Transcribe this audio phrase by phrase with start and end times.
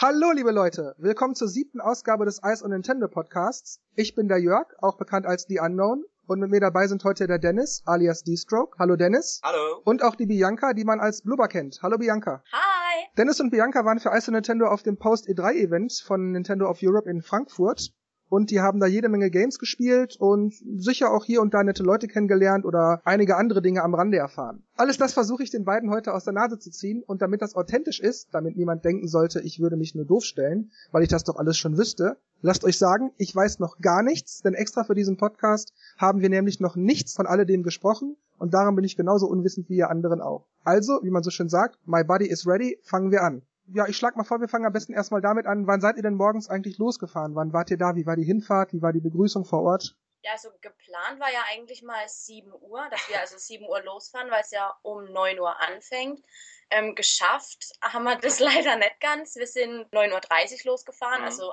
[0.00, 0.94] Hallo, liebe Leute.
[0.98, 3.80] Willkommen zur siebten Ausgabe des Ice on Nintendo Podcasts.
[3.96, 6.04] Ich bin der Jörg, auch bekannt als The Unknown.
[6.28, 8.78] Und mit mir dabei sind heute der Dennis, alias D-Stroke.
[8.78, 9.40] Hallo Dennis.
[9.42, 9.82] Hallo.
[9.84, 11.80] Und auch die Bianca, die man als Blubber kennt.
[11.82, 12.44] Hallo Bianca.
[12.52, 13.08] Hi.
[13.16, 16.70] Dennis und Bianca waren für Ice on Nintendo auf dem Post E3 Event von Nintendo
[16.70, 17.92] of Europe in Frankfurt
[18.28, 21.82] und die haben da jede Menge Games gespielt und sicher auch hier und da nette
[21.82, 24.62] Leute kennengelernt oder einige andere Dinge am Rande erfahren.
[24.76, 27.54] Alles das versuche ich den beiden heute aus der Nase zu ziehen und damit das
[27.54, 31.24] authentisch ist, damit niemand denken sollte, ich würde mich nur doof stellen, weil ich das
[31.24, 34.94] doch alles schon wüsste, lasst euch sagen, ich weiß noch gar nichts, denn extra für
[34.94, 39.26] diesen Podcast haben wir nämlich noch nichts von alledem gesprochen und darum bin ich genauso
[39.26, 40.46] unwissend wie ihr anderen auch.
[40.64, 43.96] Also, wie man so schön sagt, my body is ready, fangen wir an ja, ich
[43.96, 45.66] schlag mal vor, wir fangen am besten erstmal damit an.
[45.66, 47.34] Wann seid ihr denn morgens eigentlich losgefahren?
[47.34, 47.94] Wann wart ihr da?
[47.96, 48.72] Wie war die Hinfahrt?
[48.72, 49.96] Wie war die Begrüßung vor Ort?
[50.22, 54.30] Ja, also geplant war ja eigentlich mal 7 Uhr, dass wir also 7 Uhr losfahren,
[54.30, 56.24] weil es ja um 9 Uhr anfängt.
[56.70, 59.36] Ähm, geschafft haben wir das leider nicht ganz.
[59.36, 61.26] Wir sind 9.30 Uhr losgefahren, mhm.
[61.26, 61.52] also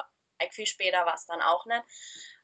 [0.52, 1.84] viel später war es dann auch nicht.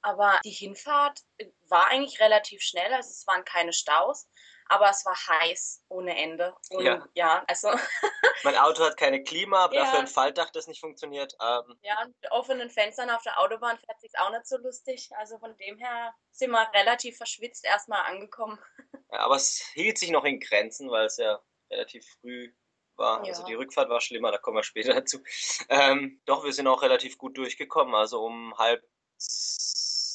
[0.01, 1.21] Aber die Hinfahrt
[1.67, 4.27] war eigentlich relativ schnell, also es waren keine Staus
[4.71, 6.55] aber es war heiß ohne Ende.
[6.69, 7.05] Und, ja.
[7.13, 7.69] ja, also.
[8.43, 9.83] mein Auto hat keine Klima, aber ja.
[9.83, 11.35] dafür ein Faltdach, das nicht funktioniert.
[11.41, 11.77] Ähm.
[11.81, 15.09] Ja, mit offenen Fenstern auf der Autobahn fährt sich auch nicht so lustig.
[15.17, 18.57] Also von dem her sind wir relativ verschwitzt erstmal angekommen.
[19.13, 21.37] Ja, aber es hielt sich noch in Grenzen, weil es ja
[21.69, 22.53] relativ früh
[22.95, 23.25] war.
[23.25, 23.31] Ja.
[23.31, 25.19] Also die Rückfahrt war schlimmer, da kommen wir später dazu.
[25.67, 27.93] Ähm, doch, wir sind auch relativ gut durchgekommen.
[27.93, 28.81] Also um halb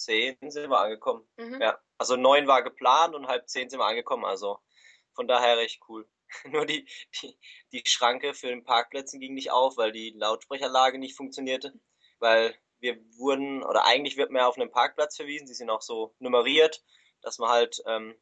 [0.06, 1.28] zehn sind wir angekommen.
[1.36, 1.60] Mhm.
[1.60, 4.24] Ja, also neun war geplant und halb zehn sind wir angekommen.
[4.24, 4.58] Also
[5.14, 6.08] von daher recht cool.
[6.46, 6.88] Nur die,
[7.20, 7.36] die,
[7.72, 11.72] die Schranke für den Parkplätzen ging nicht auf, weil die Lautsprecherlage nicht funktionierte.
[12.18, 15.82] Weil wir wurden, oder eigentlich wird man ja auf einen Parkplatz verwiesen, die sind auch
[15.82, 16.82] so nummeriert,
[17.22, 18.14] dass man halt ähm,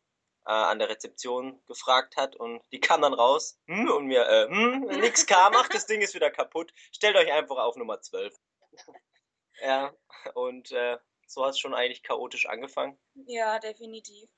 [0.46, 4.48] äh, an der Rezeption gefragt hat und die kam dann raus hm, und mir, äh,
[4.48, 8.34] hm, nix kam, ach, das Ding ist wieder kaputt, stellt euch einfach auf Nummer 12.
[9.60, 9.92] ja,
[10.34, 12.98] und äh, so hat es schon eigentlich chaotisch angefangen.
[13.26, 14.28] Ja, definitiv.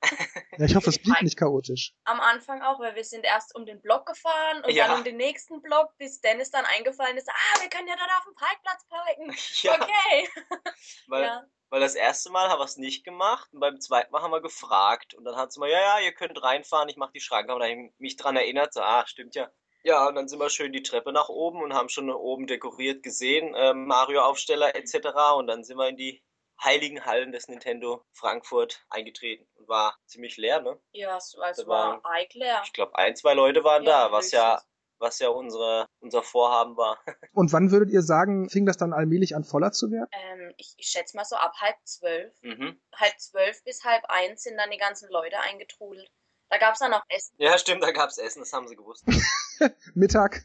[0.57, 1.93] ja, ich hoffe, es blieb nicht chaotisch.
[2.03, 4.87] Am Anfang auch, weil wir sind erst um den Block gefahren und ja.
[4.87, 8.09] dann um den nächsten Block, bis Dennis dann eingefallen ist, ah, wir können ja dann
[8.17, 9.35] auf dem Parkplatz parken.
[9.61, 9.73] Ja.
[9.73, 10.29] Okay.
[11.07, 11.43] weil, ja.
[11.69, 14.41] weil das erste Mal haben wir es nicht gemacht und beim zweiten Mal haben wir
[14.41, 17.53] gefragt und dann hat sie mal, ja, ja, ihr könnt reinfahren, ich mache die Schranke.
[17.53, 19.49] Und dann habe ich mich dran erinnert, so, ah, stimmt ja.
[19.83, 23.03] Ja, und dann sind wir schön die Treppe nach oben und haben schon oben dekoriert
[23.03, 25.07] gesehen, äh, Mario-Aufsteller etc.
[25.37, 26.21] Und dann sind wir in die
[26.63, 30.79] heiligen Hallen des Nintendo Frankfurt eingetreten und war ziemlich leer, ne?
[30.91, 32.61] Ja, es, es war arg leer.
[32.65, 34.61] Ich glaube, ein, zwei Leute waren ja, da, was ja
[34.99, 36.99] was ja unsere, unser Vorhaben war.
[37.33, 40.09] Und wann würdet ihr sagen, fing das dann allmählich an voller zu werden?
[40.11, 42.33] Ähm, ich, ich schätze mal so ab halb zwölf.
[42.41, 42.79] Mhm.
[42.95, 46.09] Halb zwölf bis halb eins sind dann die ganzen Leute eingetrudelt.
[46.49, 47.35] Da gab es dann auch Essen.
[47.37, 49.05] Ja, stimmt, da gab es Essen, das haben sie gewusst.
[49.95, 50.43] Mittag.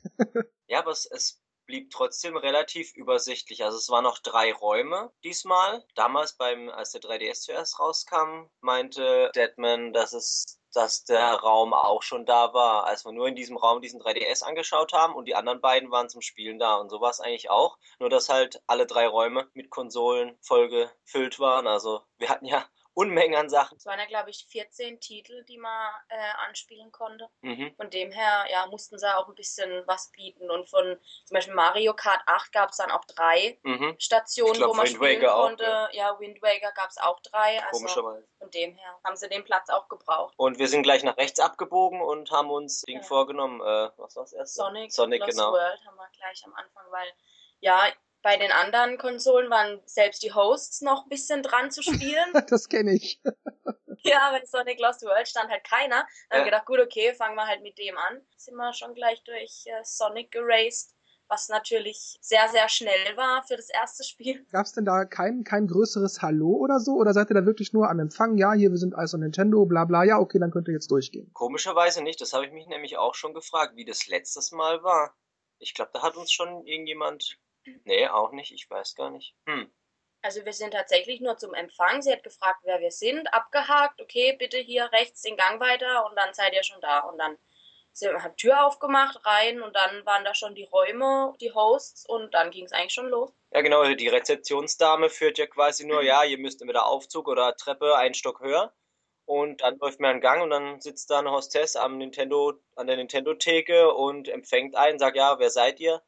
[0.67, 3.65] ja, aber es, es blieb trotzdem relativ übersichtlich.
[3.65, 5.85] Also es waren noch drei Räume diesmal.
[5.95, 12.03] Damals beim, als der 3DS zuerst rauskam, meinte Deadman, dass es dass der Raum auch
[12.03, 15.35] schon da war, als wir nur in diesem Raum diesen 3DS angeschaut haben und die
[15.35, 16.77] anderen beiden waren zum Spielen da.
[16.77, 17.79] Und so war es eigentlich auch.
[17.99, 21.67] Nur dass halt alle drei Räume mit Konsolen voll gefüllt waren.
[21.67, 23.77] Also wir hatten ja Unmengen an Sachen.
[23.77, 26.17] Es waren ja, glaube ich, 14 Titel, die man äh,
[26.47, 27.29] anspielen konnte.
[27.41, 27.75] Mhm.
[27.77, 30.51] Von dem her, ja, mussten sie auch ein bisschen was bieten.
[30.51, 33.95] Und von zum Beispiel Mario Kart 8 gab es dann auch drei mhm.
[33.99, 35.65] Stationen, glaub, wo man Wind spielen Waker konnte.
[35.65, 36.11] Auch, ja.
[36.11, 37.63] ja, Wind Waker gab es auch drei.
[37.63, 38.29] Also Komischerweise.
[38.39, 40.35] Von dem her haben sie den Platz auch gebraucht.
[40.37, 43.03] Und wir sind gleich nach rechts abgebogen und haben uns Ding ja.
[43.03, 43.61] vorgenommen.
[43.61, 44.57] Äh, was war das erste?
[44.57, 45.53] Sonic, Sonic Lost genau.
[45.53, 47.09] World haben wir gleich am Anfang, weil
[47.61, 47.85] ja,
[48.23, 52.33] bei den anderen Konsolen waren selbst die Hosts noch ein bisschen dran zu spielen.
[52.49, 53.21] das kenne ich.
[54.05, 56.07] ja, bei Sonic Lost World stand halt keiner.
[56.31, 56.45] Dann ja.
[56.45, 58.21] gedacht, gut, okay, fangen wir halt mit dem an.
[58.37, 60.95] Sind wir schon gleich durch äh, Sonic geraced,
[61.29, 64.47] was natürlich sehr, sehr schnell war für das erste Spiel.
[64.53, 66.93] Gab es denn da kein, kein größeres Hallo oder so?
[66.95, 68.37] Oder seid ihr da wirklich nur am Empfang?
[68.37, 70.05] Ja, hier, wir sind also Nintendo, bla bla.
[70.05, 71.31] Ja, okay, dann könnt ihr jetzt durchgehen.
[71.33, 72.21] Komischerweise nicht.
[72.21, 75.17] Das habe ich mich nämlich auch schon gefragt, wie das letztes Mal war.
[75.59, 77.39] Ich glaube, da hat uns schon irgendjemand
[77.85, 78.53] Nee, auch nicht.
[78.53, 79.35] Ich weiß gar nicht.
[79.47, 79.71] Hm.
[80.23, 82.01] Also wir sind tatsächlich nur zum Empfang.
[82.01, 84.01] Sie hat gefragt, wer wir sind, abgehakt.
[84.01, 87.01] Okay, bitte hier rechts den Gang weiter und dann seid ihr schon da.
[87.01, 87.37] Und dann
[88.01, 92.33] haben wir Tür aufgemacht, rein und dann waren da schon die Räume, die Hosts und
[92.35, 93.33] dann ging es eigentlich schon los.
[93.51, 93.85] Ja, genau.
[93.95, 96.07] Die Rezeptionsdame führt ja quasi nur, mhm.
[96.07, 98.73] ja, ihr müsst entweder Aufzug oder Treppe einen Stock höher.
[99.25, 102.87] Und dann läuft man einen Gang und dann sitzt da eine Hostess am Nintendo, an
[102.87, 106.03] der Nintendo-Theke und empfängt einen, sagt, ja, wer seid ihr?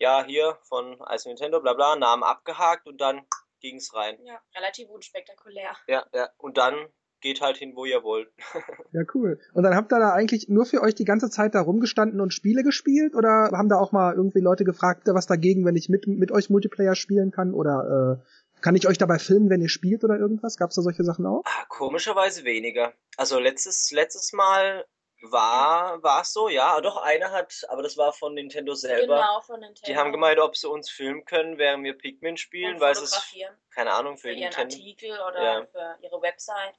[0.00, 3.20] Ja, hier von Ice Nintendo, bla bla, Namen abgehakt und dann
[3.60, 4.18] ging es rein.
[4.24, 5.76] Ja, relativ unspektakulär.
[5.86, 6.30] Ja, ja.
[6.38, 6.88] Und dann
[7.20, 8.32] geht halt hin, wo ihr wollt.
[8.92, 9.38] ja, cool.
[9.52, 12.32] Und dann habt ihr da eigentlich nur für euch die ganze Zeit da rumgestanden und
[12.32, 16.06] Spiele gespielt oder haben da auch mal irgendwie Leute gefragt, was dagegen, wenn ich mit,
[16.06, 20.02] mit euch Multiplayer spielen kann oder äh, kann ich euch dabei filmen, wenn ihr spielt
[20.02, 20.56] oder irgendwas?
[20.56, 21.42] Gab's da solche Sachen auch?
[21.44, 22.94] Ah, komischerweise weniger.
[23.18, 24.86] Also letztes, letztes Mal
[25.22, 26.80] war, war es so, ja.
[26.80, 29.16] Doch, einer hat, aber das war von Nintendo selber.
[29.16, 29.86] Genau, von Nintendo.
[29.86, 33.02] Die haben gemeint, ob sie uns filmen können, während wir Pikmin spielen, Und weil es
[33.02, 33.36] ist,
[33.74, 34.76] keine Ahnung, für, für ihren Nintendo.
[34.76, 35.66] Artikel oder Ja.
[35.66, 36.74] für ihre Website.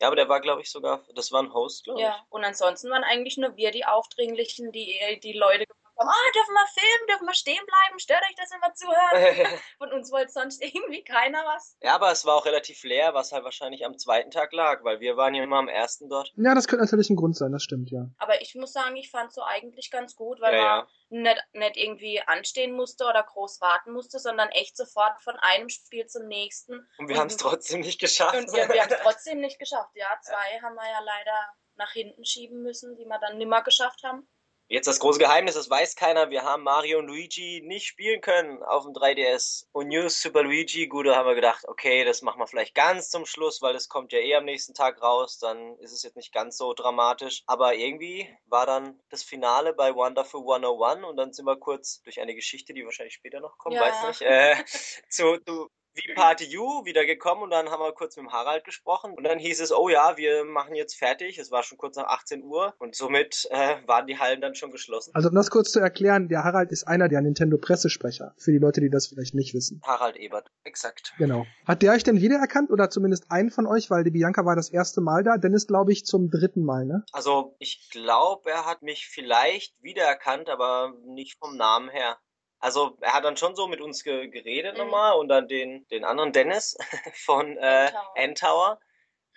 [0.00, 2.90] Ja, aber der war, glaube ich, sogar, das war ein Host, glaube Ja, und ansonsten
[2.90, 5.64] waren eigentlich nur wir die Aufdringlichen, die die Leute
[6.00, 9.60] haben, ah, dürfen wir filmen, dürfen wir stehen bleiben, stört euch das, wenn wir zuhören?
[9.78, 11.76] Von uns wollte sonst irgendwie keiner was.
[11.82, 15.00] ja, aber es war auch relativ leer, was halt wahrscheinlich am zweiten Tag lag, weil
[15.00, 16.32] wir waren ja immer am ersten dort.
[16.36, 18.06] Ja, das könnte natürlich ein Grund sein, das stimmt, ja.
[18.18, 20.88] Aber ich muss sagen, ich fand so eigentlich ganz gut, weil Ja, man ja.
[21.12, 26.06] Nicht, nicht irgendwie anstehen musste oder groß warten musste, sondern echt sofort von einem Spiel
[26.06, 26.88] zum nächsten.
[26.98, 28.36] Und wir haben es trotzdem nicht geschafft.
[28.36, 29.90] Und wir, wir haben es trotzdem nicht geschafft.
[29.94, 34.02] Ja, zwei haben wir ja leider nach hinten schieben müssen, die wir dann nimmer geschafft
[34.04, 34.28] haben.
[34.72, 36.30] Jetzt das große Geheimnis, das weiß keiner.
[36.30, 39.66] Wir haben Mario und Luigi nicht spielen können auf dem 3DS.
[39.72, 43.10] Und New Super Luigi, gut, da haben wir gedacht, okay, das machen wir vielleicht ganz
[43.10, 45.40] zum Schluss, weil das kommt ja eh am nächsten Tag raus.
[45.40, 47.42] Dann ist es jetzt nicht ganz so dramatisch.
[47.48, 52.20] Aber irgendwie war dann das Finale bei Wonderful 101 und dann sind wir kurz durch
[52.20, 53.80] eine Geschichte, die wahrscheinlich später noch kommt, Ja.
[53.80, 54.54] weiß nicht, äh,
[55.08, 58.64] zu, zu wie Party U wieder gekommen und dann haben wir kurz mit dem Harald
[58.64, 61.38] gesprochen und dann hieß es, oh ja, wir machen jetzt fertig.
[61.38, 64.70] Es war schon kurz nach 18 Uhr und somit äh, waren die Hallen dann schon
[64.70, 65.12] geschlossen.
[65.14, 68.80] Also um das kurz zu erklären, der Harald ist einer der Nintendo-Pressesprecher, für die Leute,
[68.80, 69.80] die das vielleicht nicht wissen.
[69.84, 71.14] Harald Ebert, exakt.
[71.18, 71.46] Genau.
[71.66, 74.70] Hat der euch denn wiedererkannt oder zumindest einen von euch, weil die Bianca war das
[74.70, 77.04] erste Mal da, Dennis glaube ich zum dritten Mal, ne?
[77.12, 82.18] Also ich glaube, er hat mich vielleicht wiedererkannt, aber nicht vom Namen her.
[82.60, 84.84] Also er hat dann schon so mit uns ge geredet Mhm.
[84.84, 86.76] nochmal und dann den, den anderen Dennis
[87.24, 88.78] von äh, N-Tower.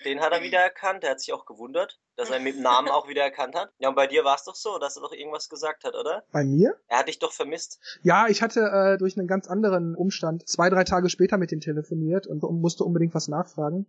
[0.05, 1.03] Den hat er wiedererkannt.
[1.03, 3.71] Der hat sich auch gewundert, dass er ihn mit dem Namen auch wiedererkannt hat.
[3.77, 6.23] Ja, und bei dir war es doch so, dass er doch irgendwas gesagt hat, oder?
[6.31, 6.75] Bei mir?
[6.87, 7.79] Er hat dich doch vermisst.
[8.01, 11.61] Ja, ich hatte äh, durch einen ganz anderen Umstand zwei, drei Tage später mit ihm
[11.61, 13.85] telefoniert und musste unbedingt was nachfragen.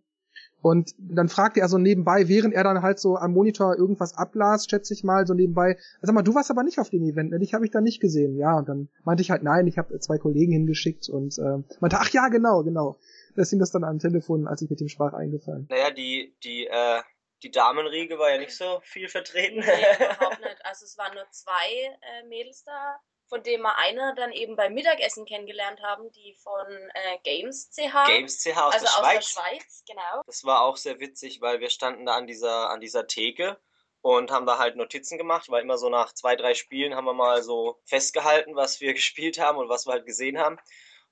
[0.64, 4.64] Und dann fragte er so nebenbei, während er dann halt so am Monitor irgendwas ablas,
[4.66, 7.38] schätze ich mal, so nebenbei, sag mal, du warst aber nicht auf dem Event, ne?
[7.38, 8.38] dich habe ich da nicht gesehen.
[8.38, 11.98] Ja, und dann meinte ich halt, nein, ich habe zwei Kollegen hingeschickt und äh, meinte,
[12.00, 12.98] ach ja, genau, genau.
[13.36, 15.66] Das ihm das dann am Telefon, als ich mit ihm sprach, eingefallen.
[15.68, 17.02] Naja, die, die, äh,
[17.42, 19.56] die Damenriege war ja nicht so viel vertreten.
[19.58, 20.64] Nee, überhaupt nicht.
[20.64, 24.74] Also es waren nur zwei äh, Mädels da, von denen wir eine dann eben beim
[24.74, 28.06] Mittagessen kennengelernt haben, die von äh, Games CH.
[28.06, 29.34] Games CH aus also der aus Schweiz.
[29.34, 30.22] der Schweiz, genau.
[30.26, 33.58] Das war auch sehr witzig, weil wir standen da an dieser, an dieser Theke
[34.02, 37.14] und haben da halt Notizen gemacht, weil immer so nach zwei, drei Spielen haben wir
[37.14, 40.58] mal so festgehalten, was wir gespielt haben und was wir halt gesehen haben.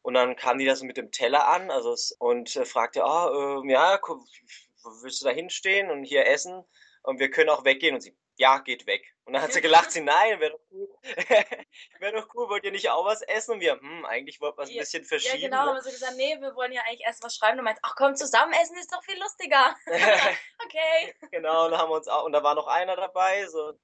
[0.02, 3.30] Und dann kam die da so mit dem Teller an also und äh, fragte, ah,
[3.60, 4.00] ähm, ja,
[5.02, 6.64] willst du da hinstehen und hier essen?
[7.02, 7.94] Und wir können auch weggehen.
[7.94, 9.11] Und sie, ja, geht weg.
[9.24, 10.88] Und dann hat sie gelacht, sie, nein, wäre doch cool.
[12.00, 13.52] wäre doch cool, wollt ihr nicht auch was essen?
[13.52, 15.42] Und wir, hm, eigentlich wollten wir es ein Ja, bisschen Ja, verschieben.
[15.42, 15.74] genau, haben ne?
[15.74, 17.56] wir so gesagt, nee, wir wollen ja eigentlich erst was schreiben.
[17.56, 19.76] Du meinst, ach komm, zusammen essen ist doch viel lustiger.
[20.64, 21.14] okay.
[21.30, 23.74] Genau, und da haben wir uns auch, und da war noch einer dabei, so,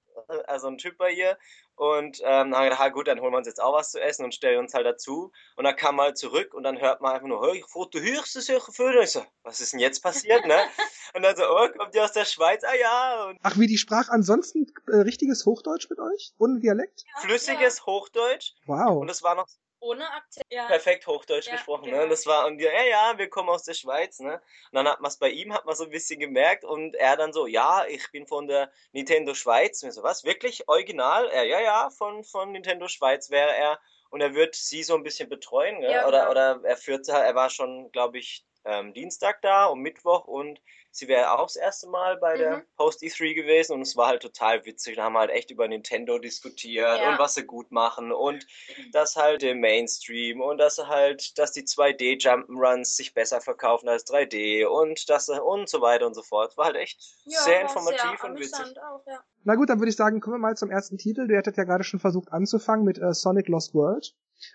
[0.46, 1.38] also ein Typ bei ihr.
[1.78, 3.92] Und ähm, dann haben wir gedacht, ah, gut, dann holen wir uns jetzt auch was
[3.92, 5.30] zu essen und stellen uns halt dazu.
[5.54, 8.40] Und dann kam mal zurück und dann hört man einfach nur, hey, ich foto höchste
[8.40, 9.04] solche Vögel.
[9.04, 10.56] Ich so, was ist denn jetzt passiert, ne?
[11.14, 12.62] Und dann so, oh, kommt ihr aus der Schweiz?
[12.64, 16.34] Ah ja, und Ach, wie die sprach ansonsten äh, richtiges Hochdeutsch mit euch?
[16.38, 17.04] Ohne Dialekt?
[17.06, 18.52] Ja, flüssiges Hochdeutsch.
[18.66, 19.00] Wow.
[19.00, 19.67] Und es war noch Ja.
[19.80, 20.44] Ohne Akzent.
[20.50, 20.66] Ja.
[20.66, 21.90] perfekt Hochdeutsch Ja, gesprochen, ne?
[21.90, 22.02] genau.
[22.04, 24.34] Und das war, und ja, ja, wir kommen aus der Schweiz, ne?
[24.34, 27.16] Und dann hat man es bei ihm, hat man so ein bisschen gemerkt und er
[27.16, 29.82] dann so, ja, ich bin von der Nintendo Schweiz.
[29.82, 30.68] Und so, was, wirklich?
[30.68, 31.28] Original?
[31.28, 33.80] Er, ja, ja, von, von Nintendo Schweiz wäre er.
[34.10, 35.92] Und er wird sie so ein bisschen betreuen, ne?
[35.92, 36.30] Ja, oder, genau.
[36.30, 40.60] oder er führt er war schon, glaube ich, ähm, Dienstag da und Mittwoch und
[40.98, 42.62] sie wäre auch das erste Mal bei der Mhm.
[42.76, 44.96] Post E3 gewesen und es war halt total witzig.
[44.96, 47.12] Da haben wir halt echt über Nintendo diskutiert Ja.
[47.12, 48.46] und was sie gut machen und
[48.92, 54.04] dass halt im Mainstream und dass halt, dass die 2D Jump'n'Runs sich besser verkaufen als
[54.04, 56.56] 3D und dass und so weiter und so fort.
[56.56, 58.80] War halt echt Ja, sehr informativ sehr und witzig.
[58.82, 59.22] Auch, ja.
[59.44, 61.26] Na gut, dann würde ich sagen, kommen wir mal zum ersten Titel.
[61.28, 64.14] Du hattet ja gerade schon versucht anzufangen mit äh, Sonic Lost World.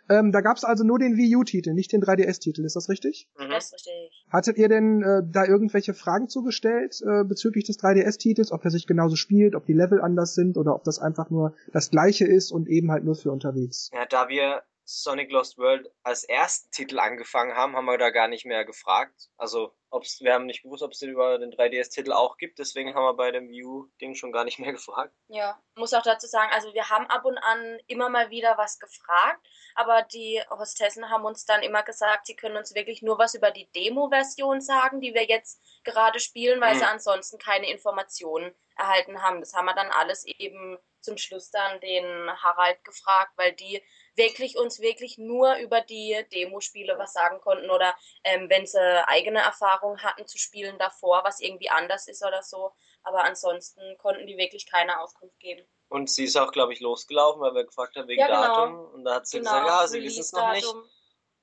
[0.09, 3.29] Ähm, da gab's also nur den Wii U-Titel, nicht den 3DS-Titel, ist das richtig?
[3.37, 3.49] Mhm.
[3.49, 4.25] Das ist richtig.
[4.31, 8.87] Hattet ihr denn äh, da irgendwelche Fragen zugestellt äh, bezüglich des 3DS-Titels, ob er sich
[8.87, 12.51] genauso spielt, ob die Level anders sind oder ob das einfach nur das gleiche ist
[12.51, 13.89] und eben halt nur für unterwegs?
[13.93, 18.27] Ja, da wir Sonic Lost World als ersten Titel angefangen haben, haben wir da gar
[18.27, 19.29] nicht mehr gefragt.
[19.37, 22.95] Also ob's, wir haben nicht gewusst, ob es den über den 3DS-Titel auch gibt, deswegen
[22.95, 25.13] haben wir bei dem View-Ding schon gar nicht mehr gefragt.
[25.27, 28.79] Ja, muss auch dazu sagen, also wir haben ab und an immer mal wieder was
[28.79, 33.35] gefragt, aber die Hostessen haben uns dann immer gesagt, sie können uns wirklich nur was
[33.35, 36.79] über die Demo-Version sagen, die wir jetzt gerade spielen, weil mhm.
[36.79, 39.39] sie ansonsten keine Informationen erhalten haben.
[39.39, 43.83] Das haben wir dann alles eben zum Schluss dann den Harald gefragt, weil die
[44.15, 49.39] wirklich uns wirklich nur über die Demospiele was sagen konnten oder ähm, wenn sie eigene
[49.39, 52.71] Erfahrungen hatten zu spielen davor, was irgendwie anders ist oder so.
[53.03, 55.65] Aber ansonsten konnten die wirklich keine Auskunft geben.
[55.89, 58.41] Und sie ist auch, glaube ich, losgelaufen, weil wir gefragt haben wegen ja, genau.
[58.41, 58.93] Datum.
[58.93, 60.73] Und da hat sie genau, gesagt, ja, sie wissen es noch nicht.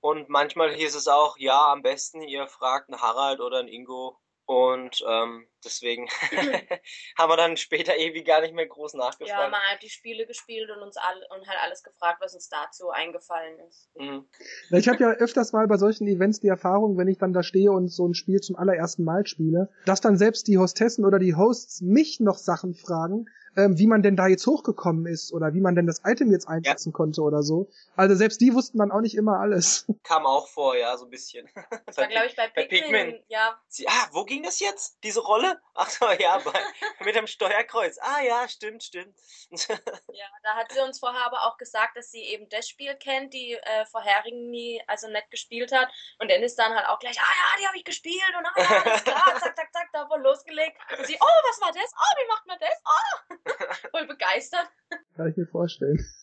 [0.01, 4.19] Und manchmal hieß es auch, ja, am besten ihr fragt einen Harald oder einen Ingo
[4.51, 6.09] und ähm, deswegen
[7.17, 9.29] haben wir dann später ewig gar nicht mehr groß nachgefragt.
[9.29, 12.49] Ja, man hat die Spiele gespielt und uns all, und halt alles gefragt, was uns
[12.49, 13.89] dazu eingefallen ist.
[13.95, 14.29] Mhm.
[14.71, 17.71] Ich habe ja öfters mal bei solchen Events die Erfahrung, wenn ich dann da stehe
[17.71, 21.37] und so ein Spiel zum allerersten Mal spiele, dass dann selbst die Hostessen oder die
[21.37, 23.27] Hosts mich noch Sachen fragen,
[23.57, 26.49] ähm, wie man denn da jetzt hochgekommen ist oder wie man denn das Item jetzt
[26.49, 26.93] einsetzen ja.
[26.93, 27.69] konnte oder so.
[27.97, 29.87] Also selbst die wussten dann auch nicht immer alles.
[30.05, 31.49] Kam auch vor, ja, so ein bisschen.
[31.87, 32.69] Das war, glaube ich, bei Pikmin.
[32.69, 33.25] Bei Pikmin.
[33.29, 33.59] Ja.
[33.69, 34.99] Sie, ah, wo ging das jetzt?
[35.03, 35.61] Diese Rolle?
[35.75, 36.53] Ach so, ja, bei,
[37.05, 37.99] mit dem Steuerkreuz.
[38.01, 39.17] Ah ja, stimmt, stimmt.
[39.51, 43.35] ja, da hat sie uns vorher aber auch gesagt, dass sie eben das Spiel kennt,
[43.35, 45.89] die äh, vorherigen nie, also nicht gespielt hat.
[46.19, 48.53] Und dann ist dann halt auch gleich, ah ja, die habe ich gespielt und ah
[48.57, 50.77] ja, alles klar, zack, zack, zack, da wohl losgelegt.
[50.99, 51.91] Und sie, oh, was war das?
[51.95, 52.83] Oh, wie macht man das?
[52.85, 53.40] Oh.
[53.91, 54.69] Voll begeistert.
[55.17, 56.05] Kann ich mir vorstellen.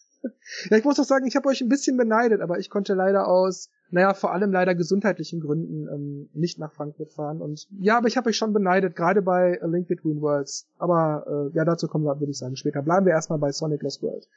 [0.71, 3.27] Ja, ich muss doch sagen, ich habe euch ein bisschen beneidet, aber ich konnte leider
[3.27, 7.41] aus naja, vor allem leider gesundheitlichen Gründen ähm, nicht nach Frankfurt fahren.
[7.41, 10.67] Und ja, aber ich habe euch schon beneidet, gerade bei A Link Between Worlds.
[10.77, 12.81] Aber äh, ja, dazu kommen wir, würde ich sagen, später.
[12.81, 14.27] Bleiben wir erstmal bei Sonic Lost World.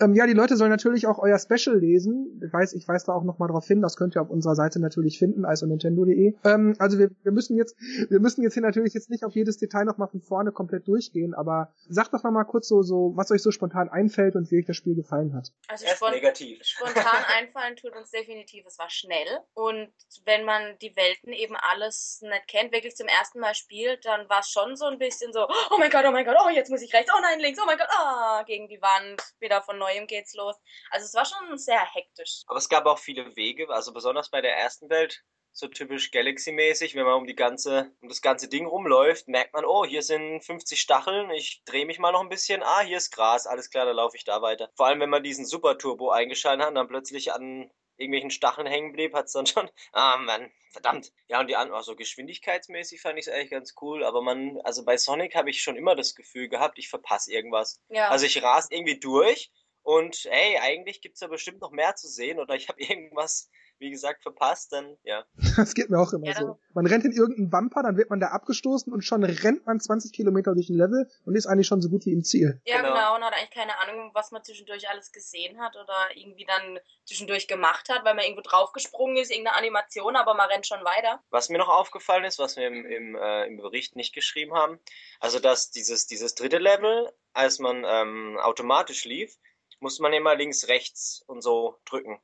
[0.00, 2.40] Ähm, ja, die Leute sollen natürlich auch euer Special lesen.
[2.44, 3.80] Ich weiß, ich weiß da auch noch mal drauf hin.
[3.80, 6.34] Das könnt ihr auf unserer Seite natürlich finden, also nintendo.de.
[6.44, 7.76] Ähm, also wir, wir müssen jetzt,
[8.08, 10.86] wir müssen jetzt hier natürlich jetzt nicht auf jedes Detail noch mal von vorne komplett
[10.86, 11.34] durchgehen.
[11.34, 14.66] Aber sagt doch mal kurz so, so, was euch so spontan einfällt und wie euch
[14.66, 15.52] das Spiel gefallen hat.
[15.68, 16.58] Also spont negativ.
[16.62, 17.04] spontan
[17.38, 19.40] einfallen tut uns definitiv, es war schnell.
[19.54, 19.92] Und
[20.24, 24.40] wenn man die Welten eben alles nicht kennt, wirklich zum ersten Mal spielt, dann war
[24.40, 26.82] es schon so ein bisschen so, oh mein Gott, oh mein Gott, oh jetzt muss
[26.82, 30.06] ich rechts, oh nein, links, oh mein Gott, ah, gegen die Wand, wieder von neuem
[30.06, 30.56] geht's los.
[30.90, 32.42] Also es war schon sehr hektisch.
[32.46, 36.94] Aber es gab auch viele Wege, also besonders bei der ersten Welt so typisch Galaxy-mäßig,
[36.94, 40.42] wenn man um die ganze, um das ganze Ding rumläuft, merkt man, oh, hier sind
[40.44, 43.84] 50 Stacheln, ich drehe mich mal noch ein bisschen, ah, hier ist Gras, alles klar,
[43.84, 44.70] da laufe ich da weiter.
[44.76, 48.66] Vor allem, wenn man diesen Super Turbo eingeschaltet hat und dann plötzlich an irgendwelchen Stacheln
[48.66, 51.12] hängen blieb, hat es dann schon, ah Mann, verdammt.
[51.28, 54.84] Ja, und die anderen, also geschwindigkeitsmäßig fand ich es eigentlich ganz cool, aber man, also
[54.84, 57.80] bei Sonic habe ich schon immer das Gefühl gehabt, ich verpasse irgendwas.
[57.88, 58.08] Ja.
[58.08, 59.50] Also ich ras irgendwie durch
[59.82, 63.50] und hey, eigentlich gibt es da bestimmt noch mehr zu sehen oder ich habe irgendwas
[63.80, 65.24] wie gesagt, verpasst, dann ja.
[65.56, 66.58] Das geht mir auch immer ja, so.
[66.74, 70.12] Man rennt in irgendeinen Bumper, dann wird man da abgestoßen und schon rennt man 20
[70.12, 72.60] Kilometer durch ein Level und ist eigentlich schon so gut wie im Ziel.
[72.64, 72.92] Ja, genau.
[72.92, 76.78] genau, und hat eigentlich keine Ahnung, was man zwischendurch alles gesehen hat oder irgendwie dann
[77.04, 81.22] zwischendurch gemacht hat, weil man irgendwo draufgesprungen ist, irgendeine Animation, aber man rennt schon weiter.
[81.30, 84.78] Was mir noch aufgefallen ist, was wir im, im, äh, im Bericht nicht geschrieben haben,
[85.18, 89.36] also dass dieses, dieses dritte Level, als man ähm, automatisch lief,
[89.80, 92.20] musste man immer links, rechts und so drücken.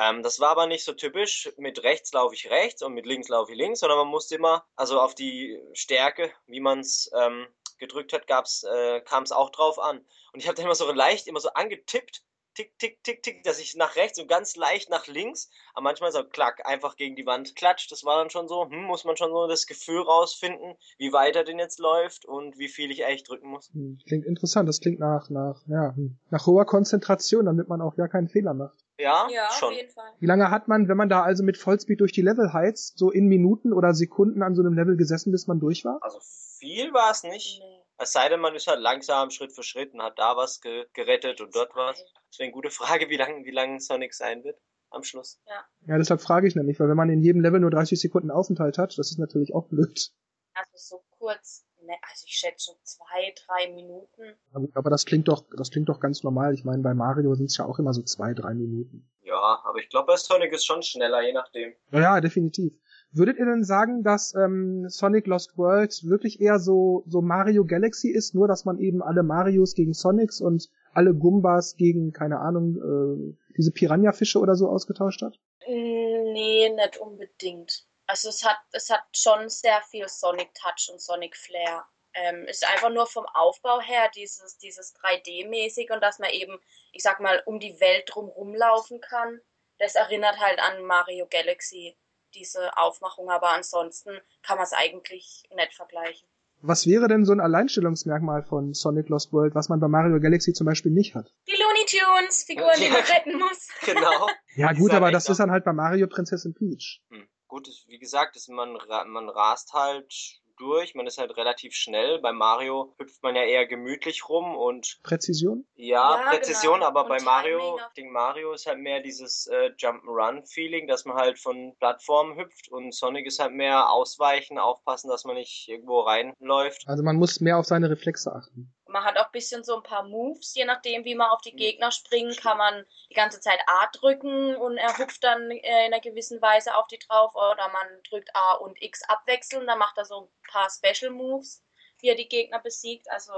[0.00, 3.28] Ähm, das war aber nicht so typisch, mit rechts laufe ich rechts und mit links
[3.28, 7.46] laufe ich links, sondern man musste immer, also auf die Stärke, wie man es ähm,
[7.78, 8.24] gedrückt hat,
[8.64, 9.98] äh, kam es auch drauf an.
[10.32, 12.22] Und ich habe dann immer so leicht, immer so angetippt
[12.54, 16.12] tick, tick, tick, tick, dass ich nach rechts und ganz leicht nach links, aber manchmal
[16.12, 17.90] so klack, einfach gegen die Wand klatscht.
[17.92, 21.36] Das war dann schon so, hm, muss man schon so das Gefühl rausfinden, wie weit
[21.36, 23.70] er denn jetzt läuft und wie viel ich eigentlich drücken muss.
[23.72, 27.96] Hm, klingt interessant, das klingt nach, nach, ja, hm, nach hoher Konzentration, damit man auch
[27.96, 28.78] ja keinen Fehler macht.
[28.98, 29.70] Ja, ja schon.
[29.70, 30.10] auf jeden Fall.
[30.18, 33.10] Wie lange hat man, wenn man da also mit Vollspeed durch die Level heizt, so
[33.10, 35.98] in Minuten oder Sekunden an so einem Level gesessen, bis man durch war?
[36.02, 37.60] Also viel war es nicht.
[37.60, 37.79] Nee.
[38.02, 40.86] Es sei denn, man ist halt langsam Schritt für Schritt und hat da was ge
[40.94, 42.02] gerettet und dort was.
[42.30, 45.38] Deswegen eine gute Frage, wie lang, wie lang Sonic sein wird am Schluss.
[45.46, 45.64] Ja.
[45.86, 48.78] ja, deshalb frage ich nämlich, weil wenn man in jedem Level nur 30 Sekunden Aufenthalt
[48.78, 50.12] hat, das ist natürlich auch blöd.
[50.54, 54.34] Also so kurz, ne, also ich schätze so zwei, drei Minuten.
[54.72, 56.54] Aber das klingt doch, das klingt doch ganz normal.
[56.54, 59.10] Ich meine, bei Mario sind es ja auch immer so zwei, drei Minuten.
[59.22, 61.74] Ja, aber ich glaube, bei Sonic ist schon schneller, je nachdem.
[61.92, 62.72] Ja, ja definitiv.
[63.12, 68.08] Würdet ihr denn sagen, dass ähm, Sonic Lost World wirklich eher so, so Mario Galaxy
[68.08, 72.76] ist, nur dass man eben alle Marios gegen Sonics und alle Gumbas gegen, keine Ahnung,
[72.76, 75.38] äh, diese Piranha-Fische oder so ausgetauscht hat?
[75.66, 77.86] Nee, nicht unbedingt.
[78.06, 81.84] Also es hat, es hat schon sehr viel Sonic Touch und Sonic Flair.
[82.14, 86.58] Ähm, ist einfach nur vom Aufbau her dieses, dieses 3D-mäßig und dass man eben,
[86.92, 89.40] ich sag mal, um die Welt drumherum laufen kann
[89.80, 91.96] das erinnert halt an Mario Galaxy,
[92.34, 94.10] diese Aufmachung, aber ansonsten
[94.42, 96.28] kann man es eigentlich nicht vergleichen.
[96.62, 100.52] Was wäre denn so ein Alleinstellungsmerkmal von Sonic Lost World, was man bei Mario Galaxy
[100.52, 101.32] zum Beispiel nicht hat?
[101.48, 103.68] Die Looney Tunes, Figuren, ja, die man retten muss.
[103.86, 104.28] Genau.
[104.56, 107.02] ja gut, aber das ist dann halt bei Mario Prinzessin Peach.
[107.08, 107.26] Hm.
[107.48, 110.94] Gut, wie gesagt, man, man rast halt durch.
[110.94, 112.20] Man ist halt relativ schnell.
[112.20, 115.00] Bei Mario hüpft man ja eher gemütlich rum und.
[115.02, 115.64] Präzision?
[115.74, 116.86] Ja, ja Präzision, genau.
[116.86, 121.38] aber und bei Mario, Ding Mario ist halt mehr dieses äh, Jump'n'Run-Feeling, dass man halt
[121.38, 126.84] von Plattformen hüpft und Sonic ist halt mehr ausweichen, aufpassen, dass man nicht irgendwo reinläuft.
[126.86, 128.72] Also man muss mehr auf seine Reflexe achten.
[128.90, 131.54] Man hat auch ein bisschen so ein paar Moves, je nachdem, wie man auf die
[131.54, 135.92] Gegner springen, kann man die ganze Zeit A drücken und er hüpft dann äh, in
[135.92, 139.96] einer gewissen Weise auf die drauf oder man drückt A und X abwechselnd, dann macht
[139.98, 141.62] er so ein paar Special Moves,
[142.00, 143.10] wie er die Gegner besiegt.
[143.10, 143.32] Also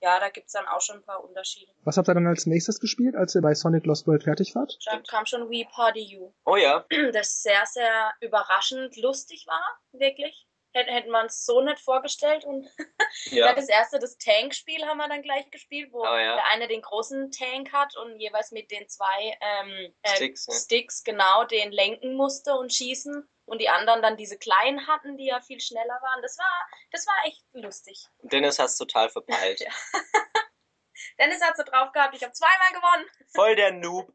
[0.00, 1.72] ja, da gibt es dann auch schon ein paar Unterschiede.
[1.84, 4.76] Was habt ihr dann als nächstes gespielt, als ihr bei Sonic Lost World fertig wart?
[4.86, 6.34] Dann kam schon Wii Party U.
[6.44, 6.84] Oh ja.
[7.12, 10.45] Das sehr, sehr überraschend lustig war, wirklich
[10.76, 12.44] hätte, hätte man es so nicht vorgestellt.
[12.44, 12.68] Und
[13.24, 13.52] ja.
[13.54, 16.36] das erste, das Tank-Spiel haben wir dann gleich gespielt, wo oh, ja.
[16.36, 21.02] der eine den großen Tank hat und jeweils mit den zwei ähm, äh, Sticks, Sticks
[21.02, 23.28] genau den lenken musste und schießen.
[23.46, 26.20] Und die anderen dann diese kleinen hatten, die ja viel schneller waren.
[26.20, 28.04] Das war, das war echt lustig.
[28.22, 29.60] Dennis hat es total verpeilt.
[31.18, 33.06] Dennis hat so drauf gehabt, ich habe zweimal gewonnen.
[33.34, 34.12] Voll der Noob.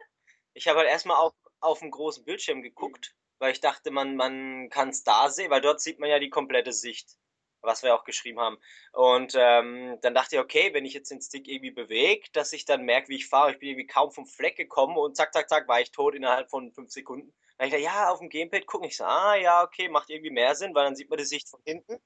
[0.53, 4.69] Ich habe halt erstmal auf, auf dem großen Bildschirm geguckt weil ich dachte, man, man
[4.69, 7.17] kann es da sehen, weil dort sieht man ja die komplette Sicht,
[7.61, 8.59] was wir auch geschrieben haben.
[8.93, 12.65] Und ähm, dann dachte ich, okay, wenn ich jetzt den Stick irgendwie bewege, dass ich
[12.65, 13.51] dann merke, wie ich fahre.
[13.51, 16.51] Ich bin irgendwie kaum vom Fleck gekommen und zack, zack, zack, war ich tot innerhalb
[16.51, 17.33] von fünf Sekunden.
[17.57, 18.87] Dann ich dachte, ja, auf dem Gamepad gucken.
[18.87, 21.49] Ich so, ah, ja, okay, macht irgendwie mehr Sinn, weil dann sieht man die Sicht
[21.49, 21.99] von hinten.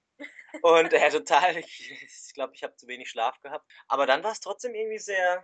[0.62, 3.70] Und er äh, total, ich, ich glaube, ich habe zu wenig Schlaf gehabt.
[3.90, 5.44] Aber dann war es trotzdem irgendwie sehr,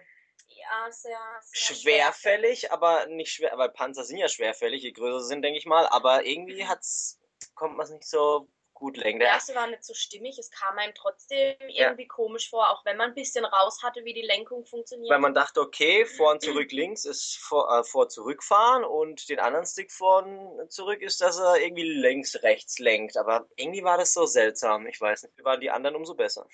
[0.61, 5.27] ja, sehr, sehr schwerfällig, aber nicht schwer, weil Panzer sind ja schwerfällig, je größer sie
[5.27, 6.69] sind, denke ich mal, aber irgendwie mhm.
[6.69, 7.19] hat's,
[7.55, 8.47] kommt man es nicht so
[8.81, 9.19] gut lenken.
[9.19, 12.07] Der erste war nicht so stimmig, es kam einem trotzdem irgendwie ja.
[12.07, 15.11] komisch vor, auch wenn man ein bisschen raus hatte, wie die Lenkung funktioniert.
[15.11, 19.39] Weil man dachte, okay, vor und zurück links ist vor, äh, vor zurückfahren und den
[19.39, 23.17] anderen Stick vor und zurück ist, dass er irgendwie längs rechts lenkt.
[23.17, 25.45] Aber irgendwie war das so seltsam, ich weiß nicht.
[25.45, 26.47] Waren die anderen umso besser.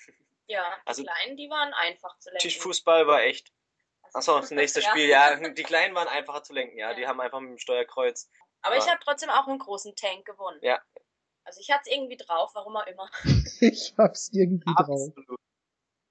[0.47, 2.41] Ja, die also, kleinen, die waren einfach zu lenken.
[2.41, 3.51] Tischfußball war echt
[4.17, 5.35] Achso, das nächste Spiel, ja.
[5.35, 6.89] Die kleinen waren einfacher zu lenken, ja.
[6.89, 6.95] ja.
[6.95, 8.31] Die haben einfach mit dem Steuerkreuz.
[8.61, 10.57] Aber, aber ich habe trotzdem auch einen großen Tank gewonnen.
[10.63, 10.81] Ja.
[11.43, 13.11] Also ich hatte es irgendwie drauf, warum auch immer.
[13.61, 15.15] ich hab's irgendwie Absolut.
[15.15, 15.37] drauf.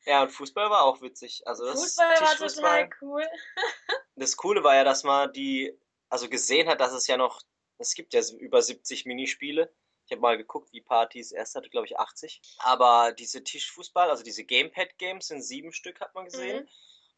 [0.05, 1.43] Ja, und Fußball war auch witzig.
[1.47, 3.27] Also das Fußball war total cool.
[4.15, 5.77] das Coole war ja, dass man die,
[6.09, 7.43] also gesehen hat, dass es ja noch,
[7.79, 9.75] es gibt ja über 70 Minispiele.
[10.07, 12.41] Ich habe mal geguckt, wie Partys erst hatte, glaube ich 80.
[12.59, 16.63] Aber diese Tischfußball, also diese Gamepad-Games sind sieben Stück, hat man gesehen.
[16.63, 16.69] Mhm.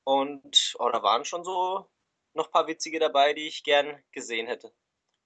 [0.08, 1.86] Und oh, da waren schon so
[2.32, 4.72] noch ein paar witzige dabei, die ich gern gesehen hätte.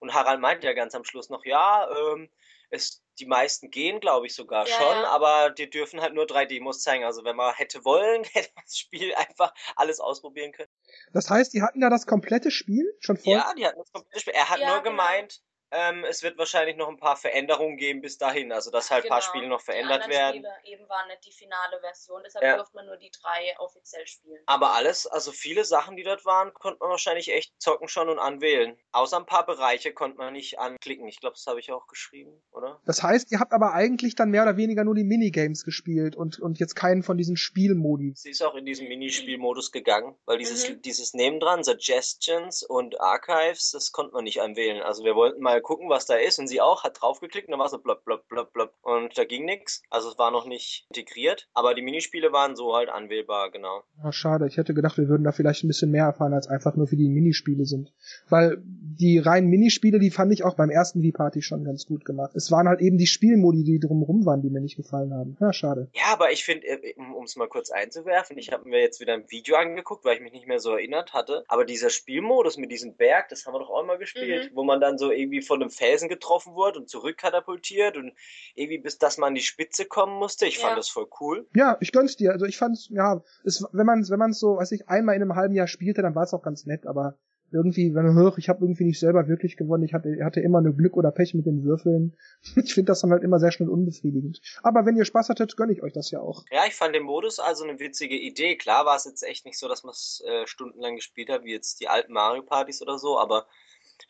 [0.01, 2.29] Und Harald meinte ja ganz am Schluss noch, ja, ähm,
[2.71, 5.09] es, die meisten gehen, glaube ich, sogar ja, schon, ja.
[5.09, 7.05] aber die dürfen halt nur drei Demos zeigen.
[7.05, 10.73] Also wenn man hätte wollen, hätte man das Spiel einfach alles ausprobieren können.
[11.13, 13.33] Das heißt, die hatten da das komplette Spiel schon vor?
[13.33, 14.35] Ja, die hatten das komplette Spiel.
[14.35, 14.97] Er hat ja, nur genau.
[14.97, 19.05] gemeint, ähm, es wird wahrscheinlich noch ein paar Veränderungen geben bis dahin, also dass halt
[19.05, 19.15] ein genau.
[19.15, 20.45] paar Spiele noch verändert die werden.
[20.45, 22.57] Spiele eben war nicht die finale Version, deshalb ja.
[22.57, 24.43] durfte man nur die drei offiziell spielen.
[24.45, 28.19] Aber alles, also viele Sachen, die dort waren, konnte man wahrscheinlich echt zocken schon und
[28.19, 28.77] anwählen.
[28.93, 31.09] Außer ein paar Bereiche konnte man nicht anklicken.
[31.09, 32.81] Ich glaube, das habe ich auch geschrieben, oder?
[32.85, 36.39] Das heißt, ihr habt aber eigentlich dann mehr oder weniger nur die Minigames gespielt und,
[36.39, 38.13] und jetzt keinen von diesen Spielmodi.
[38.15, 40.83] Sie ist auch in diesen Minispielmodus gegangen, weil dieses, mhm.
[40.83, 44.83] dieses Nebendran, Suggestions und Archives, das konnte man nicht anwählen.
[44.83, 46.39] Also wir wollten mal gucken, was da ist.
[46.39, 48.73] Und sie auch, hat draufgeklickt und dann war so blub, blub, blub, blub.
[48.83, 49.83] Und da ging nichts.
[49.91, 51.49] Also es war noch nicht integriert.
[51.55, 53.83] Aber die Minispiele waren so halt anwählbar, genau.
[54.03, 54.47] Ah, schade.
[54.47, 56.97] Ich hätte gedacht, wir würden da vielleicht ein bisschen mehr erfahren, als einfach nur für
[56.97, 57.93] die Minispiele sind.
[58.29, 62.35] Weil die reinen Minispiele, die fand ich auch beim ersten V-Party schon ganz gut gemacht.
[62.35, 65.37] Es waren halt eben die Spielmodi, die drumherum waren, die mir nicht gefallen haben.
[65.41, 65.89] Ja, schade.
[65.95, 69.15] Ja, aber ich finde, äh, um es mal kurz einzuwerfen, ich habe mir jetzt wieder
[69.15, 71.45] ein Video angeguckt, weil ich mich nicht mehr so erinnert hatte.
[71.49, 74.57] Aber dieser Spielmodus mit diesem Berg, das haben wir doch auch mal gespielt, mhm.
[74.57, 78.13] wo man dann so irgendwie von einem Felsen getroffen wurde und zurückkatapultiert und
[78.55, 80.47] irgendwie bis dass man an die Spitze kommen musste.
[80.47, 80.67] Ich ja.
[80.67, 81.47] fand das voll cool.
[81.55, 82.33] Ja, ich gönn's dir.
[82.33, 85.35] Also ich fand's, ja, es, wenn man wenn man so, weiß ich, einmal in einem
[85.35, 87.19] halben Jahr spielte, dann war es auch ganz nett, aber
[87.53, 90.61] irgendwie, wenn man hört, ich habe irgendwie nicht selber wirklich gewonnen, ich hatte, hatte immer
[90.61, 92.17] nur Glück oder Pech mit den Würfeln.
[92.65, 94.41] Ich finde das dann halt immer sehr schnell unbefriedigend.
[94.63, 96.45] Aber wenn ihr Spaß hattet, gönne ich euch das ja auch.
[96.51, 98.57] Ja, ich fand den Modus also eine witzige Idee.
[98.57, 101.53] Klar war es jetzt echt nicht so, dass man es äh, stundenlang gespielt hat, wie
[101.53, 103.47] jetzt die alten Mario Partys oder so, aber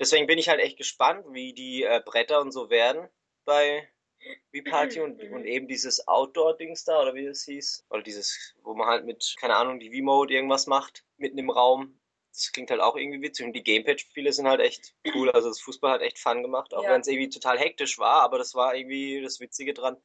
[0.03, 3.09] deswegen bin ich halt echt gespannt, wie die äh, Bretter und so werden
[3.45, 3.89] bei
[4.51, 7.87] Wii Party und, und eben dieses Outdoor-Dings da, oder wie das hieß.
[7.91, 11.99] Oder dieses, wo man halt mit, keine Ahnung, die Wii-Mode irgendwas macht, mitten im Raum.
[12.33, 15.31] das klingt halt auch irgendwie witzig und die Gamepad-Spiele sind halt echt cool.
[15.31, 16.91] Also das Fußball hat echt Fun gemacht, auch ja.
[16.91, 19.97] wenn es irgendwie total hektisch war, aber das war irgendwie das Witzige dran.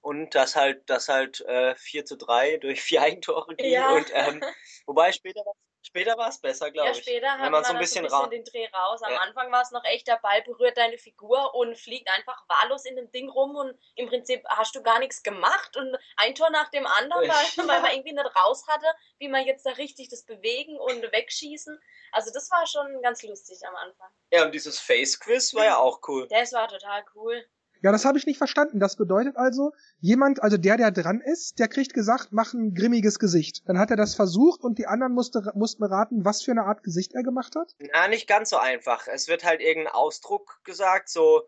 [0.00, 3.72] Und das halt, das halt äh, 4 zu 3 durch vier Eigentore ging.
[3.72, 3.90] Ja.
[3.90, 4.40] Und ähm,
[4.86, 5.54] wobei später war
[5.96, 6.96] Später war es besser, glaube ich.
[6.98, 9.02] Ja, später hat man so ein bisschen, bisschen den Dreh raus.
[9.02, 9.18] Am ja.
[9.20, 12.96] Anfang war es noch echt, der Ball berührt deine Figur und fliegt einfach wahllos in
[12.96, 16.68] dem Ding rum und im Prinzip hast du gar nichts gemacht und ein Tor nach
[16.68, 18.86] dem anderen, weil, weil man irgendwie nicht raus hatte,
[19.18, 21.80] wie man jetzt da richtig das bewegen und wegschießen.
[22.12, 24.10] Also das war schon ganz lustig am Anfang.
[24.30, 26.28] Ja, und dieses Face-Quiz war ja auch cool.
[26.28, 27.42] Das war total cool.
[27.82, 28.80] Ja, das habe ich nicht verstanden.
[28.80, 33.18] Das bedeutet also, jemand, also der, der dran ist, der kriegt gesagt, mach ein grimmiges
[33.18, 33.62] Gesicht.
[33.66, 36.82] Dann hat er das versucht und die anderen musste, mussten raten, was für eine Art
[36.82, 37.74] Gesicht er gemacht hat?
[37.92, 39.06] Na, nicht ganz so einfach.
[39.06, 41.42] Es wird halt irgendein Ausdruck gesagt, so,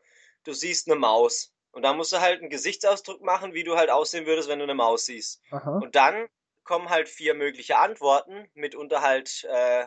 [0.44, 1.52] du siehst eine Maus.
[1.72, 4.64] Und da musst du halt einen Gesichtsausdruck machen, wie du halt aussehen würdest, wenn du
[4.64, 5.42] eine Maus siehst.
[5.50, 5.78] Aha.
[5.78, 6.28] Und dann
[6.64, 9.86] kommen halt vier mögliche Antworten, mitunter halt, äh,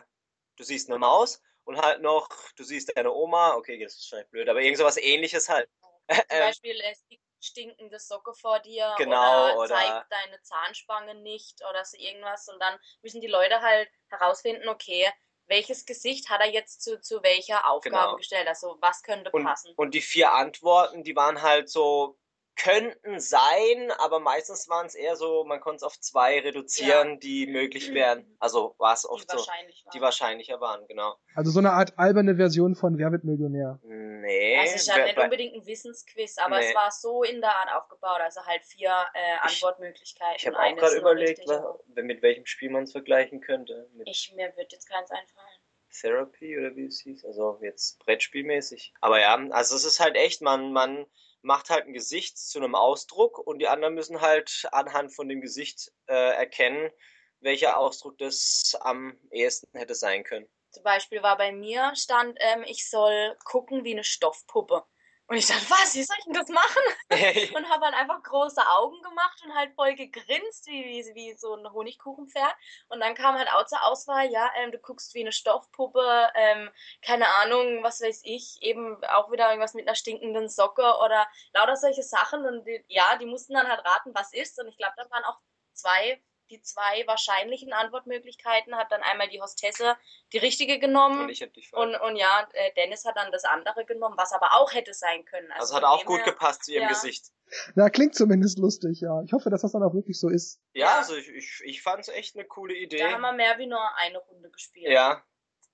[0.56, 4.32] du siehst eine Maus und halt noch, du siehst deine Oma, okay, das ist wahrscheinlich
[4.32, 5.69] blöd, aber irgend sowas ähnliches halt.
[6.15, 11.15] Zum ähm, Beispiel, es liegt stinkende Socke vor dir genau, oder, oder zeig deine Zahnspange
[11.15, 15.12] nicht oder so irgendwas und dann müssen die Leute halt herausfinden, okay,
[15.47, 18.15] welches Gesicht hat er jetzt zu, zu welcher Aufgabe genau.
[18.15, 18.47] gestellt?
[18.47, 19.74] Also was könnte und, passen?
[19.76, 22.17] Und die vier Antworten, die waren halt so
[22.63, 27.15] könnten sein, aber meistens waren es eher so, man konnte es auf zwei reduzieren, ja.
[27.17, 27.95] die möglich mhm.
[27.95, 28.36] wären.
[28.39, 29.45] Also war es oft die so,
[29.93, 31.15] die wahrscheinlicher waren, genau.
[31.36, 33.80] Also so eine Art alberne Version von Wer wird Millionär?
[33.84, 34.58] Nee.
[34.60, 36.69] Also es ist ja nicht unbedingt ein Wissensquiz, aber nee.
[36.69, 40.36] es war so in der Art aufgebaut, also halt vier äh, Antwortmöglichkeiten.
[40.36, 41.62] Ich, ich habe auch gerade überlegt, was,
[41.95, 43.89] mit welchem Spiel man es vergleichen könnte.
[43.93, 45.47] Mit ich, mir wird jetzt keins einfallen.
[45.91, 48.93] Therapy oder wie es hieß, also jetzt Brettspielmäßig.
[49.02, 51.06] Aber ja, also es ist halt echt, man, man
[51.41, 55.41] macht halt ein Gesicht zu einem Ausdruck und die anderen müssen halt anhand von dem
[55.41, 56.91] Gesicht äh, erkennen,
[57.39, 60.47] welcher Ausdruck das am ehesten hätte sein können.
[60.71, 64.86] Zum Beispiel war bei mir stand, ähm, ich soll gucken wie eine Stoffpuppe.
[65.32, 66.84] Und ich dachte, was, wie soll ich denn das machen?
[67.56, 71.56] und habe halt einfach große Augen gemacht und halt voll gegrinst, wie, wie, wie so
[71.56, 72.54] ein Honigkuchenpferd.
[72.89, 76.70] Und dann kam halt auch zur Auswahl, ja, ähm, du guckst wie eine Stoffpuppe, ähm,
[77.02, 81.78] keine Ahnung, was weiß ich, eben auch wieder irgendwas mit einer stinkenden Socke oder lauter
[81.78, 82.46] solche Sachen.
[82.46, 84.60] Und die, ja, die mussten dann halt raten, was ist.
[84.60, 85.39] Und ich glaube, da waren auch
[85.72, 89.96] zwei die zwei wahrscheinlichen Antwortmöglichkeiten hat dann einmal die Hostesse
[90.34, 91.22] die richtige genommen.
[91.22, 94.34] Und, ich hätte dich und, und ja, äh, Dennis hat dann das andere genommen, was
[94.34, 95.52] aber auch hätte sein können.
[95.54, 96.90] Also, also hat auch gut her, gepasst zu ihrem ja.
[96.90, 97.28] Gesicht.
[97.76, 99.22] Ja, klingt zumindest lustig, ja.
[99.24, 100.62] Ich hoffe, dass das dann auch wirklich so ist.
[100.74, 100.98] Ja, ja.
[100.98, 103.00] also ich, ich, ich fand es echt eine coole Idee.
[103.00, 104.92] Da haben wir mehr wie nur eine Runde gespielt.
[104.92, 105.24] Ja,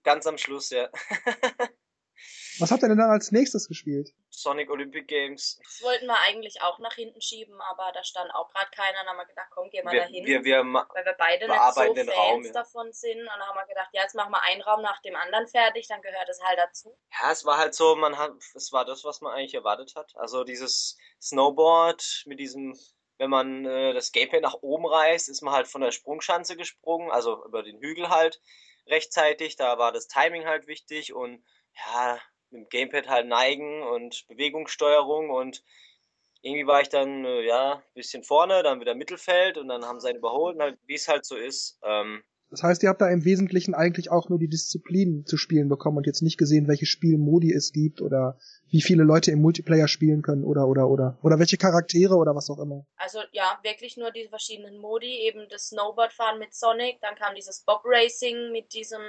[0.03, 0.89] ganz am Schluss, ja.
[2.59, 4.13] Was habt ihr denn dann als nächstes gespielt?
[4.29, 5.59] Sonic Olympic Games.
[5.63, 8.97] Das wollten wir eigentlich auch nach hinten schieben, aber da stand auch gerade keiner.
[8.99, 10.25] Dann haben wir gedacht, komm, geh mal wir, dahin.
[10.25, 12.51] Wir, wir weil wir beide nicht so Fans Raum, ja.
[12.51, 13.19] davon sind.
[13.19, 15.87] Und dann haben wir gedacht, ja, jetzt machen wir einen Raum nach dem anderen fertig,
[15.87, 16.97] dann gehört es halt dazu.
[17.21, 20.15] Ja, es war halt so, man hat, es war das, was man eigentlich erwartet hat.
[20.15, 22.75] Also dieses Snowboard mit diesem
[23.19, 27.11] wenn man äh, das Gamepad nach oben reißt, ist man halt von der Sprungschanze gesprungen,
[27.11, 28.39] also über den Hügel halt
[28.87, 29.55] rechtzeitig.
[29.55, 31.43] Da war das Timing halt wichtig und
[31.85, 35.63] ja, mit dem Gamepad halt neigen und Bewegungssteuerung und
[36.41, 39.99] irgendwie war ich dann, äh, ja, ein bisschen vorne, dann wieder Mittelfeld und dann haben
[39.99, 41.79] sie einen überholt, und halt, wie es halt so ist.
[41.83, 45.67] Ähm, das heißt, ihr habt da im Wesentlichen eigentlich auch nur die Disziplinen zu spielen
[45.67, 48.37] bekommen und jetzt nicht gesehen, welche Spielmodi es gibt oder
[48.69, 52.49] wie viele Leute im Multiplayer spielen können oder oder oder oder welche Charaktere oder was
[52.49, 52.85] auch immer.
[52.95, 57.63] Also ja, wirklich nur die verschiedenen Modi, eben das Snowboardfahren mit Sonic, dann kam dieses
[57.65, 59.01] Bob Racing mit diesem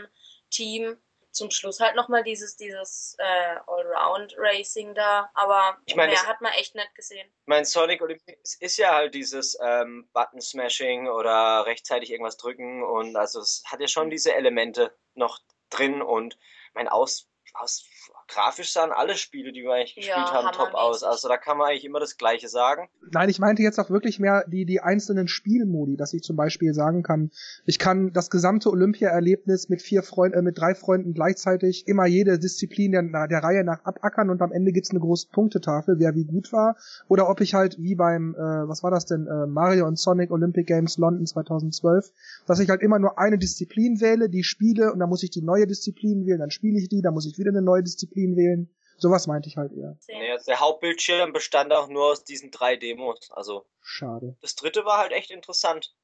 [0.50, 0.96] Team
[1.30, 6.52] zum Schluss halt nochmal dieses, dieses äh, Allround-Racing da, aber ich mein, mehr hat man
[6.52, 7.30] echt nicht gesehen.
[7.46, 13.40] Mein Sonic Olympics ist ja halt dieses ähm, Button-Smashing oder rechtzeitig irgendwas drücken und also
[13.40, 14.10] es hat ja schon mhm.
[14.10, 15.38] diese Elemente noch
[15.70, 16.38] drin und
[16.74, 17.84] mein Aus, aus
[18.28, 21.02] grafisch sahen alle Spiele, die wir eigentlich gespielt ja, haben, top aus.
[21.02, 22.88] Also da kann man eigentlich immer das Gleiche sagen.
[23.10, 26.74] Nein, ich meinte jetzt auch wirklich mehr die, die einzelnen Spielmodi, dass ich zum Beispiel
[26.74, 27.30] sagen kann,
[27.64, 32.38] ich kann das gesamte Olympia-Erlebnis mit vier Freunden, äh, mit drei Freunden gleichzeitig immer jede
[32.38, 36.24] Disziplin der, der Reihe nach abackern und am Ende gibt's eine große Punktetafel, wer wie
[36.24, 36.76] gut war.
[37.08, 40.30] Oder ob ich halt wie beim, äh, was war das denn, äh, Mario und Sonic
[40.30, 42.12] Olympic Games London 2012,
[42.46, 45.42] dass ich halt immer nur eine Disziplin wähle, die spiele und dann muss ich die
[45.42, 48.36] neue Disziplin wählen, dann spiele ich die, dann muss ich wieder eine neue Disziplin Disziplin
[48.36, 48.74] wählen.
[48.98, 49.96] Sowas meinte ich halt eher.
[50.08, 53.30] Naja, der Hauptbildschirm bestand auch nur aus diesen drei Demos.
[53.30, 53.64] Also.
[53.80, 54.36] Schade.
[54.40, 55.94] Das dritte war halt echt interessant.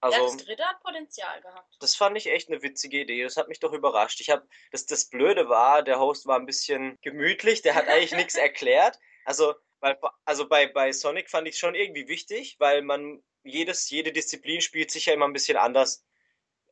[0.00, 1.76] Also, ja, das dritte hat Potenzial gehabt.
[1.80, 3.22] Das fand ich echt eine witzige Idee.
[3.22, 4.20] Das hat mich doch überrascht.
[4.20, 7.62] Ich habe, das, das Blöde war, der Host war ein bisschen gemütlich.
[7.62, 8.98] Der hat eigentlich nichts erklärt.
[9.24, 13.88] Also, weil, also bei, bei Sonic fand ich es schon irgendwie wichtig, weil man jedes,
[13.90, 16.04] jede Disziplin spielt sich ja immer ein bisschen anders.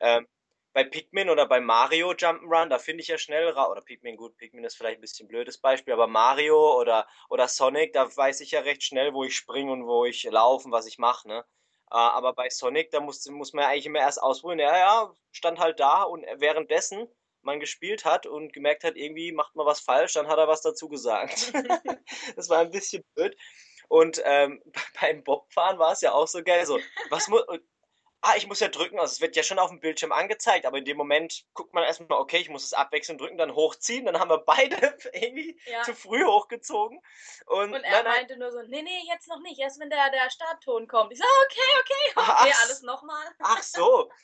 [0.00, 0.26] Ähm,
[0.72, 4.36] bei Pikmin oder bei Mario Jump'n'Run, da finde ich ja schnell raus, oder Pikmin, gut,
[4.36, 8.52] Pikmin ist vielleicht ein bisschen blödes Beispiel, aber Mario oder, oder Sonic, da weiß ich
[8.52, 11.44] ja recht schnell, wo ich springe und wo ich laufe und was ich mache, ne?
[11.90, 14.60] Äh, aber bei Sonic, da muss, muss man ja eigentlich immer erst ausprobieren.
[14.60, 17.06] Ja, ja, stand halt da und währenddessen
[17.42, 20.62] man gespielt hat und gemerkt hat, irgendwie macht man was falsch, dann hat er was
[20.62, 21.52] dazu gesagt.
[22.36, 23.36] das war ein bisschen blöd.
[23.88, 24.62] Und ähm,
[25.00, 26.64] beim Bobfahren war es ja auch so geil.
[26.64, 26.78] So,
[27.10, 27.42] was muss,
[28.22, 30.78] ah, ich muss ja drücken, also es wird ja schon auf dem Bildschirm angezeigt, aber
[30.78, 34.18] in dem Moment guckt man erstmal, okay, ich muss es abwechselnd drücken, dann hochziehen, dann
[34.18, 34.76] haben wir beide
[35.12, 35.82] irgendwie ja.
[35.82, 37.00] zu früh hochgezogen.
[37.46, 40.10] Und, und er nein, meinte nur so, nee, nee, jetzt noch nicht, erst wenn der,
[40.10, 41.12] der Startton kommt.
[41.12, 43.26] Ich so, okay, okay, okay, ach, alles nochmal.
[43.40, 44.10] Ach so.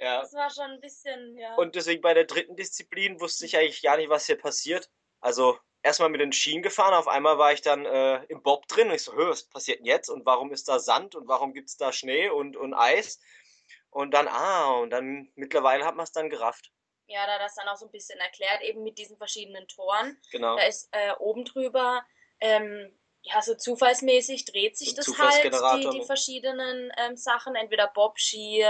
[0.00, 0.22] Ja.
[0.22, 1.54] Das war schon ein bisschen, ja.
[1.54, 4.90] Und deswegen bei der dritten Disziplin wusste ich eigentlich gar nicht, was hier passiert.
[5.20, 8.88] Also erstmal mit den Schienen gefahren, auf einmal war ich dann äh, im Bob drin
[8.88, 11.68] und ich so, was passiert denn jetzt und warum ist da Sand und warum gibt
[11.68, 13.20] es da Schnee und, und Eis?
[13.90, 16.72] Und dann, ah, und dann mittlerweile hat man es dann gerafft.
[17.06, 20.18] Ja, da das dann auch so ein bisschen erklärt, eben mit diesen verschiedenen Toren.
[20.32, 20.56] Genau.
[20.56, 22.04] Da ist äh, oben drüber,
[22.40, 27.88] ähm, ja, so zufallsmäßig dreht sich so das halt, die, die verschiedenen ähm, Sachen, entweder
[27.88, 28.64] Bob, Ski,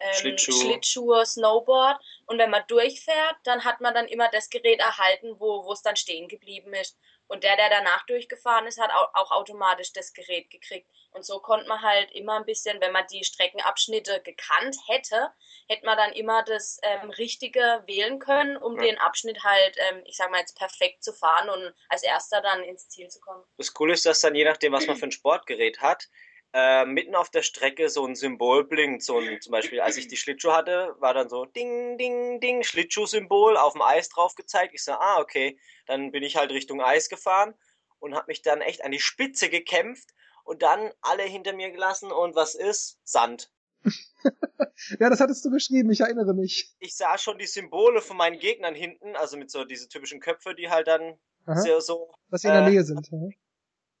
[0.00, 0.52] ähm, Schlittschuh.
[0.52, 2.00] Schlittschuhe, Snowboard.
[2.26, 5.96] Und wenn man durchfährt, dann hat man dann immer das Gerät erhalten, wo es dann
[5.96, 6.98] stehen geblieben ist.
[7.26, 10.88] Und der, der danach durchgefahren ist, hat auch, auch automatisch das Gerät gekriegt.
[11.12, 15.30] Und so konnte man halt immer ein bisschen, wenn man die Streckenabschnitte gekannt hätte,
[15.68, 18.82] hätte man dann immer das ähm, Richtige wählen können, um ja.
[18.82, 22.62] den Abschnitt halt, ähm, ich sag mal jetzt perfekt zu fahren und als erster dann
[22.64, 23.44] ins Ziel zu kommen.
[23.56, 26.08] Das Coole ist, dass dann je nachdem, was man für ein Sportgerät hat,
[26.54, 29.02] äh, mitten auf der Strecke so ein Symbol blinkt.
[29.02, 32.62] So ein, zum Beispiel, als ich die Schlittschuhe hatte, war dann so Ding, Ding, Ding,
[32.62, 34.72] Schlittschuhsymbol auf dem Eis drauf gezeigt.
[34.72, 35.58] Ich so, ah, okay.
[35.86, 37.54] Dann bin ich halt Richtung Eis gefahren
[37.98, 40.14] und habe mich dann echt an die Spitze gekämpft
[40.44, 43.00] und dann alle hinter mir gelassen und was ist?
[43.02, 43.50] Sand.
[45.00, 46.72] ja, das hattest du geschrieben, ich erinnere mich.
[46.78, 50.54] Ich sah schon die Symbole von meinen Gegnern hinten, also mit so diese typischen Köpfe,
[50.54, 51.80] die halt dann Aha.
[51.80, 52.14] so.
[52.30, 53.10] Dass sie in der äh, Nähe sind.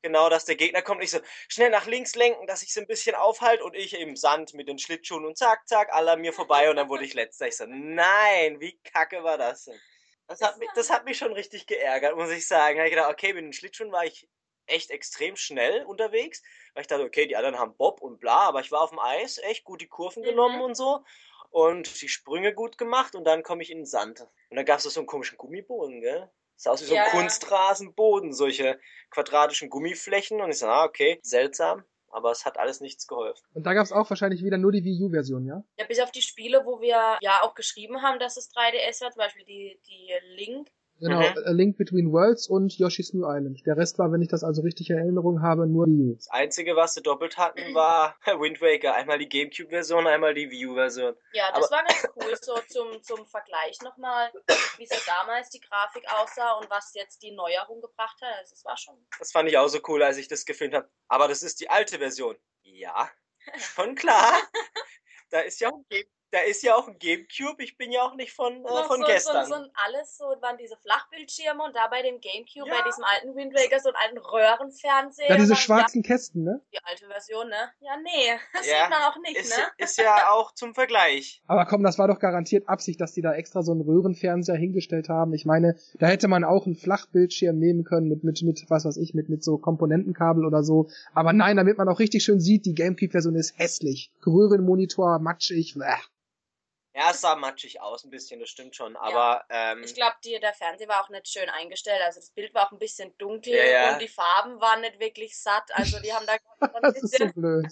[0.04, 2.86] Genau, dass der Gegner kommt, ich so schnell nach links lenken, dass ich so ein
[2.86, 6.68] bisschen aufhalte und ich im Sand mit den Schlittschuhen und zack, zack, alle mir vorbei
[6.68, 7.48] und dann wurde ich letzter.
[7.48, 9.80] Ich so, nein, wie kacke war das denn?
[10.26, 12.74] Das hat, mich, das hat mich schon richtig geärgert, muss ich sagen.
[12.74, 14.28] Da habe ich gedacht, okay, mit den Schlittschuhen war ich
[14.66, 16.42] echt extrem schnell unterwegs,
[16.74, 18.98] weil ich dachte, okay, die anderen haben Bob und bla, aber ich war auf dem
[18.98, 20.26] Eis, echt gut die Kurven mhm.
[20.26, 21.02] genommen und so
[21.48, 24.20] und die Sprünge gut gemacht und dann komme ich in den Sand.
[24.50, 26.30] Und dann gab es so einen komischen Gummiboden, gell?
[26.64, 27.10] Sah aus wie so ein ja.
[27.10, 30.40] Kunstrasenboden, solche quadratischen Gummiflächen.
[30.40, 31.84] Und ich so, ah, okay, seltsam.
[32.08, 33.44] Aber es hat alles nichts geholfen.
[33.52, 35.62] Und da gab es auch wahrscheinlich wieder nur die Wii U-Version, ja?
[35.76, 39.12] Ja, bis auf die Spiele, wo wir ja auch geschrieben haben, dass es 3DS hat,
[39.12, 40.70] zum Beispiel die, die Link
[41.04, 41.44] Genau, mhm.
[41.44, 43.60] A Link Between Worlds und Yoshi's New Island.
[43.66, 46.14] Der Rest war, wenn ich das also richtig in Erinnerung habe, nur die.
[46.16, 48.94] Das Einzige, was sie doppelt hatten, war Wind Waker.
[48.94, 51.14] Einmal die Gamecube-Version, einmal die Wii U-Version.
[51.34, 54.32] Ja, das Aber war ganz cool, so zum, zum Vergleich nochmal,
[54.78, 58.38] wie so damals die Grafik aussah und was jetzt die Neuerung gebracht hat.
[58.38, 58.94] Also, das war schon.
[59.18, 60.88] Das fand ich auch so cool, als ich das gefilmt habe.
[61.08, 62.34] Aber das ist die alte Version.
[62.62, 63.10] Ja,
[63.58, 64.40] schon klar.
[65.28, 67.62] da ist ja auch ein da ist ja auch ein Gamecube.
[67.62, 69.46] Ich bin ja auch nicht von, äh, von so, gestern.
[69.46, 72.74] So, so, alles so waren diese Flachbildschirme und da bei dem Gamecube, ja.
[72.74, 75.28] bei diesem alten Wind Waker, so einen alten Röhrenfernseher.
[75.28, 76.60] Ja, diese schwarzen ja, Kästen, ne?
[76.72, 77.70] Die alte Version, ne?
[77.78, 79.64] Ja, nee, das ja, sieht man auch nicht, ist, ne?
[79.78, 81.40] Ist ja auch zum Vergleich.
[81.46, 85.08] Aber komm, das war doch garantiert Absicht, dass die da extra so einen Röhrenfernseher hingestellt
[85.08, 85.34] haben.
[85.34, 88.96] Ich meine, da hätte man auch einen Flachbildschirm nehmen können mit, mit, mit, was weiß
[88.96, 90.88] ich, mit, mit so Komponentenkabel oder so.
[91.14, 94.10] Aber nein, damit man auch richtig schön sieht, die Gamecube-Version ist hässlich.
[94.26, 95.94] Röhrenmonitor, matschig, bleh.
[96.96, 98.96] Ja, es sah matschig aus ein bisschen, das stimmt schon.
[98.96, 99.72] Aber ja.
[99.72, 102.00] ähm, ich glaube, der Fernseher war auch nicht schön eingestellt.
[102.00, 103.92] Also das Bild war auch ein bisschen dunkel ja, ja.
[103.92, 105.68] und die Farben waren nicht wirklich satt.
[105.72, 106.36] Also die haben da
[106.82, 107.66] das ist so blöd.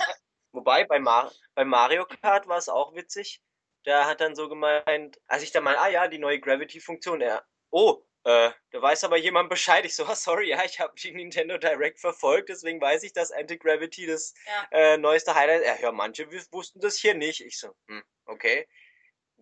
[0.51, 3.41] Wobei bei, Mar bei Mario Kart war es auch witzig.
[3.87, 7.45] Der hat dann so gemeint, als ich da mal, ah ja, die neue Gravity-Funktion, er,
[7.71, 9.85] oh, äh, da weiß aber jemand Bescheid.
[9.85, 13.33] Ich so, ah, sorry, ja, ich habe die Nintendo Direct verfolgt, deswegen weiß ich, dass
[13.33, 14.69] Anti-Gravity das ja.
[14.71, 15.65] äh, neueste Highlight.
[15.65, 17.41] Ja, ja, manche wussten das hier nicht.
[17.41, 18.69] Ich so, hm, okay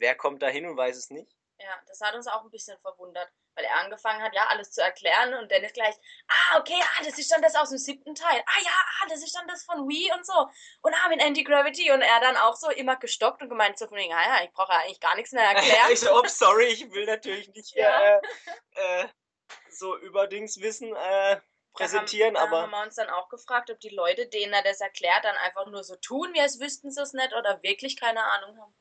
[0.01, 1.31] wer kommt da hin und weiß es nicht?
[1.63, 4.81] Ja, das hat uns auch ein bisschen verwundert, weil er angefangen hat, ja, alles zu
[4.81, 5.95] erklären und dann ist gleich,
[6.27, 8.43] ah, okay, ah, das ist dann das aus dem siebten Teil.
[8.47, 10.49] Ah ja, ah, das ist dann das von Wii und so.
[10.81, 13.99] Und ah, mit Anti-Gravity und er dann auch so immer gestockt und gemeint so von
[13.99, 15.87] wegen, ah ja, ich brauche ja eigentlich gar nichts mehr erklären.
[15.93, 18.17] ich so, oh, sorry, ich will natürlich nicht ja.
[18.17, 18.21] äh,
[18.77, 19.09] äh,
[19.69, 21.41] so überdings Wissen äh,
[21.75, 22.57] präsentieren, da haben, aber.
[22.57, 25.37] Da haben wir uns dann auch gefragt, ob die Leute, denen er das erklärt, dann
[25.37, 28.75] einfach nur so tun, wie als wüssten sie es nicht oder wirklich keine Ahnung haben.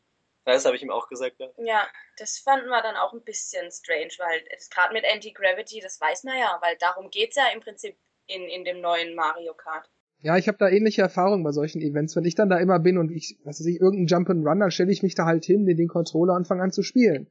[0.45, 1.47] Das habe ich ihm auch gesagt, ja.
[1.57, 6.23] Ja, das fanden wir dann auch ein bisschen strange, weil gerade mit Anti-Gravity, das weiß
[6.23, 9.89] man ja, weil darum geht es ja im Prinzip in, in dem neuen Mario Kart.
[10.21, 12.13] Ja, ich habe da ähnliche Erfahrungen bei solchen Events.
[12.15, 14.59] Wenn ich dann da immer bin und ich, was weiß ich, irgendein Jump and Run,
[14.59, 17.27] dann stelle ich mich da halt hin, in den Controller und fange an zu spielen.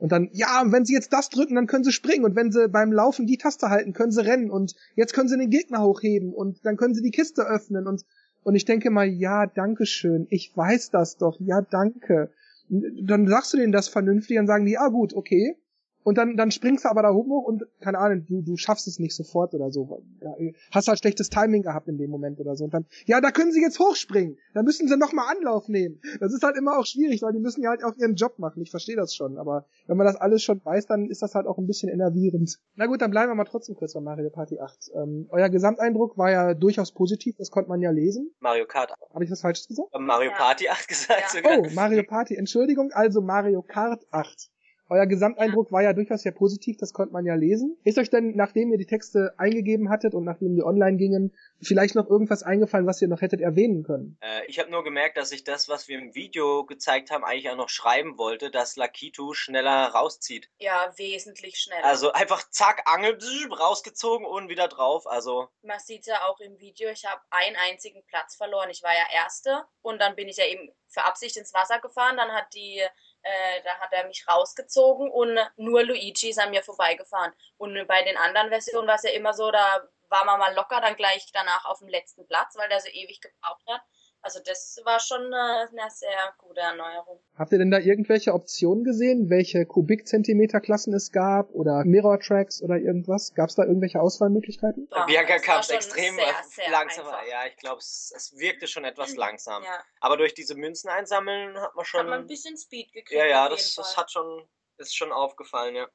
[0.00, 2.24] Und dann, ja, wenn sie jetzt das drücken, dann können sie springen.
[2.24, 4.50] Und wenn sie beim Laufen die Taste halten, können sie rennen.
[4.50, 6.34] Und jetzt können sie den Gegner hochheben.
[6.34, 7.86] Und dann können sie die Kiste öffnen.
[7.86, 8.04] Und,
[8.42, 10.26] und ich denke mal, ja, danke schön.
[10.28, 11.38] Ich weiß das doch.
[11.38, 12.32] Ja, danke.
[12.72, 15.56] Dann sagst du denen das vernünftig und sagen die, ah gut, okay.
[16.04, 18.98] Und dann, dann springst du aber da hoch und, keine Ahnung, du, du schaffst es
[18.98, 20.02] nicht sofort oder so.
[20.20, 20.34] Ja,
[20.72, 22.64] hast halt schlechtes Timing gehabt in dem Moment oder so.
[22.64, 24.36] Und dann, ja, da können sie jetzt hochspringen.
[24.54, 26.00] Da müssen sie nochmal Anlauf nehmen.
[26.20, 28.62] Das ist halt immer auch schwierig, weil die müssen ja halt auch ihren Job machen.
[28.62, 29.38] Ich verstehe das schon.
[29.38, 32.58] Aber wenn man das alles schon weiß, dann ist das halt auch ein bisschen enervierend.
[32.74, 34.90] Na gut, dann bleiben wir mal trotzdem kurz bei Mario Party 8.
[34.94, 38.32] Ähm, euer Gesamteindruck war ja durchaus positiv, das konnte man ja lesen.
[38.40, 39.14] Mario Kart 8.
[39.14, 39.88] Habe ich was Falsches gesagt?
[39.98, 40.36] Mario ja.
[40.36, 41.28] Party 8 gesagt ja.
[41.28, 41.58] sogar.
[41.58, 44.50] Oh, Mario Party, Entschuldigung, also Mario Kart 8.
[44.92, 47.78] Euer Gesamteindruck war ja durchaus sehr positiv, das konnte man ja lesen.
[47.82, 51.94] Ist euch denn, nachdem ihr die Texte eingegeben hattet und nachdem die online gingen, vielleicht
[51.94, 54.18] noch irgendwas eingefallen, was ihr noch hättet erwähnen können?
[54.20, 57.48] Äh, ich habe nur gemerkt, dass ich das, was wir im Video gezeigt haben, eigentlich
[57.48, 60.50] auch noch schreiben wollte, dass Lakitu schneller rauszieht.
[60.58, 61.86] Ja, wesentlich schneller.
[61.86, 63.16] Also einfach zack, Angel
[63.50, 65.06] rausgezogen und wieder drauf.
[65.06, 68.68] Also man sieht ja auch im Video, ich habe einen einzigen Platz verloren.
[68.70, 72.16] Ich war ja Erste und dann bin ich ja eben für Absicht ins Wasser gefahren.
[72.16, 72.82] Dann hat die
[73.22, 77.32] äh, da hat er mich rausgezogen und nur Luigi ist an mir vorbeigefahren.
[77.56, 80.80] Und bei den anderen Versionen war es ja immer so, da war man mal locker
[80.80, 83.82] dann gleich danach auf dem letzten Platz, weil der so ewig gebraucht hat.
[84.24, 87.20] Also das war schon eine, eine, sehr gute Erneuerung.
[87.36, 92.76] Habt ihr denn da irgendwelche Optionen gesehen, welche Kubikzentimeterklassen es gab oder Mirror Tracks oder
[92.76, 93.34] irgendwas?
[93.34, 94.88] Gab es da irgendwelche Auswahlmöglichkeiten?
[94.92, 97.18] Ja, Bianca kam es extrem sehr, sehr langsamer.
[97.18, 97.28] Einfach.
[97.28, 99.18] Ja, ich glaube, es, es, wirkte schon etwas mhm.
[99.18, 99.64] langsam.
[99.64, 99.82] Ja.
[99.98, 102.00] Aber durch diese Münzen einsammeln hat man schon.
[102.00, 103.18] Hat man ein bisschen Speed gekriegt.
[103.18, 105.88] Ja, ja, das, das hat schon, ist schon aufgefallen, ja.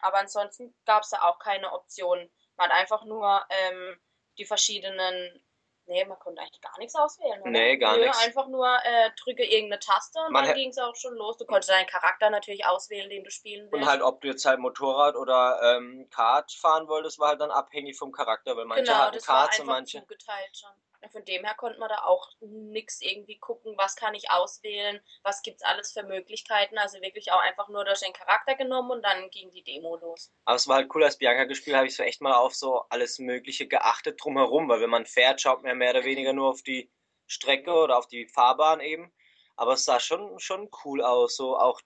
[0.00, 2.28] Aber ansonsten gab es da auch keine Optionen.
[2.56, 3.96] Man hat einfach nur ähm,
[4.38, 5.43] die verschiedenen
[5.86, 7.50] Nee, man konnte eigentlich gar nichts auswählen, oder?
[7.50, 8.24] Nee, gar nichts.
[8.24, 11.36] Einfach nur äh, drücke irgendeine Taste und man dann ging es auch schon los.
[11.36, 13.74] Du konntest deinen Charakter natürlich auswählen, den du spielen willst.
[13.74, 17.50] Und halt, ob du jetzt halt Motorrad oder ähm, Kart fahren wolltest, war halt dann
[17.50, 20.00] abhängig vom Charakter, weil manche genau, hatten Karts und manche.
[20.00, 20.70] Zugeteilt schon.
[21.10, 25.42] Von dem her konnte man da auch nichts irgendwie gucken, was kann ich auswählen, was
[25.42, 26.78] gibt es alles für Möglichkeiten.
[26.78, 30.32] Also wirklich auch einfach nur durch den Charakter genommen und dann ging die Demo los.
[30.44, 32.84] Aber es war halt cool, als Bianca gespielt habe ich so echt mal auf so
[32.88, 36.50] alles Mögliche geachtet drumherum, weil wenn man fährt, schaut man ja mehr oder weniger nur
[36.50, 36.90] auf die
[37.26, 39.12] Strecke oder auf die Fahrbahn eben.
[39.56, 41.36] Aber es sah schon, schon cool aus.
[41.36, 41.80] So auch,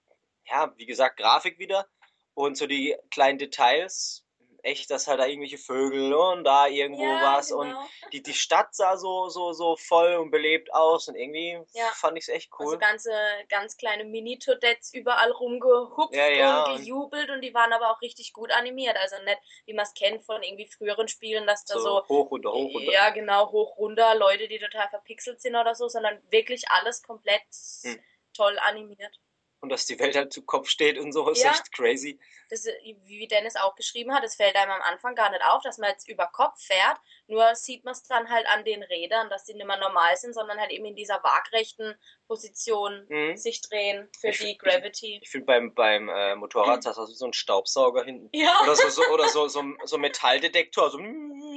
[0.47, 1.87] ja, wie gesagt, Grafik wieder.
[2.35, 4.25] Und so die kleinen Details,
[4.63, 7.61] echt, dass halt da irgendwelche Vögel und da irgendwo ja, was genau.
[7.61, 7.77] und
[8.13, 11.87] die, die Stadt sah so, so, so voll und belebt aus und irgendwie ja.
[11.95, 12.67] fand ich es echt cool.
[12.67, 13.13] Also ganze,
[13.49, 18.33] ganz kleine Mini-Todettes überall rumgehupft ja, und gejubelt und, und die waren aber auch richtig
[18.33, 18.97] gut animiert.
[18.97, 22.31] Also nicht, wie man es kennt von irgendwie früheren Spielen, dass da so, so hoch
[22.31, 22.93] runter, hoch runter.
[22.93, 27.43] Ja, genau, hoch runter, Leute, die total verpixelt sind oder so, sondern wirklich alles komplett
[27.83, 28.01] hm.
[28.33, 29.21] toll animiert
[29.61, 32.19] und dass die Welt halt zu Kopf steht und so, ist ja, echt crazy.
[32.49, 32.65] Das,
[33.05, 35.91] wie Dennis auch geschrieben hat, es fällt einem am Anfang gar nicht auf, dass man
[35.91, 39.55] jetzt über Kopf fährt, nur sieht man es dann halt an den Rädern, dass die
[39.55, 43.37] nicht mehr normal sind, sondern halt eben in dieser waagrechten Position mhm.
[43.37, 45.17] sich drehen für ich, die Gravity.
[45.17, 48.31] Ich, ich finde beim, beim äh, Motorrad, das ist so ein Staubsauger hinten.
[48.33, 48.61] Ja.
[48.63, 50.99] Oder so, so oder so, so, so Metalldetektor, so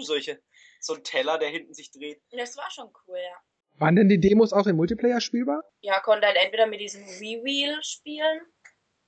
[0.02, 0.42] solche,
[0.80, 2.22] so ein Teller, der hinten sich dreht.
[2.32, 3.42] Das war schon cool, ja.
[3.82, 5.64] Waren denn die Demos auch im Multiplayer spielbar?
[5.80, 8.42] Ja, konnte halt entweder mit diesem Wii-Wheel spielen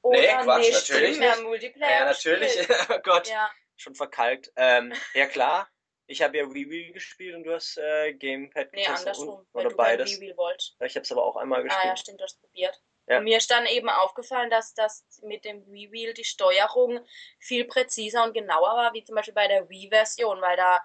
[0.02, 1.44] oder nee, Quatsch, nee, natürlich nicht.
[1.44, 1.92] Multiplayer.
[1.92, 2.68] Ja, natürlich.
[2.90, 3.52] oh Gott, ja.
[3.76, 4.52] schon verkalkt.
[4.56, 5.70] Ähm, ja klar,
[6.08, 9.76] ich habe ja Wii-Wheel gespielt und du hast äh, Gamepad Nee, andersrum, und, oder du
[9.76, 10.20] beides.
[10.20, 10.76] Wii-Wheel wolltest.
[10.80, 11.86] Ja, ich habe es aber auch einmal gespielt.
[11.86, 12.82] Ah ja, stimmt, du hast probiert.
[13.06, 13.20] Ja.
[13.20, 17.00] Und mir ist dann eben aufgefallen, dass das mit dem Wii-Wheel die Steuerung
[17.38, 20.82] viel präziser und genauer war, wie zum Beispiel bei der Wii-Version, weil da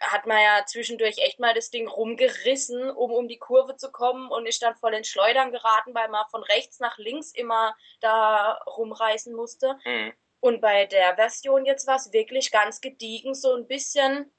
[0.00, 4.30] hat man ja zwischendurch echt mal das Ding rumgerissen, um um die Kurve zu kommen
[4.30, 8.60] und ist dann voll ins Schleudern geraten, weil man von rechts nach links immer da
[8.76, 9.78] rumreißen musste.
[9.84, 10.12] Mhm.
[10.40, 14.30] Und bei der Version jetzt war es wirklich ganz gediegen, so ein bisschen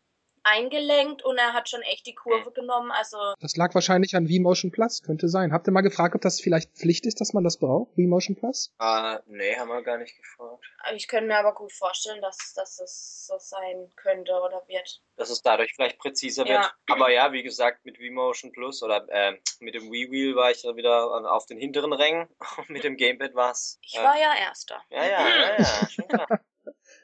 [0.46, 2.92] eingelenkt und er hat schon echt die Kurve genommen.
[2.92, 5.52] Also das lag wahrscheinlich an V-Motion Plus, könnte sein.
[5.52, 8.74] Habt ihr mal gefragt, ob das vielleicht Pflicht ist, dass man das braucht, V-Motion Plus?
[8.78, 10.66] Ah, nee, haben wir gar nicht gefragt.
[10.94, 15.02] Ich könnte mir aber gut vorstellen, dass, dass das so sein könnte oder wird.
[15.18, 16.62] Dass es dadurch vielleicht präziser ja.
[16.62, 16.74] wird.
[16.90, 20.76] Aber ja, wie gesagt, mit V-Motion Plus oder äh, mit dem Wii-Wheel war ich ja
[20.76, 22.30] wieder auf den hinteren Rängen.
[22.68, 23.80] mit dem Gamepad war es.
[23.82, 24.82] Ich äh, war ja Erster.
[24.90, 26.28] Ja, ja, ja, ja, schon klar.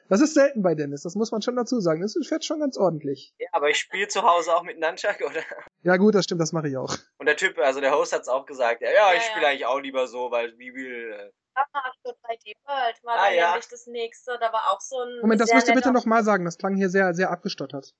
[0.08, 2.02] Das ist selten bei Dennis, das muss man schon dazu sagen.
[2.02, 3.34] Das fährt schon ganz ordentlich.
[3.38, 5.42] Ja, aber ich spiele zu Hause auch mit Nunchuck, oder?
[5.82, 6.96] Ja gut, das stimmt, das mache ich auch.
[7.18, 9.48] Und der Typ, also der Host hat es auch gesagt, ja, ja, ich spiele ja.
[9.50, 13.48] eigentlich auch lieber so, weil wie will, Mario 3D World war ah, dann ja.
[13.50, 14.38] nämlich das nächste.
[14.38, 15.20] Da war auch so ein.
[15.20, 16.44] Moment, das musst du bitte nochmal sagen.
[16.44, 17.94] Das klang hier sehr, sehr abgestottert.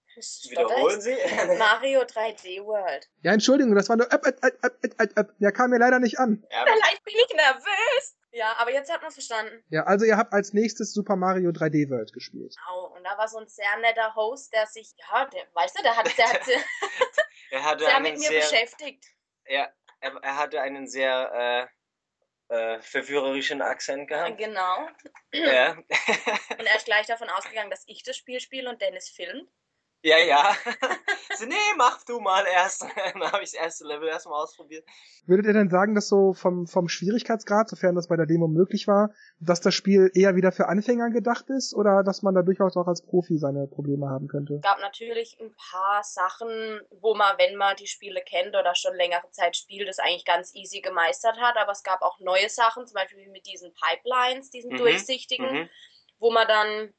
[0.49, 1.15] Wiederholen Sie?
[1.59, 3.09] Mario 3D World.
[3.23, 4.07] Ja, Entschuldigung, das war nur.
[4.13, 5.35] Öp, öp, öp, öp, öp.
[5.39, 6.45] Der kam mir leider nicht an.
[6.51, 8.17] Ja, Vielleicht bin ich nervös.
[8.33, 9.63] Ja, aber jetzt hat man verstanden.
[9.69, 12.57] Ja, also ihr habt als nächstes Super Mario 3D World gespielt.
[12.57, 15.83] Genau, und da war so ein sehr netter Host, der sich, ja, der, weißt du,
[15.83, 16.49] der hat, der hat,
[17.51, 19.05] er hatte sehr mit mir sehr, beschäftigt.
[19.47, 19.71] Ja,
[20.01, 21.69] er, er hatte einen sehr
[22.51, 24.39] äh, äh, verführerischen Akzent gehabt.
[24.39, 24.89] Genau.
[25.33, 25.73] Ja.
[25.73, 29.51] und er ist gleich davon ausgegangen, dass ich das Spiel spiele und Dennis filmt.
[30.05, 30.53] Ja, ja.
[31.37, 32.83] so, nee, mach du mal erst.
[33.15, 34.85] Dann habe ich das erste Level erstmal ausprobiert.
[35.27, 38.89] Würdet ihr denn sagen, dass so vom, vom Schwierigkeitsgrad, sofern das bei der Demo möglich
[38.89, 42.77] war, dass das Spiel eher wieder für Anfänger gedacht ist oder dass man da durchaus
[42.77, 44.55] auch als Profi seine Probleme haben könnte?
[44.55, 48.97] Es gab natürlich ein paar Sachen, wo man, wenn man die Spiele kennt oder schon
[48.97, 52.87] längere Zeit spielt, das eigentlich ganz easy gemeistert hat, aber es gab auch neue Sachen,
[52.87, 54.79] zum Beispiel mit diesen Pipelines, diesen mhm.
[54.79, 55.69] durchsichtigen, mhm.
[56.19, 56.93] wo man dann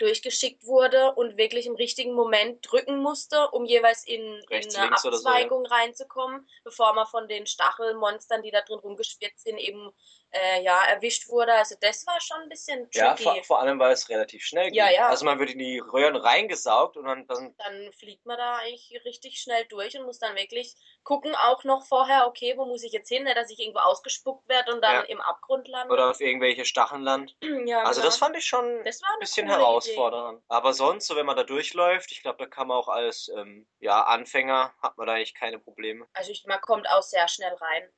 [0.00, 5.64] durchgeschickt wurde und wirklich im richtigen Moment drücken musste, um jeweils in, in eine Abzweigung
[5.64, 5.76] so, ja.
[5.76, 9.92] reinzukommen, bevor man von den Stachelmonstern, die da drin rumgeschwirrt sind, eben
[10.32, 11.52] äh, ja, erwischt wurde.
[11.54, 12.98] Also das war schon ein bisschen tricky.
[12.98, 14.74] Ja, vor, vor allem, weil es relativ schnell ging.
[14.74, 15.08] Ja.
[15.08, 17.54] Also man wird in die Röhren reingesaugt und dann, dann...
[17.58, 21.84] Dann fliegt man da eigentlich richtig schnell durch und muss dann wirklich gucken, auch noch
[21.84, 24.94] vorher, okay, wo muss ich jetzt hin, ne, dass ich irgendwo ausgespuckt werde und dann
[24.94, 25.00] ja.
[25.02, 25.92] im Abgrund lande.
[25.92, 27.36] Oder auf irgendwelche Stacheln land.
[27.66, 28.08] ja, also genau.
[28.08, 30.42] das fand ich schon ein bisschen herausfordernd.
[30.48, 33.66] Aber sonst, so wenn man da durchläuft, ich glaube, da kann man auch als ähm,
[33.80, 36.06] ja, Anfänger, hat man da eigentlich keine Probleme.
[36.12, 37.90] Also ich, man kommt auch sehr schnell rein.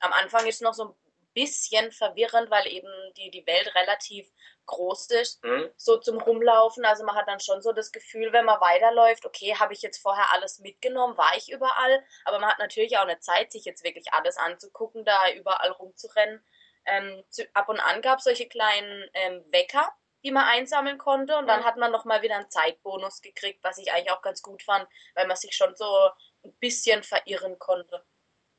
[0.00, 0.94] Am Anfang ist noch so ein
[1.38, 4.28] bisschen verwirrend, weil eben die, die Welt relativ
[4.66, 5.70] groß ist, mhm.
[5.76, 6.84] so zum Rumlaufen.
[6.84, 10.02] Also man hat dann schon so das Gefühl, wenn man weiterläuft, okay, habe ich jetzt
[10.02, 13.84] vorher alles mitgenommen, war ich überall, aber man hat natürlich auch eine Zeit, sich jetzt
[13.84, 16.44] wirklich alles anzugucken, da überall rumzurennen.
[16.86, 19.92] Ähm, zu, ab und an gab es solche kleinen ähm, Wecker,
[20.24, 21.64] die man einsammeln konnte und dann mhm.
[21.64, 25.28] hat man nochmal wieder einen Zeitbonus gekriegt, was ich eigentlich auch ganz gut fand, weil
[25.28, 26.10] man sich schon so
[26.44, 28.04] ein bisschen verirren konnte.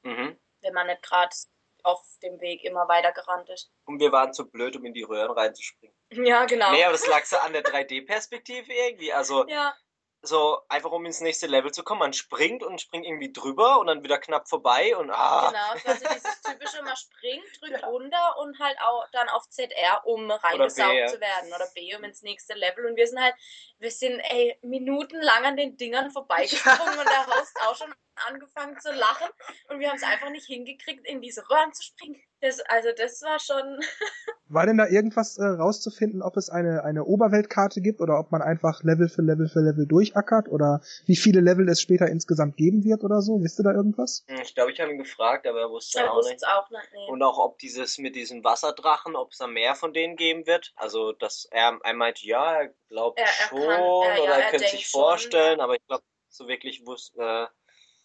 [0.04, 0.40] Mhm.
[0.62, 1.36] Wenn man nicht gerade
[1.84, 3.72] auf dem Weg immer weiter gerannt ist.
[3.86, 5.96] Und wir waren zu blöd, um in die Röhren reinzuspringen.
[6.12, 6.72] Ja, genau.
[6.72, 9.14] Nee, aber das lag so an der 3D-Perspektive irgendwie.
[9.14, 9.74] Also, ja.
[10.22, 12.00] So einfach um ins nächste Level zu kommen.
[12.00, 15.50] Man springt und springt irgendwie drüber und dann wieder knapp vorbei und ah.
[15.50, 17.88] Genau, es war so dieses typische, man springt, drückt ja.
[17.88, 21.08] runter und halt auch dann auf ZR, um reingesaugt B, ja.
[21.08, 21.54] zu werden.
[21.54, 22.86] Oder B, um ins nächste Level.
[22.86, 23.36] Und wir sind halt,
[23.78, 27.00] wir sind ey, minutenlang an den Dingern vorbeigesprungen ja.
[27.00, 27.94] und der Host auch schon
[28.28, 29.30] angefangen zu lachen
[29.70, 32.22] und wir haben es einfach nicht hingekriegt, in diese Röhren zu springen.
[32.42, 33.80] Das, also das war schon.
[34.48, 38.42] war denn da irgendwas äh, rauszufinden, ob es eine, eine Oberweltkarte gibt oder ob man
[38.42, 42.84] einfach Level für Level für Level durchackert oder wie viele Level es später insgesamt geben
[42.84, 43.44] wird oder so?
[43.44, 44.26] Wisst ihr da irgendwas?
[44.28, 46.48] Hm, ich glaube, ich habe ihn gefragt, aber er wusste er auch nicht.
[46.48, 47.12] auch nicht nee.
[47.12, 50.72] Und auch ob dieses mit diesen Wasserdrachen, ob es da mehr von denen geben wird.
[50.76, 54.46] Also dass er, er meinte, ja, er glaubt er, er schon kann, er, oder ja,
[54.46, 57.22] er könnte sich vorstellen, schon, aber ich glaube, so wirklich wusste.
[57.22, 57.48] Äh,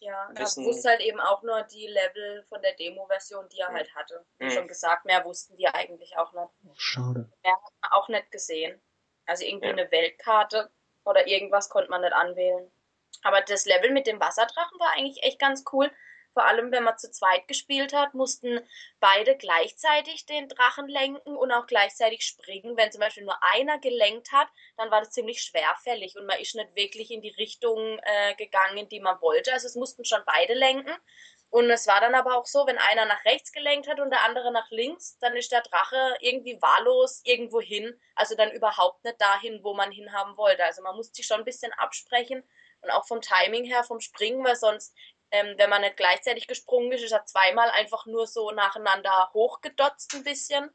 [0.05, 3.77] ja, er wusste halt eben auch nur die Level von der Demo-Version, die er mhm.
[3.77, 4.25] halt hatte.
[4.39, 4.51] Wie mhm.
[4.51, 6.81] schon gesagt, mehr wussten die eigentlich auch nicht.
[6.81, 7.31] Schade.
[7.43, 8.81] Mehr hat man auch nicht gesehen.
[9.27, 9.73] Also irgendwie ja.
[9.73, 10.71] eine Weltkarte
[11.05, 12.71] oder irgendwas konnte man nicht anwählen.
[13.23, 15.91] Aber das Level mit dem Wasserdrachen war eigentlich echt ganz cool,
[16.35, 18.61] vor allem wenn man zu zweit gespielt hat, mussten
[19.01, 22.77] beide gleichzeitig den Drachen lenken und auch gleichzeitig springen.
[22.77, 26.55] Wenn zum Beispiel nur einer gelenkt hat, dann war das ziemlich schwerfällig und man ist
[26.57, 29.53] nicht wirklich in die Richtung äh, gegangen, die man wollte.
[29.53, 30.95] Also es mussten schon beide lenken.
[31.51, 34.25] Und es war dann aber auch so, wenn einer nach rechts gelenkt hat und der
[34.25, 37.97] andere nach links, dann ist der Drache irgendwie wahllos irgendwo hin.
[38.17, 40.65] Also dann überhaupt nicht dahin, wo man hinhaben wollte.
[40.65, 42.43] Also man musste sich schon ein bisschen absprechen
[42.85, 44.95] und auch vom Timing her, vom Springen, weil sonst
[45.35, 50.15] ähm, wenn man nicht gleichzeitig gesprungen ist, ist er zweimal einfach nur so nacheinander hochgedotzt
[50.15, 50.71] ein bisschen,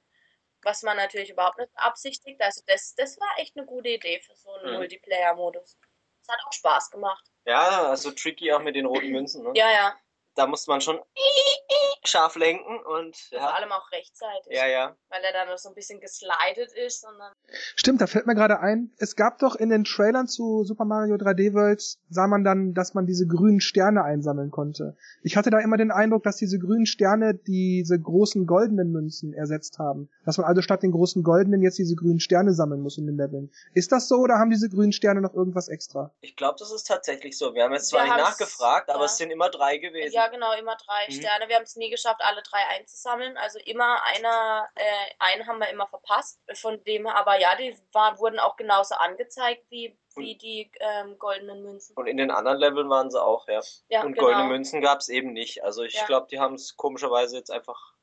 [0.64, 2.41] was man natürlich überhaupt nicht beabsichtigt.
[2.41, 4.78] Also das, das war echt eine gute Idee für so einen mhm.
[4.80, 5.78] Multiplayer-Modus.
[6.22, 7.26] Es hat auch Spaß gemacht.
[7.45, 9.43] Ja, also tricky auch mit den roten Münzen.
[9.43, 9.51] Ne?
[9.55, 9.95] Ja, ja
[10.36, 11.00] da musste man schon
[12.04, 13.40] scharf lenken und ja.
[13.40, 14.52] vor allem auch rechtzeitig.
[14.52, 14.96] Ja, ja.
[15.10, 17.02] Weil er dann noch so ein bisschen geslidet ist.
[17.02, 17.34] Sondern
[17.76, 21.16] Stimmt, da fällt mir gerade ein, es gab doch in den Trailern zu Super Mario
[21.16, 24.96] 3D World, sah man dann, dass man diese grünen Sterne einsammeln konnte.
[25.24, 29.80] Ich hatte da immer den Eindruck, dass diese grünen Sterne diese großen goldenen Münzen ersetzt
[29.80, 30.10] haben.
[30.26, 33.18] Dass man also statt den großen goldenen jetzt diese grünen Sterne sammeln muss in den
[33.18, 33.52] Leveln.
[33.74, 36.14] Ist das so oder haben diese grünen Sterne noch irgendwas extra?
[36.22, 37.54] Ich glaube, das ist tatsächlich so.
[37.54, 38.96] Wir haben jetzt zwar Wir nicht nachgefragt, ja.
[38.96, 40.14] aber es sind immer drei gewesen.
[40.14, 41.13] Ja, genau, immer drei mhm.
[41.13, 41.47] Sterne.
[41.47, 43.38] Wir haben es nie geschafft, alle drei einzusammeln.
[43.38, 46.41] Also immer einer, äh, einen haben wir immer verpasst.
[46.53, 51.63] Von dem aber ja, die waren, wurden auch genauso angezeigt wie, wie die ähm, goldenen
[51.63, 51.95] Münzen.
[51.95, 53.61] Und in den anderen Leveln waren sie auch, ja.
[53.89, 54.26] ja Und genau.
[54.28, 55.63] goldene Münzen gab es eben nicht.
[55.63, 56.05] Also ich ja.
[56.05, 57.93] glaube, die haben es komischerweise jetzt einfach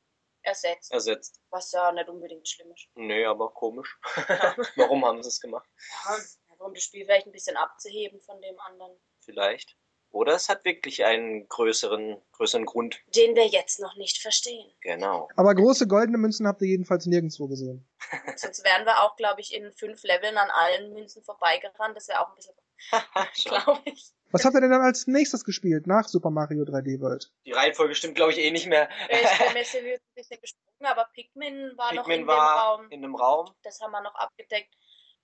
[0.41, 0.91] ersetzt.
[0.91, 1.41] ersetzt.
[1.49, 2.87] Was ja nicht unbedingt schlimm ist.
[2.95, 3.97] Nee, aber komisch.
[4.75, 5.67] Warum haben sie es gemacht?
[6.05, 6.17] Ja,
[6.65, 8.99] um das Spiel vielleicht ein bisschen abzuheben von dem anderen.
[9.19, 9.77] Vielleicht.
[10.11, 13.01] Oder es hat wirklich einen größeren, größeren Grund.
[13.15, 14.71] Den wir jetzt noch nicht verstehen.
[14.81, 15.27] Genau.
[15.35, 17.87] Aber große goldene Münzen habt ihr jedenfalls nirgendwo gesehen.
[18.35, 21.95] Sonst wären wir auch, glaube ich, in fünf Leveln an allen Münzen vorbeigerannt.
[21.95, 22.55] Das wäre auch ein bisschen,
[23.45, 24.13] glaube ich.
[24.31, 27.31] Was habt ihr denn dann als nächstes gespielt nach Super Mario 3D World?
[27.45, 28.89] Die Reihenfolge stimmt, glaube ich, eh nicht mehr.
[29.09, 32.81] Ich bin mir jetzt ein bisschen gesprungen, aber Pikmin war noch Pikmin in war dem
[32.81, 32.91] Raum.
[32.91, 33.53] in einem Raum.
[33.63, 34.73] Das haben wir noch abgedeckt.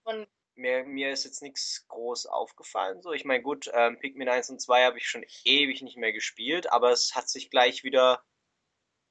[0.03, 3.01] Und Mir, mir ist jetzt nichts groß aufgefallen.
[3.01, 6.13] So, ich meine, gut, ähm, Pikmin 1 und 2 habe ich schon ewig nicht mehr
[6.13, 8.23] gespielt, aber es hat sich gleich wieder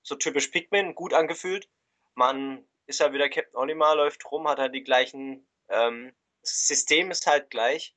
[0.03, 1.69] so typisch Pikmin gut angefühlt.
[2.15, 7.11] Man ist halt wieder Captain Olimar, läuft rum, hat halt die gleichen, ähm, das System
[7.11, 7.97] ist halt gleich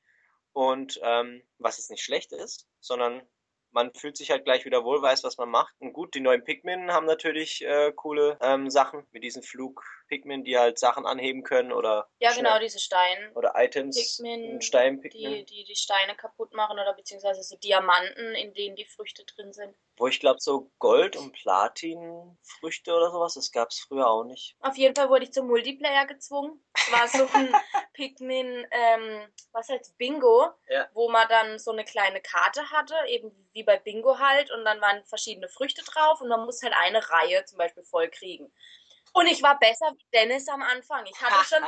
[0.54, 3.28] und ähm, was jetzt nicht schlecht ist, sondern
[3.72, 5.76] man fühlt sich halt gleich wieder wohl, weiß, was man macht.
[5.80, 9.44] Und gut, die neuen Pikmin haben natürlich äh, coole ähm, Sachen mit diesen
[10.08, 13.32] Flug-Pikmin, die halt Sachen anheben können oder ja, schnell- genau, diese Stein.
[13.36, 15.34] oder Items, Pikmin, Stein-Pikmin.
[15.34, 19.54] Die, die die Steine kaputt machen oder beziehungsweise so Diamanten, in denen die Früchte drin
[19.54, 19.76] sind.
[19.98, 24.56] Wo ich glaube, so Gold- und Platin-Früchte oder sowas, das gab es früher auch nicht.
[24.60, 26.64] Auf jeden Fall wurde ich zum Multiplayer gezwungen.
[26.74, 27.54] Es war so ein
[27.94, 30.88] Pikmin, ähm, was heißt Bingo, Ja.
[30.94, 34.82] wo man dann so eine kleine Karte hatte, eben wie bei Bingo halt, und dann
[34.82, 38.52] waren verschiedene Früchte drauf und man muss halt eine Reihe zum Beispiel voll kriegen.
[39.16, 41.06] Und ich war besser wie Dennis am Anfang.
[41.06, 41.64] Ich hatte schon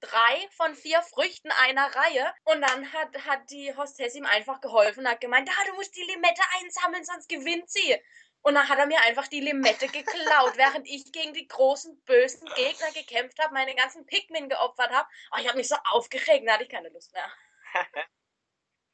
[0.00, 2.32] drei von vier Früchten einer Reihe.
[2.44, 5.96] Und dann hat, hat die Hostess ihm einfach geholfen und hat gemeint, ah, du musst
[5.96, 8.00] die Limette einsammeln, sonst gewinnt sie.
[8.42, 12.48] Und dann hat er mir einfach die Limette geklaut, während ich gegen die großen, bösen
[12.54, 15.08] Gegner gekämpft habe, meine ganzen Pikmin geopfert habe.
[15.32, 17.28] Oh, ich habe mich so aufgeregt, da hatte ich keine Lust mehr.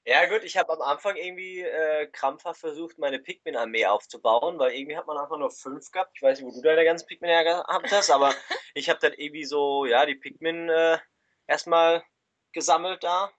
[0.04, 4.96] Ja gut, ich habe am Anfang irgendwie äh, krampfhaft versucht, meine Pikmin-Armee aufzubauen, weil irgendwie
[4.96, 6.10] hat man einfach nur fünf gehabt.
[6.16, 8.34] Ich weiß nicht, wo du deine ganzen Pikmin her gehabt hast, aber
[8.74, 10.98] ich habe dann irgendwie so, ja, die Pikmin äh,
[11.46, 12.02] erstmal
[12.52, 13.30] gesammelt da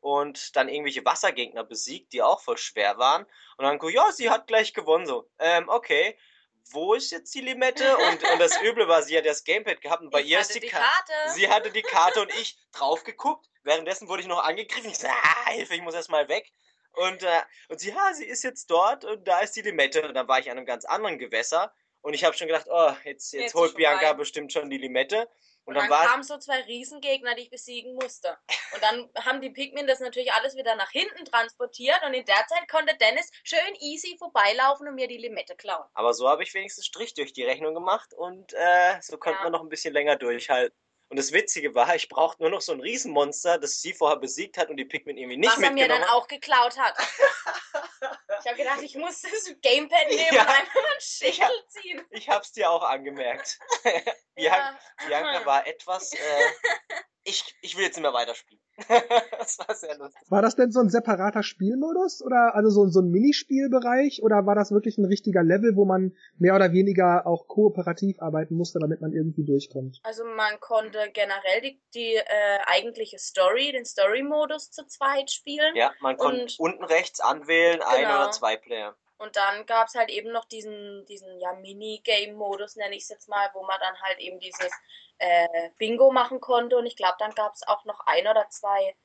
[0.00, 3.24] und dann irgendwelche Wassergegner besiegt, die auch voll schwer waren.
[3.56, 6.16] Und dann, guck, ja, sie hat gleich gewonnen, so, ähm, okay.
[6.70, 7.96] Wo ist jetzt die Limette?
[7.96, 10.54] Und, und das Üble war, sie hat das Gamepad gehabt und bei ich ihr ist
[10.54, 11.12] die, die Ka- Karte.
[11.34, 13.48] Sie hatte die Karte und ich drauf geguckt.
[13.64, 14.90] Währenddessen wurde ich noch angegriffen.
[14.90, 16.50] Ich so, ah, Hilfe, ich muss erst mal weg.
[16.94, 20.06] Und, äh, und sie, ja, sie ist jetzt dort und da ist die Limette.
[20.06, 21.72] Und dann war ich an einem ganz anderen Gewässer.
[22.02, 24.14] Und ich habe schon gedacht, oh, jetzt, jetzt, Jetzt holt Bianca vorbei.
[24.18, 25.28] bestimmt schon die Limette.
[25.64, 28.36] Und Und, dann, dann kamen so zwei Riesengegner, die ich besiegen musste.
[28.74, 32.44] Und dann haben die Pikmin das natürlich alles wieder nach hinten transportiert und in der
[32.48, 35.84] Zeit konnte Dennis schön easy vorbeilaufen und mir die Limette klauen.
[35.94, 39.44] Aber so habe ich wenigstens Strich durch die Rechnung gemacht und äh, so konnte Ja.
[39.44, 40.76] man noch ein bisschen länger durchhalten.
[41.12, 44.56] Und das Witzige war, ich brauchte nur noch so ein Riesenmonster, das sie vorher besiegt
[44.56, 46.16] hat und die Pikmin irgendwie nicht was er mir mitgenommen dann hat.
[46.16, 46.96] auch geklaut hat.
[48.40, 50.40] ich habe gedacht, ich muss das Gamepad nehmen Ja.
[50.40, 52.06] und einfach mal einen Schädel ziehen.
[52.08, 53.58] Ich hab's dir auch angemerkt.
[54.34, 56.14] Bianca, Bianca war etwas.
[56.14, 56.18] Äh,
[57.24, 58.60] ich, ich will jetzt nicht mehr weiterspielen.
[59.38, 60.30] das war sehr lustig.
[60.30, 64.54] War das denn so ein separater Spielmodus oder also so, so ein Minispielbereich oder war
[64.54, 69.00] das wirklich ein richtiger Level, wo man mehr oder weniger auch kooperativ arbeiten musste, damit
[69.00, 70.00] man irgendwie durchkommt?
[70.02, 75.76] Also man konnte generell die, die äh, eigentliche Story, den Story-Modus zu zweit spielen.
[75.76, 78.22] Ja, man konnte unten rechts anwählen, ein Genau.
[78.22, 78.96] oder zwei Player.
[79.22, 83.28] Und dann gab es halt eben noch diesen, diesen ja, Minigame-Modus, nenne ich es jetzt
[83.28, 84.68] mal, wo man dann halt eben dieses
[85.22, 86.76] äh, Bingo machen konnte.
[86.76, 88.96] Und ich glaube, dann gab es auch noch ein oder zwei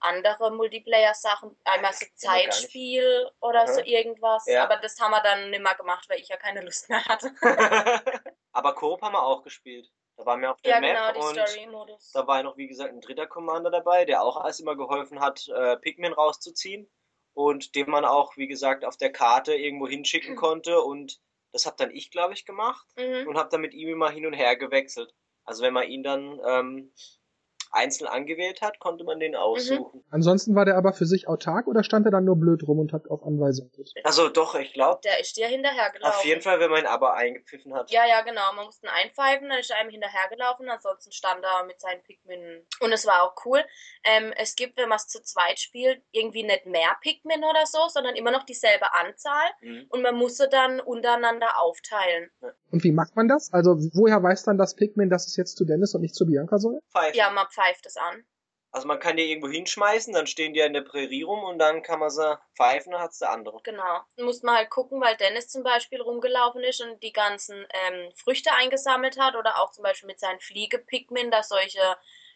[0.00, 1.56] andere Multiplayer-Sachen.
[1.64, 2.06] Einmal so.
[2.16, 3.72] Zeitspiel oder Mhm.
[3.74, 4.46] so irgendwas.
[4.46, 4.64] Ja.
[4.64, 7.30] Aber das haben wir dann nicht mehr gemacht, weil ich ja keine Lust mehr hatte.
[8.52, 9.88] Aber Coop haben wir auch gespielt.
[10.16, 12.10] Da waren wir auf der ja, Map genau, die und Story-Modus.
[12.12, 15.48] da war noch, wie gesagt, ein dritter Commander dabei, der auch alles immer geholfen hat,
[15.48, 16.90] äh, Pikmin rauszuziehen.
[17.34, 20.80] Und den man auch, wie gesagt, auf der Karte irgendwo hinschicken konnte.
[20.82, 21.18] Und
[21.52, 22.86] das hab dann ich, glaube ich, gemacht.
[22.96, 23.28] Mhm.
[23.28, 25.14] und habe dann mit ihm immer hin und her gewechselt.
[25.44, 26.92] Also wenn man ihn dann ähm,
[27.74, 29.20] einzeln angewählt hat, konnte man Mhm.
[29.20, 30.04] den aussuchen.
[30.10, 32.92] Ansonsten war der aber für sich autark oder stand er dann nur blöd rum und
[32.92, 33.92] hat auf Anweisung gedrückt?
[34.04, 36.14] Also doch, ich glaube, Der ist dir hinterhergelaufen.
[36.18, 37.90] auf jeden Fall, wenn man ihn aber eingepfiffen hat.
[37.90, 38.52] Ja, ja, genau.
[38.54, 42.66] Man musste ihn einpfeifen, dann ist er einem hinterhergelaufen, ansonsten stand er mit seinen Pikmin.
[42.80, 43.64] Und es war auch cool.
[44.04, 47.88] Ähm, es gibt, wenn man es zu zweit spielt, irgendwie nicht mehr Pikmin oder so,
[47.88, 49.48] sondern immer noch dieselbe Anzahl.
[49.62, 49.86] Mhm.
[49.88, 52.30] Und man musste dann untereinander aufteilen.
[52.72, 53.52] Und wie macht man das?
[53.52, 56.58] Also woher weiß dann das Pikmin, dass es jetzt zu Dennis und nicht zu Bianca
[56.58, 56.80] soll?
[56.90, 57.16] Pfeifen.
[57.16, 58.24] Ja, man pfeift es an.
[58.74, 61.58] Also man kann die irgendwo hinschmeißen, dann stehen die ja in der Prärie rum und
[61.58, 63.60] dann kann man sie pfeifen, dann hat's der andere.
[63.62, 64.00] Genau.
[64.16, 68.10] Dann musste man halt gucken, weil Dennis zum Beispiel rumgelaufen ist und die ganzen ähm,
[68.16, 71.80] Früchte eingesammelt hat oder auch zum Beispiel mit seinen Fliege-Pikmin da solche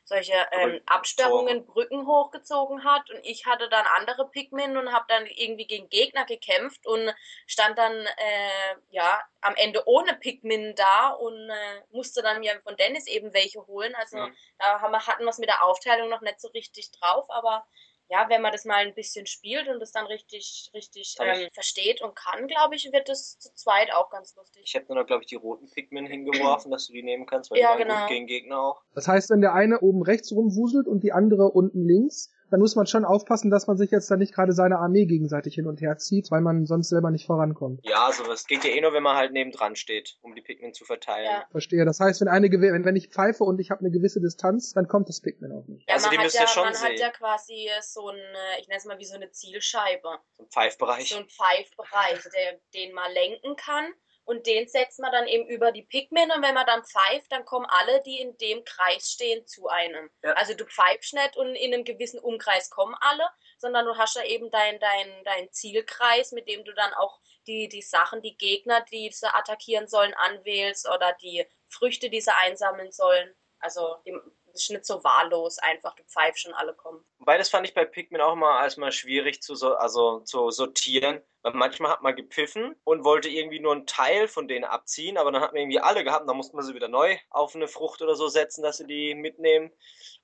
[0.07, 5.27] solche ähm, Absperrungen, Brücken hochgezogen hat und ich hatte dann andere Pikmin und habe dann
[5.27, 7.13] irgendwie gegen Gegner gekämpft und
[7.47, 12.77] stand dann äh, ja am Ende ohne Pikmin da und äh, musste dann mir von
[12.77, 13.95] Dennis eben welche holen.
[13.97, 14.37] Also mhm.
[14.59, 17.67] da haben wir, hatten wir es mit der Aufteilung noch nicht so richtig drauf, aber
[18.09, 22.03] ja, wenn man das mal ein bisschen spielt und das dann richtig, richtig ähm, versteht
[22.03, 24.63] und kann, glaube ich, wird das zu zweit auch ganz lustig.
[24.65, 27.51] Ich habe nur noch, glaube ich, die roten Pikmin hingeworfen, dass du die nehmen kannst,
[27.51, 28.01] weil ja, die genau.
[28.01, 28.83] gut gegen Gegner auch.
[28.95, 32.77] Das heißt, wenn der eine oben rechts rumwuselt und die andere unten links, dann muss
[32.77, 35.81] man schon aufpassen, dass man sich jetzt da nicht gerade seine Armee gegenseitig hin und
[35.81, 37.81] her zieht, weil man sonst selber nicht vorankommt.
[37.85, 40.73] Ja, also das geht ja eh nur, wenn man halt nebendran steht, um die Pikmin
[40.73, 41.31] zu verteilen.
[41.31, 41.47] Ja.
[41.51, 41.85] Verstehe.
[41.85, 44.89] Das heißt, wenn eine wenn, wenn ich pfeife und ich habe eine gewisse Distanz, dann
[44.89, 45.89] kommt das Pikmin auch nicht.
[45.89, 46.93] Ja, also man, die hat ja, ja schon man sehen.
[46.93, 48.19] hat ja quasi so ein,
[48.61, 50.09] ich nenne es mal wie so eine Zielscheibe.
[50.37, 51.09] So ein Pfeifbereich.
[51.09, 53.87] So ein Pfeifbereich, der, den man lenken kann
[54.27, 57.45] und den setzt man dann eben über die Pikmin und wenn man dann pfeift, dann
[57.45, 60.11] kommen alle, die in dem Kreis stehen, zu einem.
[60.23, 60.33] Ja.
[60.33, 64.25] Also du pfeifst nicht und in einem gewissen Umkreis kommen alle, sondern du hast ja
[64.25, 68.85] eben deinen dein, dein Zielkreis, mit dem du dann auch die, die Sachen, die Gegner,
[68.93, 73.33] die sie attackieren sollen, anwählst oder die Früchte, die sie einsammeln sollen.
[73.61, 73.97] Also
[74.57, 77.05] das ist nicht so wahllos einfach, du pfeifst schon alle kommen.
[77.19, 81.23] Wobei das fand ich bei Pikmin auch mal erstmal schwierig zu, so, also, zu sortieren,
[81.43, 85.31] weil manchmal hat man gepfiffen und wollte irgendwie nur einen Teil von denen abziehen, aber
[85.31, 87.69] dann hat man irgendwie alle gehabt und dann musste man sie wieder neu auf eine
[87.69, 89.71] Frucht oder so setzen, dass sie die mitnehmen.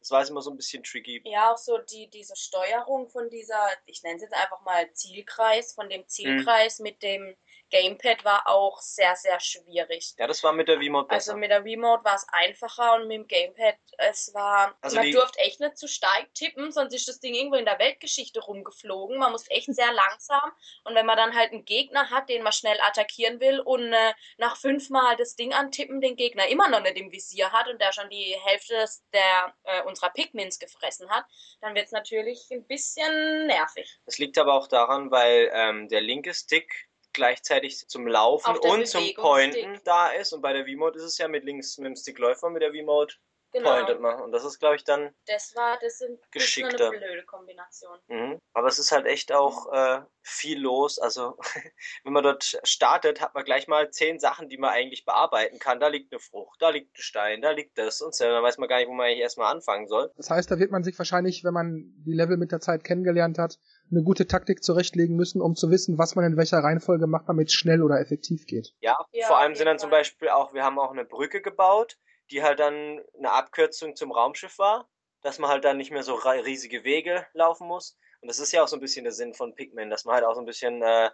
[0.00, 1.22] Das war immer so ein bisschen tricky.
[1.24, 5.74] Ja, auch so die, diese Steuerung von dieser, ich nenne es jetzt einfach mal Zielkreis,
[5.74, 6.82] von dem Zielkreis mhm.
[6.84, 7.36] mit dem
[7.72, 10.14] Gamepad war auch sehr, sehr schwierig.
[10.18, 11.32] Ja, das war mit der Remote besser.
[11.32, 15.10] Also mit der Remote war es einfacher und mit dem Gamepad, es war, also man
[15.10, 19.18] durfte echt nicht zu stark tippen, sonst ist das Ding irgendwo in der Weltgeschichte rumgeflogen.
[19.18, 20.52] Man muss echt sehr langsam
[20.84, 24.12] und wenn man dann halt einen Gegner hat, den man schnell attackieren will und äh,
[24.36, 27.92] nach fünfmal das Ding antippen den Gegner immer noch nicht im Visier hat und der
[27.92, 31.24] schon die Hälfte der, äh, unserer Pikmins gefressen hat,
[31.62, 33.98] dann wird es natürlich ein bisschen nervig.
[34.04, 39.14] Das liegt aber auch daran, weil ähm, der linke Stick gleichzeitig zum Laufen und zum
[39.14, 40.32] Pointen da ist.
[40.32, 42.62] Und bei der V-Mode ist es ja mit links mit dem Stick läuft man, mit
[42.62, 43.14] der V-Mode
[43.52, 43.74] genau.
[43.74, 44.20] pointet man.
[44.20, 46.90] Und das ist, glaube ich, dann das war, das sind, geschickter.
[46.90, 47.98] eine blöde Kombination.
[48.08, 48.38] Mhm.
[48.52, 50.02] Aber es ist halt echt auch mhm.
[50.02, 50.98] äh, viel los.
[50.98, 51.36] Also
[52.04, 55.80] wenn man dort startet, hat man gleich mal zehn Sachen, die man eigentlich bearbeiten kann.
[55.80, 58.24] Da liegt eine Frucht, da liegt ein Stein, da liegt das und so.
[58.24, 60.10] Dann weiß man gar nicht, wo man eigentlich erstmal anfangen soll.
[60.16, 63.38] Das heißt, da wird man sich wahrscheinlich, wenn man die Level mit der Zeit kennengelernt
[63.38, 63.58] hat,
[63.90, 67.48] eine gute Taktik zurechtlegen müssen, um zu wissen, was man in welcher Reihenfolge macht, damit
[67.48, 68.74] es schnell oder effektiv geht.
[68.80, 69.80] Ja, ja vor allem sind dann Fall.
[69.80, 71.98] zum Beispiel auch, wir haben auch eine Brücke gebaut,
[72.30, 74.88] die halt dann eine Abkürzung zum Raumschiff war,
[75.20, 77.98] dass man halt dann nicht mehr so riesige Wege laufen muss.
[78.20, 80.24] Und das ist ja auch so ein bisschen der Sinn von Pikmin, dass man halt
[80.24, 81.10] auch so ein bisschen äh,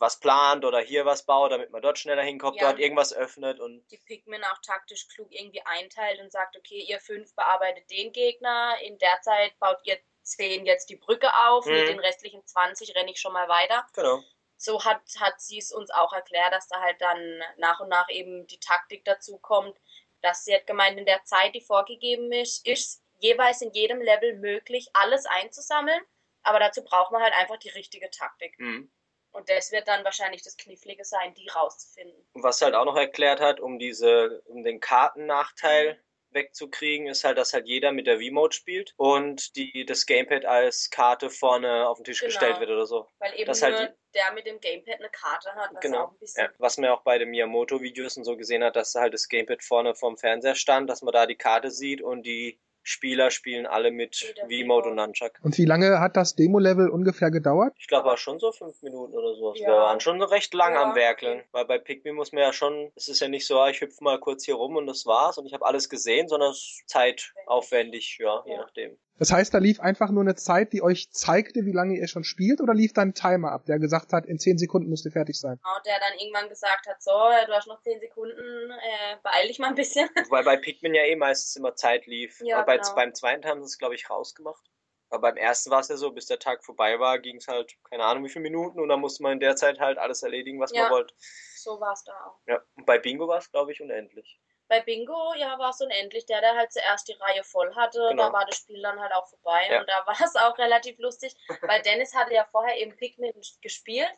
[0.00, 3.60] was plant oder hier was baut, damit man dort schneller hinkommt, ja, dort irgendwas öffnet
[3.60, 8.10] und die Pikmin auch taktisch klug irgendwie einteilt und sagt, okay, ihr fünf bearbeitet den
[8.12, 11.72] Gegner, in der Zeit baut ihr zehn jetzt die Brücke auf, mhm.
[11.72, 13.86] mit den restlichen 20 renne ich schon mal weiter.
[13.94, 14.22] Genau.
[14.56, 18.08] So hat, hat sie es uns auch erklärt, dass da halt dann nach und nach
[18.10, 19.76] eben die Taktik dazu kommt,
[20.20, 24.36] dass sie hat gemeint, in der Zeit, die vorgegeben ist, ist jeweils in jedem Level
[24.36, 26.02] möglich, alles einzusammeln,
[26.42, 28.58] aber dazu braucht man halt einfach die richtige Taktik.
[28.58, 28.90] Mhm.
[29.32, 32.26] Und das wird dann wahrscheinlich das Knifflige sein, die rauszufinden.
[32.34, 37.38] Was halt auch noch erklärt hat, um diese, um den Kartennachteil mhm wegzukriegen, ist halt,
[37.38, 41.98] dass halt jeder mit der V-Mode spielt und die, das Gamepad als Karte vorne auf
[41.98, 42.28] den Tisch genau.
[42.28, 43.08] gestellt wird oder so.
[43.18, 46.04] Weil eben das nur halt, der mit dem Gamepad eine Karte hat, was genau.
[46.04, 46.44] auch ein bisschen...
[46.44, 46.50] Ja.
[46.58, 49.94] Was man auch bei den Miyamoto-Videos und so gesehen hat, dass halt das Gamepad vorne
[49.94, 54.34] vorm Fernseher stand, dass man da die Karte sieht und die Spieler spielen alle mit
[54.48, 55.32] V-Mode und Nunchuck.
[55.42, 57.74] Und wie lange hat das Demo-Level ungefähr gedauert?
[57.78, 59.54] Ich glaube, war schon so fünf Minuten oder so.
[59.54, 59.68] Ja.
[59.68, 60.82] Wir waren schon recht lang ja.
[60.82, 61.42] am Werkeln.
[61.52, 64.02] Weil bei Pikmin muss man ja schon, es ist ja nicht so, ah, ich hüpfe
[64.02, 66.88] mal kurz hier rum und das war's und ich habe alles gesehen, sondern es ist
[66.88, 68.98] zeitaufwendig, ja, ja, je nachdem.
[69.20, 72.24] Das heißt, da lief einfach nur eine Zeit, die euch zeigte, wie lange ihr schon
[72.24, 75.12] spielt, oder lief dann ein Timer ab, der gesagt hat, in zehn Sekunden müsst ihr
[75.12, 75.60] fertig sein?
[75.62, 79.58] Genau, der dann irgendwann gesagt hat, so, du hast noch zehn Sekunden, äh, beeil dich
[79.58, 80.08] mal ein bisschen.
[80.30, 82.40] Weil bei Pikmin ja eh meistens immer Zeit lief.
[82.40, 82.94] Ja, Aber genau.
[82.94, 84.64] beim zweiten haben sie es, glaube ich, rausgemacht.
[85.10, 87.76] Aber beim ersten war es ja so, bis der Tag vorbei war, ging es halt,
[87.90, 90.60] keine Ahnung wie viele Minuten und dann musste man in der Zeit halt alles erledigen,
[90.60, 91.14] was ja, man wollte.
[91.56, 92.40] So war es da auch.
[92.46, 94.40] Ja, und bei Bingo war es, glaube ich, unendlich.
[94.70, 96.26] Bei Bingo, ja, war es unendlich.
[96.26, 98.28] Der, der halt zuerst die Reihe voll hatte, genau.
[98.28, 99.66] da war das Spiel dann halt auch vorbei.
[99.68, 99.80] Ja.
[99.80, 104.12] Und da war es auch relativ lustig, weil Dennis hatte ja vorher eben Pikmin gespielt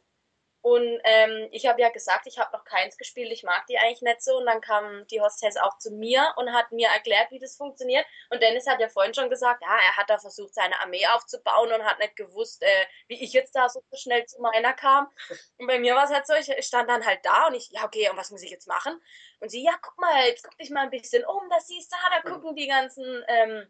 [0.62, 4.00] und ähm, ich habe ja gesagt, ich habe noch keins gespielt, ich mag die eigentlich
[4.00, 4.36] nicht so.
[4.36, 8.06] Und dann kam die Hostess auch zu mir und hat mir erklärt, wie das funktioniert.
[8.30, 11.72] Und Dennis hat ja vorhin schon gesagt, ja, er hat da versucht, seine Armee aufzubauen
[11.72, 15.08] und hat nicht gewusst, äh, wie ich jetzt da so schnell zu meiner kam.
[15.58, 17.84] Und bei mir war es halt so, ich stand dann halt da und ich, ja,
[17.84, 19.00] okay, und was muss ich jetzt machen?
[19.42, 21.96] Und sie, ja, guck mal, jetzt guck dich mal ein bisschen um, da siehst du,
[21.96, 22.32] da mhm.
[22.32, 23.66] gucken die ganzen ähm,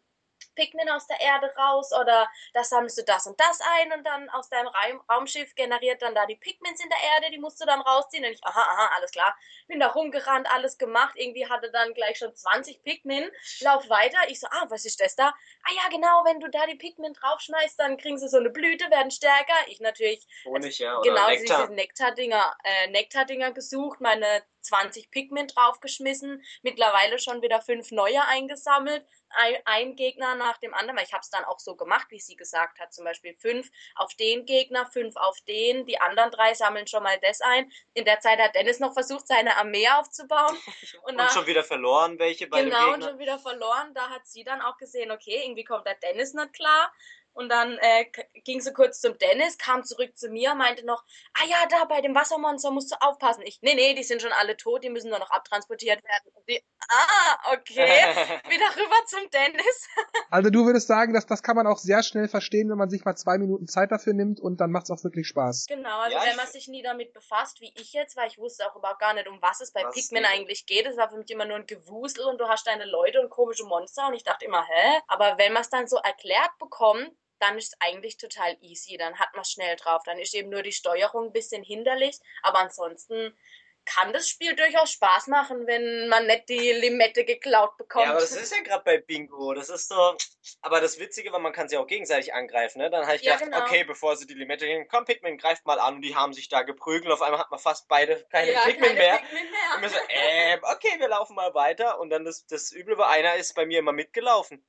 [0.55, 4.29] Pikmin aus der Erde raus oder da sammelst du das und das ein und dann
[4.29, 7.65] aus deinem Raum, Raumschiff generiert dann da die Pigments in der Erde, die musst du
[7.65, 8.25] dann rausziehen.
[8.25, 9.35] Und ich, aha, aha, alles klar.
[9.67, 11.13] Bin da rumgerannt, alles gemacht.
[11.15, 13.29] Irgendwie hatte dann gleich schon 20 Pikmin.
[13.61, 14.17] Lauf weiter.
[14.27, 15.27] Ich so, ah, was ist das da?
[15.27, 18.89] Ah ja, genau, wenn du da die Pigment draufschmeißt, dann kriegen sie so eine Blüte,
[18.89, 19.55] werden stärker.
[19.67, 20.25] Ich natürlich.
[20.45, 20.97] Honig, ja.
[20.97, 21.61] Oder genau, Nektar.
[21.61, 29.05] diese Nektardinger, äh, Nektardinger gesucht, meine 20 Pigment draufgeschmissen, mittlerweile schon wieder fünf neue eingesammelt,
[29.35, 32.19] ein, ein Gegner nach dem anderen, weil ich habe es dann auch so gemacht, wie
[32.19, 36.53] sie gesagt hat, zum Beispiel fünf auf den Gegner, fünf auf den, die anderen drei
[36.53, 37.71] sammeln schon mal das ein.
[37.93, 40.57] In der Zeit hat Dennis noch versucht, seine Armee aufzubauen.
[41.03, 43.93] Und, und da, schon wieder verloren welche bei Genau, und schon wieder verloren.
[43.93, 46.93] Da hat sie dann auch gesehen, okay, irgendwie kommt der Dennis nicht klar.
[47.33, 48.05] Und dann äh,
[48.43, 51.03] ging sie kurz zum Dennis, kam zurück zu mir, meinte noch,
[51.33, 53.41] ah ja, da bei dem Wassermonster musst du aufpassen.
[53.45, 56.31] Ich, nee, nee, die sind schon alle tot, die müssen nur noch abtransportiert werden.
[56.33, 57.73] Und die, ah, okay,
[58.49, 59.89] wieder rüber zum Dennis.
[60.29, 63.03] also du würdest sagen, dass das kann man auch sehr schnell verstehen, wenn man sich
[63.03, 65.65] mal zwei Minuten Zeit dafür nimmt und dann macht es auch wirklich Spaß.
[65.67, 68.69] Genau, also ja, wenn man sich nie damit befasst, wie ich jetzt, weil ich wusste
[68.69, 70.85] auch überhaupt gar nicht, um was es bei was Pikmin eigentlich geht.
[70.85, 73.65] Es war für mich immer nur ein Gewusel und du hast deine Leute und komische
[73.65, 74.99] Monster und ich dachte immer, hä?
[75.07, 77.11] Aber wenn man es dann so erklärt bekommt,
[77.43, 78.97] dann ist es eigentlich total easy.
[78.97, 80.01] Dann hat man es schnell drauf.
[80.05, 82.19] Dann ist eben nur die Steuerung ein bisschen hinderlich.
[82.41, 83.37] Aber ansonsten
[83.85, 88.05] kann das Spiel durchaus Spaß machen, wenn man nicht die Limette geklaut bekommt.
[88.05, 89.53] Ja, aber das ist ja gerade bei Bingo.
[89.53, 90.15] Das ist so.
[90.61, 92.79] Aber das Witzige war, man kann sie auch gegenseitig angreifen.
[92.79, 92.89] Ne?
[92.89, 93.65] Dann habe ich ja, gedacht, genau.
[93.65, 95.95] okay, bevor sie die Limette gehen, komm, Pikmin, greift mal an.
[95.95, 97.11] Und die haben sich da geprügelt.
[97.11, 99.17] Auf einmal hat man fast beide keine ja, Pikmin keine mehr.
[99.17, 99.75] Pikmin mehr.
[99.75, 101.99] Und wir so, äh, okay, wir laufen mal weiter.
[101.99, 104.63] Und dann das, das Üble war, einer ist bei mir immer mitgelaufen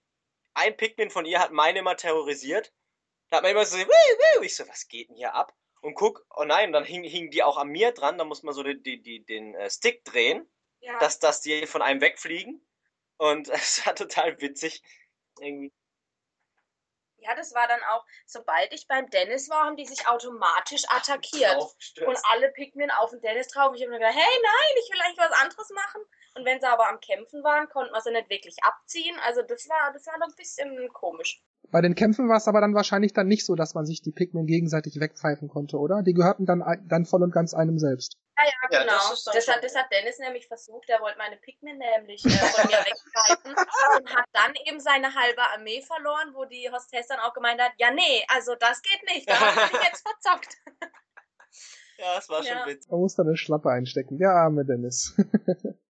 [0.55, 2.73] ein Pikmin von ihr hat meine immer terrorisiert.
[3.29, 4.43] Da hat man immer so, wiu, wiu.
[4.43, 5.55] ich so, was geht denn hier ab?
[5.81, 8.55] Und guck, oh nein, dann hingen hing die auch an mir dran, da muss man
[8.55, 10.51] so die, die, die, den äh, Stick drehen,
[10.81, 10.99] ja.
[10.99, 12.67] dass, dass die von einem wegfliegen.
[13.19, 14.83] Und es war total witzig.
[15.41, 15.73] Irgendwie.
[17.19, 21.57] Ja, das war dann auch, sobald ich beim Dennis war, haben die sich automatisch attackiert.
[22.07, 23.75] Und alle Pikmin auf den Dennis drauf.
[23.75, 26.03] Ich habe mir gedacht, hey, nein, ich will eigentlich was anderes machen.
[26.37, 29.17] Und wenn sie aber am Kämpfen waren, konnten wir sie nicht wirklich abziehen.
[29.25, 31.43] Also das war, das war noch ein bisschen komisch.
[31.71, 34.13] Bei den Kämpfen war es aber dann wahrscheinlich dann nicht so, dass man sich die
[34.13, 36.03] Pikmin gegenseitig wegpfeifen konnte, oder?
[36.03, 38.17] Die gehörten dann, dann voll und ganz einem selbst.
[38.37, 38.93] Ja, ja, genau.
[38.93, 40.89] Ja, das, das, hat, das, hat, Dennis nämlich versucht.
[40.89, 43.53] Der wollte meine Pikmin nämlich äh, von mir wegpfeifen
[43.99, 47.73] und hat dann eben seine halbe Armee verloren, wo die Hostess dann auch gemeint hat,
[47.79, 49.29] ja, nee, also das geht nicht.
[49.29, 50.57] Da hast du dich jetzt verzockt.
[51.99, 52.67] Ja, das war schon ja.
[52.67, 52.91] witzig.
[52.91, 54.19] Man muss da eine Schlappe einstecken.
[54.19, 55.15] Der arme Dennis.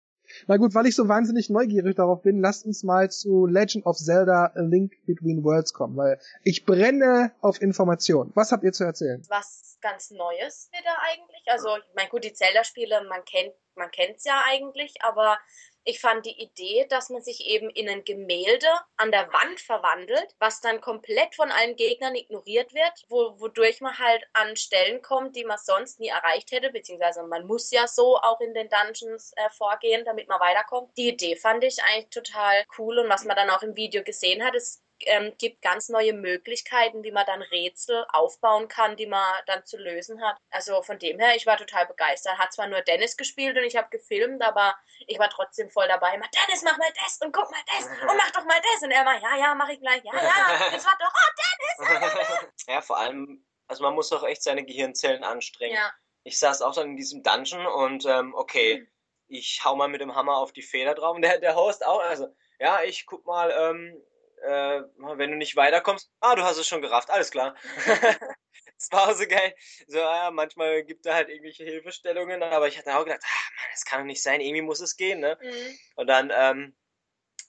[0.47, 3.97] Na gut, weil ich so wahnsinnig neugierig darauf bin, lasst uns mal zu Legend of
[3.97, 8.33] Zelda A Link Between Worlds kommen, weil ich brenne auf Informationen.
[8.35, 9.23] Was habt ihr zu erzählen?
[9.29, 11.43] Was ganz Neues wieder eigentlich.
[11.47, 15.39] Also, ich meine, gut, die Zelda-Spiele, man kennt man kennt's ja eigentlich, aber
[15.85, 20.35] ich fand die Idee, dass man sich eben in ein Gemälde an der Wand verwandelt,
[20.39, 25.37] was dann komplett von allen Gegnern ignoriert wird, wo, wodurch man halt an Stellen kommt,
[25.37, 29.33] die man sonst nie erreicht hätte, beziehungsweise man muss ja so auch in den Dungeons
[29.37, 30.97] äh, vorgehen, damit man weiterkommt.
[30.97, 34.45] Die Idee fand ich eigentlich total cool und was man dann auch im Video gesehen
[34.45, 39.25] hat, ist ähm, gibt ganz neue Möglichkeiten, wie man dann Rätsel aufbauen kann, die man
[39.47, 40.37] dann zu lösen hat.
[40.51, 42.39] Also von dem her, ich war total begeistert.
[42.39, 44.75] Hat zwar nur Dennis gespielt und ich habe gefilmt, aber
[45.07, 46.15] ich war trotzdem voll dabei.
[46.15, 48.83] Immer, Dennis, mach mal das und guck mal das und mach doch mal das.
[48.83, 50.03] Und er war, ja, ja, mach ich gleich.
[50.05, 52.47] Ja, ja, das war doch, oh, Dennis.
[52.69, 55.77] ja, vor allem, also man muss auch echt seine Gehirnzellen anstrengen.
[55.77, 55.93] Ja.
[56.25, 58.89] Ich saß auch dann in diesem Dungeon und ähm, okay, mhm.
[59.29, 62.01] ich hau mal mit dem Hammer auf die Feder drauf und der, der Host auch,
[62.01, 62.29] also
[62.59, 64.03] ja, ich guck mal, ähm,
[64.45, 64.83] äh,
[65.17, 67.55] wenn du nicht weiterkommst, ah, du hast es schon gerafft, alles klar.
[68.79, 69.55] das war auch so geil.
[69.87, 73.69] So, ja, manchmal gibt er halt irgendwelche Hilfestellungen, aber ich hatte auch gedacht, ah, Mann,
[73.73, 75.39] das kann doch nicht sein, irgendwie muss es gehen, ne?
[75.41, 75.79] Mhm.
[75.97, 76.77] Und dann ähm,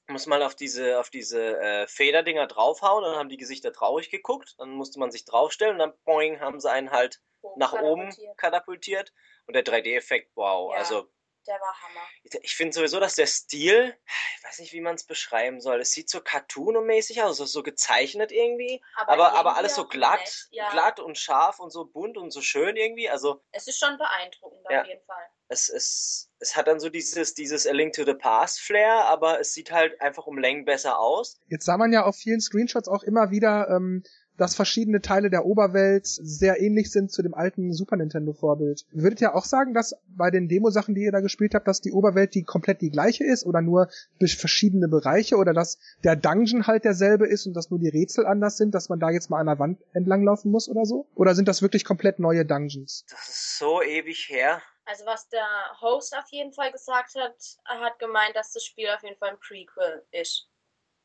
[0.08, 4.56] muss man auf diese, auf diese äh, Federdinger draufhauen, dann haben die Gesichter traurig geguckt,
[4.58, 8.14] dann musste man sich draufstellen und dann boing, haben sie einen halt oh, nach oben
[8.38, 9.14] katapultiert.
[9.48, 10.80] Und der 3D-Effekt, wow, ja.
[10.80, 11.08] also
[11.48, 12.08] der war Hammer.
[12.42, 13.96] Ich finde sowieso, dass der Stil,
[14.38, 15.82] ich weiß nicht, wie man es beschreiben soll.
[15.82, 18.82] Es sieht so cartoon-mäßig aus, so, so gezeichnet irgendwie.
[18.96, 20.70] Aber, aber, aber alles so glatt, ja.
[20.72, 23.10] glatt und scharf und so bunt und so schön irgendwie.
[23.10, 24.82] Also, es ist schon beeindruckend ja.
[24.82, 25.30] auf jeden Fall.
[25.48, 29.40] Es, es, es hat dann so dieses, dieses A Link to the Past Flair, aber
[29.40, 31.40] es sieht halt einfach um Längen besser aus.
[31.48, 34.04] Jetzt sah man ja auf vielen Screenshots auch immer wieder ähm,
[34.38, 38.86] dass verschiedene Teile der Oberwelt sehr ähnlich sind zu dem alten Super Nintendo Vorbild.
[38.92, 41.92] Würdet ihr auch sagen, dass bei den Demo-Sachen, die ihr da gespielt habt, dass die
[41.92, 46.68] Oberwelt die komplett die gleiche ist oder nur durch verschiedene Bereiche oder dass der Dungeon
[46.68, 49.40] halt derselbe ist und dass nur die Rätsel anders sind, dass man da jetzt mal
[49.40, 51.08] an der Wand entlanglaufen muss oder so?
[51.16, 53.06] Oder sind das wirklich komplett neue Dungeons?
[53.10, 54.62] Das ist so ewig her.
[54.86, 55.48] Also was der
[55.82, 57.36] Host auf jeden Fall gesagt hat,
[57.68, 60.48] er hat gemeint, dass das Spiel auf jeden Fall ein Prequel ist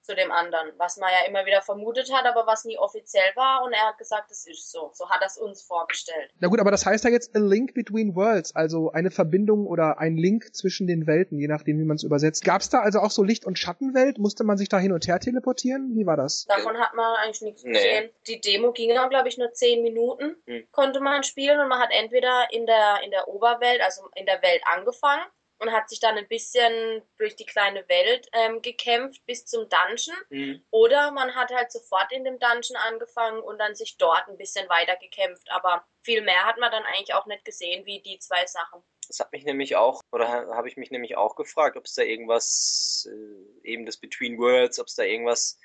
[0.02, 3.62] zu dem anderen, was man ja immer wieder vermutet hat, aber was nie offiziell war
[3.64, 4.90] und er hat gesagt, es ist so.
[4.94, 6.30] So hat er es uns vorgestellt.
[6.38, 9.98] Na gut, aber das heißt ja jetzt a link between worlds, also eine Verbindung oder
[9.98, 12.44] ein Link zwischen den Welten, je nachdem, wie man es übersetzt.
[12.44, 14.18] Gab es da also auch so Licht- und Schattenwelt?
[14.18, 15.94] Musste man sich da hin und her teleportieren?
[15.94, 16.46] Wie war das?
[16.46, 17.72] Davon hat man eigentlich nichts nee.
[17.72, 18.10] gesehen.
[18.26, 20.66] Die Demo ging dann, glaube ich, nur zehn Minuten, hm.
[20.70, 24.42] konnte man spielen und man hat entweder in der, in der Oberwelt, also in der
[24.42, 25.24] Welt angefangen
[25.60, 30.16] und hat sich dann ein bisschen durch die kleine Welt ähm, gekämpft bis zum Dungeon.
[30.30, 30.64] Mhm.
[30.70, 34.68] Oder man hat halt sofort in dem Dungeon angefangen und dann sich dort ein bisschen
[34.70, 35.50] weiter gekämpft.
[35.50, 38.82] Aber viel mehr hat man dann eigentlich auch nicht gesehen wie die zwei Sachen.
[39.06, 42.02] Das hat mich nämlich auch, oder habe ich mich nämlich auch gefragt, ob es da
[42.02, 45.58] irgendwas, äh, eben das Between Worlds, ob es da irgendwas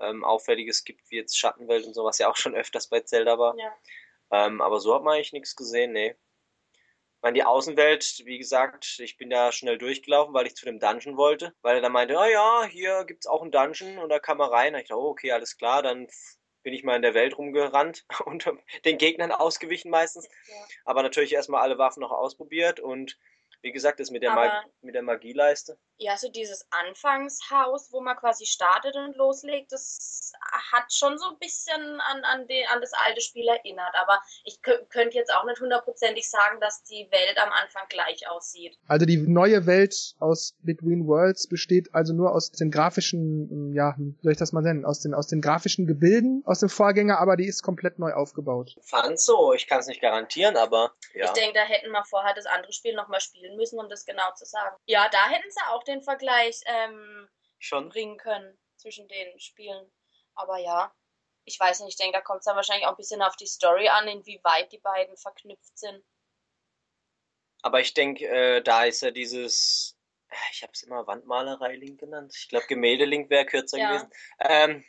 [0.00, 3.38] ähm, Auffälliges gibt, wie jetzt Schattenwelt und so, was ja auch schon öfters bei Zelda
[3.38, 3.54] war.
[3.58, 3.76] Ja.
[4.32, 6.16] Ähm, aber so hat man eigentlich nichts gesehen, nee
[7.26, 11.16] meine, die Außenwelt, wie gesagt, ich bin da schnell durchgelaufen, weil ich zu dem Dungeon
[11.16, 14.38] wollte, weil er dann meinte, ah ja, hier gibt's auch einen Dungeon und da kann
[14.38, 14.74] man rein.
[14.74, 16.06] Und ich dachte, oh, okay, alles klar, dann
[16.62, 18.48] bin ich mal in der Welt rumgerannt und
[18.84, 20.28] den Gegnern ausgewichen meistens.
[20.46, 20.54] Ja.
[20.84, 23.18] Aber natürlich erstmal alle Waffen noch ausprobiert und
[23.62, 25.78] wie gesagt, das mit der, Mag mit der Magieleiste.
[25.98, 30.32] Ja, so dieses Anfangshaus, wo man quasi startet und loslegt, das
[30.72, 33.94] hat schon so ein bisschen an, an, den, an das alte Spiel erinnert.
[33.94, 38.76] Aber ich könnte jetzt auch nicht hundertprozentig sagen, dass die Welt am Anfang gleich aussieht.
[38.86, 44.14] Also die neue Welt aus Between Worlds besteht also nur aus den grafischen, ja, wie
[44.22, 47.36] soll ich das mal nennen, aus den, aus den grafischen Gebilden aus dem Vorgänger, aber
[47.36, 48.76] die ist komplett neu aufgebaut.
[48.82, 51.26] Fand so, ich kann es nicht garantieren, aber ja.
[51.26, 54.32] Ich denke, da hätten wir vorher das andere Spiel nochmal spielen müssen, um das genau
[54.34, 54.76] zu sagen.
[54.86, 57.28] Ja, da hätten sie auch den Vergleich ähm,
[57.58, 59.92] schon bringen können zwischen den Spielen.
[60.34, 60.92] Aber ja,
[61.44, 63.46] ich weiß nicht, ich denke, da kommt es dann wahrscheinlich auch ein bisschen auf die
[63.46, 66.04] Story an, inwieweit die beiden verknüpft sind.
[67.62, 69.96] Aber ich denke, äh, da ist ja dieses,
[70.52, 72.34] ich habe es immer Wandmalerei-Link genannt.
[72.36, 73.88] Ich glaube, Gemälde-Link wäre kürzer ja.
[73.88, 74.10] gewesen.
[74.40, 74.84] Ähm,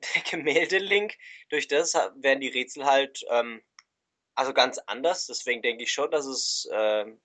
[0.14, 1.16] der Gemälde-Link,
[1.48, 3.62] durch das werden die Rätsel halt ähm,
[4.34, 5.26] also ganz anders.
[5.26, 7.20] Deswegen denke ich schon, dass es ähm,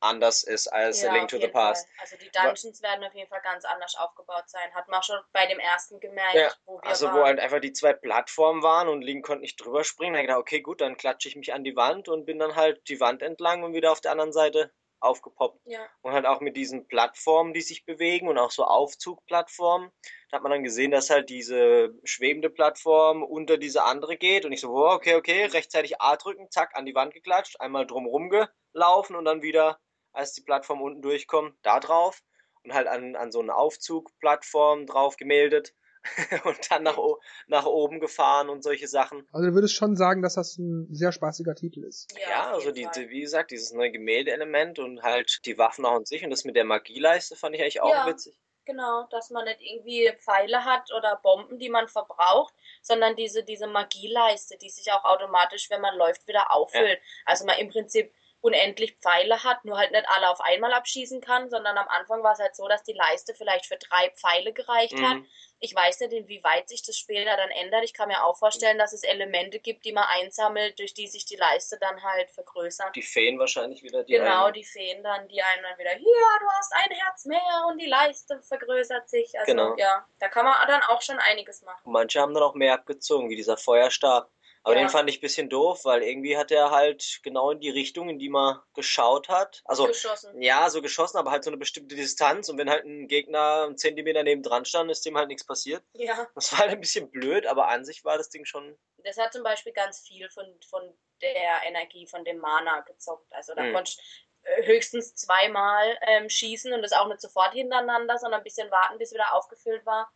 [0.00, 1.86] anders ist als ja, Link to the Past.
[1.86, 1.96] Fall.
[2.00, 4.74] Also die Dungeons werden auf jeden Fall ganz anders aufgebaut sein.
[4.74, 7.16] Hat man schon bei dem ersten gemerkt, ja, wo wir Also waren.
[7.16, 10.14] wo halt einfach die zwei Plattformen waren und Link konnte nicht drüber springen.
[10.14, 12.38] Da habe ich gedacht, okay, gut, dann klatsche ich mich an die Wand und bin
[12.38, 15.60] dann halt die Wand entlang und wieder auf der anderen Seite aufgepoppt.
[15.66, 15.80] Ja.
[16.02, 19.90] Und halt auch mit diesen Plattformen, die sich bewegen und auch so Aufzugplattformen.
[20.30, 24.44] Da hat man dann gesehen, dass halt diese schwebende Plattform unter diese andere geht.
[24.44, 27.86] Und ich so, oh, okay, okay, rechtzeitig A drücken, zack, an die Wand geklatscht, einmal
[27.86, 29.78] drumrum gelaufen und dann wieder
[30.16, 32.22] als die Plattform unten durchkommt, da drauf
[32.64, 35.74] und halt an, an so eine Aufzugplattform drauf gemeldet
[36.44, 36.98] und dann nach,
[37.46, 39.26] nach oben gefahren und solche Sachen.
[39.32, 42.12] Also du würdest schon sagen, dass das ein sehr spaßiger Titel ist.
[42.20, 46.04] Ja, ja also die, wie gesagt, dieses neue Gemäldeelement und halt die Waffen auch in
[46.04, 48.06] sich und das mit der Magieleiste fand ich eigentlich auch ja.
[48.06, 48.38] witzig.
[48.66, 52.52] Genau, dass man nicht irgendwie Pfeile hat oder Bomben, die man verbraucht,
[52.82, 56.98] sondern diese, diese Magieleiste, die sich auch automatisch, wenn man läuft, wieder auffüllt.
[56.98, 57.04] Ja.
[57.26, 61.50] Also man im Prinzip unendlich Pfeile hat, nur halt nicht alle auf einmal abschießen kann,
[61.50, 64.94] sondern am Anfang war es halt so, dass die Leiste vielleicht für drei Pfeile gereicht
[64.94, 65.08] mhm.
[65.08, 65.16] hat.
[65.58, 67.82] Ich weiß nicht, inwieweit sich das später dann ändert.
[67.82, 71.24] Ich kann mir auch vorstellen, dass es Elemente gibt, die man einsammelt, durch die sich
[71.24, 72.94] die Leiste dann halt vergrößert.
[72.94, 74.04] Die Feen wahrscheinlich wieder.
[74.04, 74.54] Die genau, einen...
[74.54, 77.86] die Feen dann, die einem dann wieder, hier, du hast ein Herz mehr und die
[77.86, 79.38] Leiste vergrößert sich.
[79.38, 79.74] Also genau.
[79.78, 81.80] ja, da kann man dann auch schon einiges machen.
[81.90, 84.30] Manche haben dann auch mehr abgezogen, wie dieser Feuerstab.
[84.66, 84.80] Aber ja.
[84.80, 88.08] den fand ich ein bisschen doof, weil irgendwie hat er halt genau in die Richtung,
[88.08, 89.62] in die man geschaut hat.
[89.64, 90.42] Also, geschossen.
[90.42, 92.48] Ja, so geschossen, aber halt so eine bestimmte Distanz.
[92.48, 95.84] Und wenn halt ein Gegner einen Zentimeter neben dran stand, ist dem halt nichts passiert.
[95.92, 96.26] Ja.
[96.34, 98.76] Das war halt ein bisschen blöd, aber an sich war das Ding schon.
[99.04, 100.82] Das hat zum Beispiel ganz viel von, von
[101.22, 103.32] der Energie, von dem Mana gezockt.
[103.34, 103.72] Also da hm.
[103.72, 104.00] konntest
[104.42, 108.98] äh, höchstens zweimal ähm, schießen und das auch nicht sofort hintereinander, sondern ein bisschen warten,
[108.98, 110.10] bis wieder aufgefüllt war.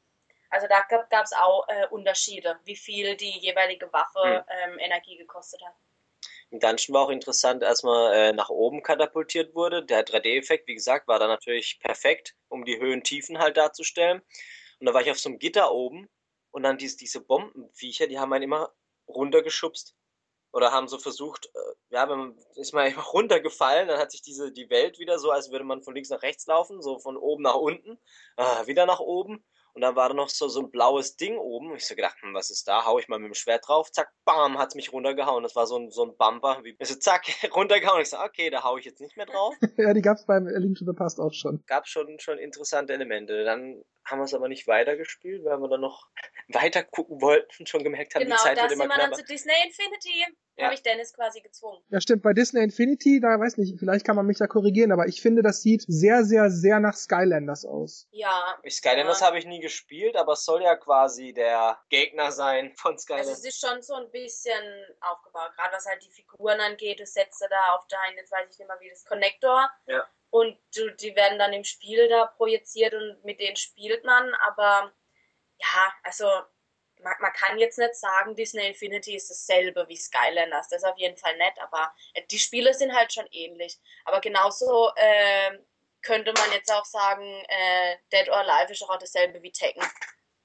[0.50, 4.72] Also da gab es auch äh, Unterschiede, wie viel die jeweilige Waffe hm.
[4.72, 5.74] ähm, Energie gekostet hat.
[6.50, 9.84] Im Dungeon war auch interessant, als man äh, nach oben katapultiert wurde.
[9.84, 14.20] Der 3D-Effekt, wie gesagt, war da natürlich perfekt, um die Höhen Tiefen halt darzustellen.
[14.80, 16.08] Und da war ich auf so einem Gitter oben
[16.50, 18.72] und dann diese, diese Bombenviecher, die haben einen immer
[19.06, 19.94] runtergeschubst.
[20.52, 24.22] Oder haben so versucht, äh, ja, wenn man ist mal einfach runtergefallen, dann hat sich
[24.22, 27.16] diese die Welt wieder so, als würde man von links nach rechts laufen, so von
[27.16, 27.98] oben nach unten,
[28.36, 29.44] äh, wieder nach oben.
[29.74, 31.74] Und dann war da noch so, so ein blaues Ding oben.
[31.74, 32.84] Ich so gedacht, hm, was ist da?
[32.84, 33.90] Hau ich mal mit dem Schwert drauf.
[33.92, 35.42] Zack, bam, hat's mich runtergehauen.
[35.42, 36.60] Das war so ein, so ein Bumper.
[36.62, 38.02] Wie, also zack, runtergehauen.
[38.02, 39.54] Ich so, okay, da hau ich jetzt nicht mehr drauf.
[39.76, 41.62] ja, die gab's beim Link to the Past auch schon.
[41.66, 43.44] Gab schon, schon interessante Elemente.
[43.44, 46.08] Dann haben wir es aber nicht weitergespielt, weil wir dann noch
[46.48, 49.04] weiter gucken wollten und schon gemerkt haben, genau, die Zeit wird immer knapper.
[49.04, 50.26] Genau, da sind wir dann zu Disney Infinity
[50.60, 50.66] ja.
[50.66, 51.82] habe ich Dennis quasi gezwungen.
[51.90, 52.22] Ja, stimmt.
[52.22, 55.42] Bei Disney Infinity, da weiß nicht, vielleicht kann man mich da korrigieren, aber ich finde,
[55.42, 58.06] das sieht sehr, sehr, sehr nach Skylanders aus.
[58.10, 58.58] Ja.
[58.68, 59.26] Skylanders ja.
[59.26, 63.28] habe ich nie gespielt, aber es soll ja quasi der Gegner sein von Skylanders.
[63.28, 64.62] Also es ist schon so ein bisschen
[65.00, 67.00] aufgebaut, gerade was halt die Figuren angeht.
[67.00, 69.70] Du setzt da auf deinen, jetzt weiß ich nicht mehr wie das, Connector.
[69.86, 70.06] Ja.
[70.30, 74.92] Und die werden dann im Spiel da projiziert und mit denen spielt man, aber
[75.58, 76.24] ja, also
[77.02, 80.68] man, man, kann jetzt nicht sagen, Disney Infinity ist dasselbe wie Skylanders.
[80.68, 83.78] Das ist auf jeden Fall nett, aber äh, die Spiele sind halt schon ähnlich.
[84.04, 85.58] Aber genauso äh,
[86.02, 89.82] könnte man jetzt auch sagen, äh, Dead or Alive ist auch dasselbe wie Tekken.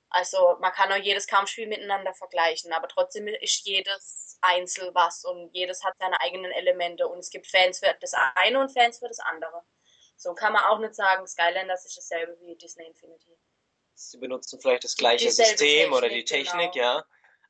[0.10, 5.54] Also man kann auch jedes Kampfspiel miteinander vergleichen, aber trotzdem ist jedes einzeln was und
[5.54, 9.08] jedes hat seine eigenen Elemente und es gibt Fans für das eine und Fans für
[9.08, 9.64] das andere.
[10.16, 13.38] So kann man auch nicht sagen, Skylanders ist dasselbe wie Disney Infinity.
[13.94, 16.86] Sie benutzen vielleicht das gleiche System Technik, oder die Technik, genau.
[16.86, 17.06] ja.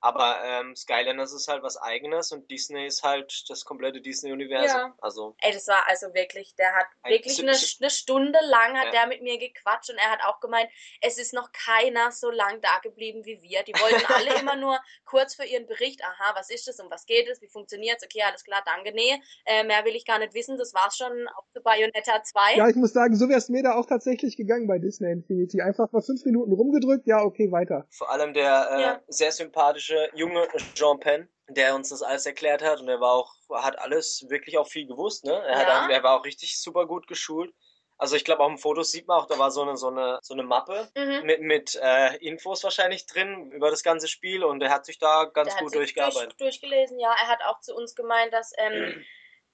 [0.06, 4.80] Aber ähm, Skylanders ist halt was eigenes und Disney ist halt das komplette Disney-Universum.
[4.80, 4.96] Ja.
[5.02, 8.92] Also, Ey, das war also wirklich, der hat wirklich eine, eine, Stunde lang hat ja.
[8.92, 10.70] der mit mir gequatscht und er hat auch gemeint,
[11.02, 13.64] es ist noch keiner so lang da geblieben wie wir.
[13.64, 17.08] Die wollten alle immer nur kurz für ihren Bericht, aha, was ist das, um was
[17.08, 20.20] geht es, wie funktioniert es, okay, alles klar, danke, nee, äh, mehr will ich gar
[20.20, 22.58] nicht wissen, das war's schon auf zu Bayonetta 2.
[22.58, 25.62] Ja, ich muss sagen, so wäre es mir da auch tatsächlich gegangen bei Disney Infinity.
[25.62, 27.88] Einfach mal fünf Minuten rumgedrückt, ja, okay, weiter.
[27.90, 29.02] Vor allem der äh, ja.
[29.08, 33.12] sehr sympathische sympathische junge Jean Penn, der uns das alles erklärt hat und er war
[33.12, 35.34] auch, hat alles wirklich auch viel gewusst, ne?
[35.34, 35.84] Er, ja.
[35.84, 37.54] hat, er war auch richtig super gut geschult.
[37.98, 40.20] Also ich glaube, auf dem Foto sieht man auch, da war so eine, so eine,
[40.22, 41.26] so eine Mappe mhm.
[41.26, 45.26] mit, mit äh, Infos wahrscheinlich drin über das ganze Spiel und er hat sich da
[45.26, 46.36] ganz der gut durchgearbeitet.
[46.38, 47.12] Durch, durchgelesen, ja.
[47.12, 49.06] Er hat auch zu uns gemeint, dass ähm,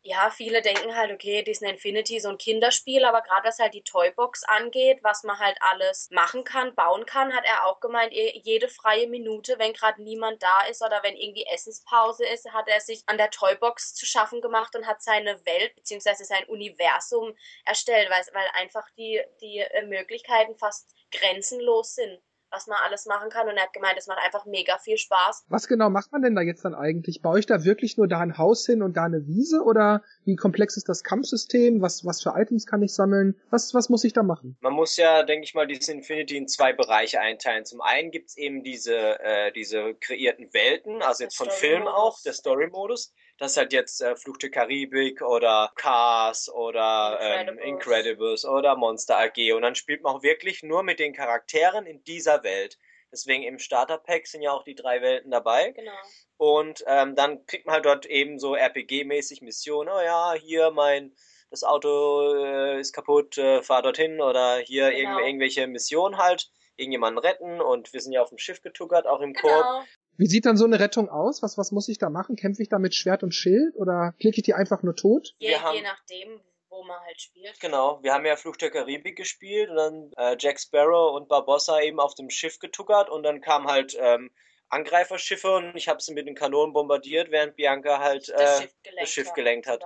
[0.03, 3.83] ja, viele denken halt, okay, Disney Infinity so ein Kinderspiel, aber gerade was halt die
[3.83, 8.67] Toybox angeht, was man halt alles machen kann, bauen kann, hat er auch gemeint, jede
[8.67, 13.03] freie Minute, wenn gerade niemand da ist oder wenn irgendwie Essenspause ist, hat er sich
[13.05, 16.23] an der Toybox zu schaffen gemacht und hat seine Welt bzw.
[16.23, 17.35] sein Universum
[17.65, 22.19] erstellt, weil, weil einfach die, die äh, Möglichkeiten fast grenzenlos sind
[22.51, 23.47] was man alles machen kann.
[23.47, 25.45] Und er hat gemeint, es macht einfach mega viel Spaß.
[25.49, 27.21] Was genau macht man denn da jetzt dann eigentlich?
[27.21, 29.61] Baue ich da wirklich nur da ein Haus hin und da eine Wiese?
[29.63, 31.81] Oder wie komplex ist das Kampfsystem?
[31.81, 33.39] Was, was für Items kann ich sammeln?
[33.49, 34.57] Was, was muss ich da machen?
[34.61, 37.65] Man muss ja, denke ich mal, dieses Infinity in zwei Bereiche einteilen.
[37.65, 42.33] Zum einen gibt's eben diese, äh, diese kreierten Welten, also jetzt von Film auch, der
[42.33, 43.13] Story-Modus.
[43.41, 47.63] Das ist halt jetzt äh, Fluch der Karibik oder Cars oder ähm, Incredibles.
[47.63, 49.53] Ähm, Incredibles oder Monster AG.
[49.55, 52.77] Und dann spielt man auch wirklich nur mit den Charakteren in dieser Welt.
[53.11, 55.71] Deswegen im Starter-Pack sind ja auch die drei Welten dabei.
[55.71, 55.91] Genau.
[56.37, 59.89] Und ähm, dann kriegt man halt dort eben so RPG-mäßig Missionen.
[59.89, 61.15] Oh ja, hier mein,
[61.49, 64.21] das Auto äh, ist kaputt, äh, fahr dorthin.
[64.21, 64.99] Oder hier genau.
[64.99, 66.51] irgendw irgendwelche Missionen halt.
[66.75, 67.59] Irgendjemanden retten.
[67.59, 69.61] Und wir sind ja auf dem Schiff getuckert, auch im genau.
[69.61, 69.87] Korb.
[70.21, 71.41] Wie sieht dann so eine Rettung aus?
[71.41, 72.35] Was, was muss ich da machen?
[72.35, 75.33] Kämpfe ich da mit Schwert und Schild oder klicke ich die einfach nur tot?
[75.39, 77.59] Je, je nachdem, wo man halt spielt.
[77.59, 81.81] Genau, wir haben ja Fluch der Karibik gespielt und dann äh, Jack Sparrow und Barbossa
[81.81, 84.29] eben auf dem Schiff getuckert und dann kam halt ähm,
[84.69, 88.73] Angreiferschiffe und ich habe sie mit den Kanonen bombardiert, während Bianca halt äh, das Schiff
[88.83, 89.83] gelenkt, das Schiff gelenkt hat.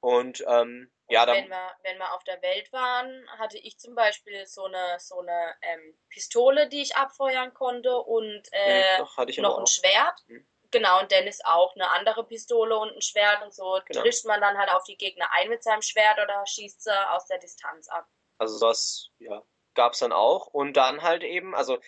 [0.00, 3.94] Und ähm, ja, dann, wenn wir, wenn wir auf der Welt waren, hatte ich zum
[3.94, 9.58] Beispiel so eine, so eine ähm, Pistole, die ich abfeuern konnte und äh, Doch, noch
[9.58, 10.20] ein Schwert.
[10.26, 10.46] Hm.
[10.72, 14.02] Genau, und Dennis auch eine andere Pistole und ein Schwert und so genau.
[14.02, 17.26] trischt man dann halt auf die Gegner ein mit seinem Schwert oder schießt sie aus
[17.26, 18.06] der Distanz ab.
[18.38, 19.42] Also das, ja,
[19.74, 20.48] gab es dann auch.
[20.48, 21.78] Und dann halt eben, also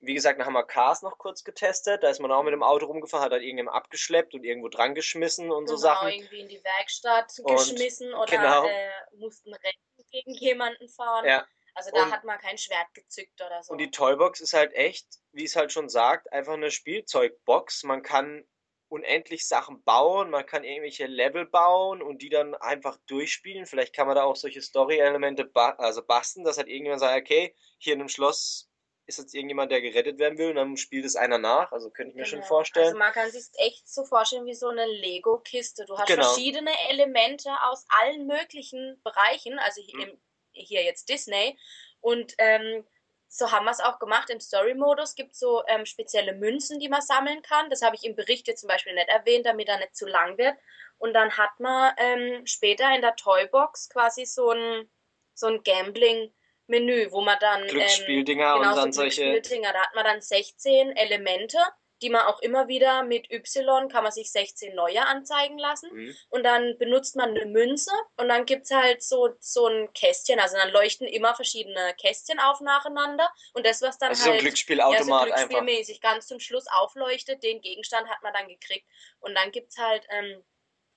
[0.00, 2.02] wie gesagt, dann haben wir Cars noch kurz getestet.
[2.02, 4.94] Da ist man auch mit dem Auto rumgefahren, hat halt irgendjemand abgeschleppt und irgendwo dran
[4.94, 6.08] geschmissen und genau, so Sachen.
[6.08, 8.66] irgendwie in die Werkstatt und, geschmissen oder genau.
[8.66, 11.26] äh, mussten rennen gegen jemanden fahren.
[11.26, 11.46] Ja.
[11.74, 13.72] Also da und, hat man kein Schwert gezückt oder so.
[13.72, 17.84] Und die Toybox ist halt echt, wie es halt schon sagt, einfach eine Spielzeugbox.
[17.84, 18.44] Man kann
[18.88, 23.66] unendlich Sachen bauen, man kann irgendwelche Level bauen und die dann einfach durchspielen.
[23.66, 27.54] Vielleicht kann man da auch solche Story-Elemente ba also basteln, dass halt irgendjemand sagt, okay,
[27.78, 28.69] hier in einem Schloss
[29.10, 31.70] ist jetzt irgendjemand, der gerettet werden will und dann spielt es einer nach.
[31.72, 32.36] Also könnte ich mir genau.
[32.36, 32.86] schon vorstellen.
[32.86, 35.84] Also man kann sich echt so vorstellen wie so eine Lego-Kiste.
[35.84, 36.22] Du hast genau.
[36.22, 40.18] verschiedene Elemente aus allen möglichen Bereichen, also hier, mhm.
[40.52, 41.58] hier jetzt Disney.
[42.00, 42.86] Und ähm,
[43.28, 44.30] so haben wir es auch gemacht.
[44.30, 47.68] Im Story-Modus gibt es so ähm, spezielle Münzen, die man sammeln kann.
[47.70, 50.38] Das habe ich im Bericht jetzt zum Beispiel nicht erwähnt, damit er nicht zu lang
[50.38, 50.56] wird.
[50.98, 54.90] Und dann hat man ähm, später in der Toybox quasi so ein,
[55.34, 56.32] so ein Gambling-
[56.70, 59.40] Menü, wo man dann Glücksspieldinger ähm, und dann so solche.
[59.42, 61.58] Da hat man dann 16 Elemente,
[62.02, 65.90] die man auch immer wieder mit Y kann man sich 16 neue anzeigen lassen.
[65.92, 66.16] Mhm.
[66.30, 70.40] Und dann benutzt man eine Münze und dann gibt es halt so, so ein Kästchen.
[70.40, 73.30] Also dann leuchten immer verschiedene Kästchen auf nacheinander.
[73.52, 76.66] Und das, was dann also halt so ein Glücksspielautomat ja, so Glücksspielmäßig ganz zum Schluss
[76.70, 78.86] aufleuchtet, den Gegenstand hat man dann gekriegt.
[79.20, 80.42] Und dann gibt es halt ähm,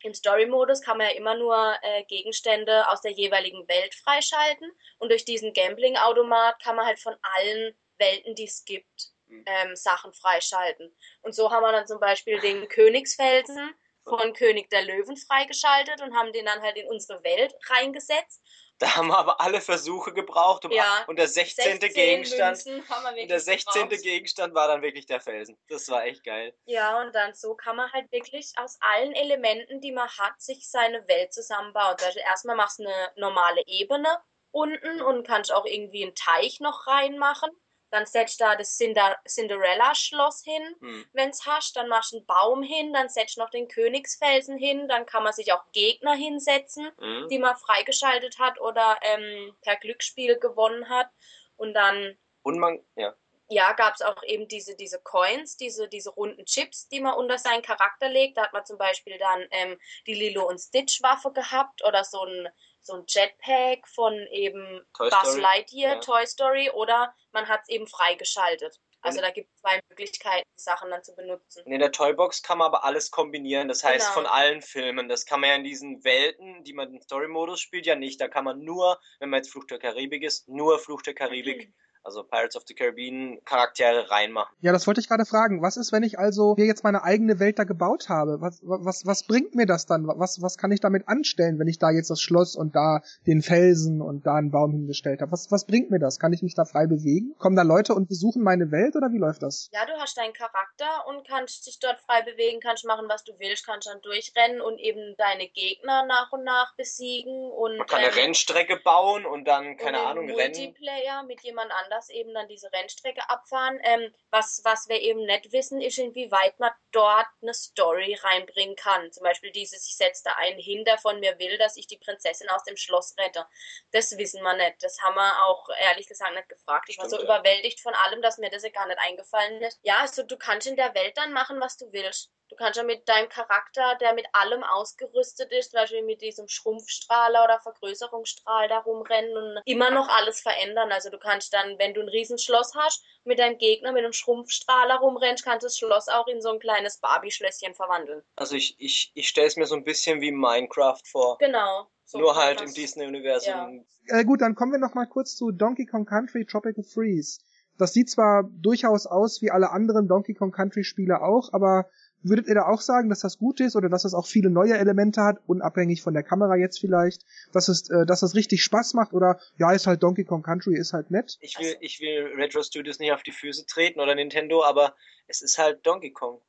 [0.03, 4.71] im Story-Modus kann man ja immer nur äh, Gegenstände aus der jeweiligen Welt freischalten.
[4.99, 9.45] Und durch diesen Gambling-Automat kann man halt von allen Welten, die es gibt, mhm.
[9.45, 10.93] ähm, Sachen freischalten.
[11.21, 13.73] Und so haben wir dann zum Beispiel den Königsfelsen
[14.03, 18.41] von König der Löwen freigeschaltet und haben den dann halt in unsere Welt reingesetzt.
[18.79, 20.65] Da haben wir aber alle Versuche gebraucht.
[20.65, 21.79] Um ja, und der 16.
[21.79, 22.65] 16 Gegenstand.
[22.65, 23.83] der 16.
[23.83, 24.03] Gebraucht.
[24.03, 25.57] Gegenstand war dann wirklich der Felsen.
[25.69, 26.53] Das war echt geil.
[26.65, 30.69] Ja, und dann so kann man halt wirklich aus allen Elementen, die man hat, sich
[30.69, 31.95] seine Welt zusammenbauen.
[32.03, 34.17] Also erstmal machst du eine normale Ebene
[34.51, 37.49] unten und kannst auch irgendwie einen Teich noch reinmachen.
[37.93, 41.05] Dann setzt da das Cinderella-Schloss hin, hm.
[41.13, 41.75] wenn es hast.
[41.75, 44.87] Dann machst du einen Baum hin, dann setzt noch den Königsfelsen hin.
[44.87, 47.27] Dann kann man sich auch Gegner hinsetzen, hm.
[47.29, 51.11] die man freigeschaltet hat oder ähm, per Glücksspiel gewonnen hat.
[51.55, 52.17] Und dann.
[52.41, 53.13] Und man, ja.
[53.49, 57.37] Ja, gab es auch eben diese, diese Coins, diese, diese runden Chips, die man unter
[57.37, 58.37] seinen Charakter legt.
[58.37, 62.25] Da hat man zum Beispiel dann ähm, die Lilo und Stitch Waffe gehabt oder so
[62.25, 62.49] ein
[62.83, 65.41] so ein Jetpack von eben Toy Buzz Story.
[65.41, 65.99] Lightyear, ja.
[65.99, 68.79] Toy Story, oder man hat es eben freigeschaltet.
[69.01, 71.65] Also da gibt es zwei Möglichkeiten, die Sachen dann zu benutzen.
[71.65, 73.67] In der Toybox kann man aber alles kombinieren.
[73.67, 74.13] Das heißt genau.
[74.13, 75.09] von allen Filmen.
[75.09, 78.21] Das kann man ja in diesen Welten, die man im Story-Modus spielt, ja nicht.
[78.21, 81.67] Da kann man nur, wenn man jetzt Fluch der Karibik ist, nur Fluch der Karibik
[81.67, 81.73] mhm
[82.03, 84.55] also Pirates of the Caribbean Charaktere reinmachen.
[84.61, 85.61] Ja, das wollte ich gerade fragen.
[85.61, 88.41] Was ist, wenn ich also hier jetzt meine eigene Welt da gebaut habe?
[88.41, 90.07] Was, was, was bringt mir das dann?
[90.07, 93.41] Was, was kann ich damit anstellen, wenn ich da jetzt das Schloss und da den
[93.41, 95.31] Felsen und da einen Baum hingestellt habe?
[95.31, 96.19] Was, was bringt mir das?
[96.19, 97.35] Kann ich mich da frei bewegen?
[97.37, 99.69] Kommen da Leute und besuchen meine Welt oder wie läuft das?
[99.71, 103.33] Ja, du hast deinen Charakter und kannst dich dort frei bewegen, kannst machen, was du
[103.39, 107.99] willst, kannst dann durchrennen und eben deine Gegner nach und nach besiegen und man kann
[107.99, 110.73] eine Rennstrecke bauen und dann keine und Ahnung Multiplayer rennen.
[110.73, 113.79] Multiplayer mit jemand anderem anders eben dann diese Rennstrecke abfahren.
[113.83, 119.11] Ähm, was, was wir eben nicht wissen, ist, inwieweit man dort eine Story reinbringen kann.
[119.11, 121.97] Zum Beispiel dieses, ich setze da einen hin, der von mir will, dass ich die
[121.97, 123.45] Prinzessin aus dem Schloss rette.
[123.91, 124.81] Das wissen wir nicht.
[124.81, 126.89] Das haben wir auch ehrlich gesagt nicht gefragt.
[126.89, 127.23] Ich war so ja.
[127.23, 129.79] überwältigt von allem, dass mir das ja gar nicht eingefallen ist.
[129.83, 132.31] Ja, also du kannst in der Welt dann machen, was du willst.
[132.53, 136.47] Du kannst ja mit deinem Charakter, der mit allem ausgerüstet ist, zum Beispiel mit diesem
[136.47, 140.91] Schrumpfstrahler oder Vergrößerungsstrahl da rumrennen und immer noch alles verändern.
[140.91, 144.97] Also du kannst dann, wenn du ein Riesenschloss hast, mit deinem Gegner mit einem Schrumpfstrahler
[144.97, 148.21] rumrennst, kannst du das Schloss auch in so ein kleines Barbie-Schlösschen verwandeln.
[148.35, 151.39] Also ich, ich, ich stelle es mir so ein bisschen wie Minecraft vor.
[151.39, 151.87] Genau.
[152.05, 153.83] So Nur halt im Disney-Universum.
[154.05, 154.19] Ja.
[154.19, 157.39] Äh, gut, dann kommen wir noch mal kurz zu Donkey Kong Country Tropical Freeze.
[157.77, 161.89] Das sieht zwar durchaus aus wie alle anderen Donkey Kong Country Spiele auch, aber
[162.23, 164.77] Würdet ihr da auch sagen, dass das gut ist oder dass es auch viele neue
[164.77, 168.93] Elemente hat, unabhängig von der Kamera jetzt vielleicht, dass es, äh, dass es richtig Spaß
[168.93, 171.37] macht oder ja, ist halt Donkey Kong Country, ist halt nett?
[171.41, 174.95] Ich will, ich will Retro Studios nicht auf die Füße treten oder Nintendo, aber
[175.27, 176.41] es ist halt Donkey Kong.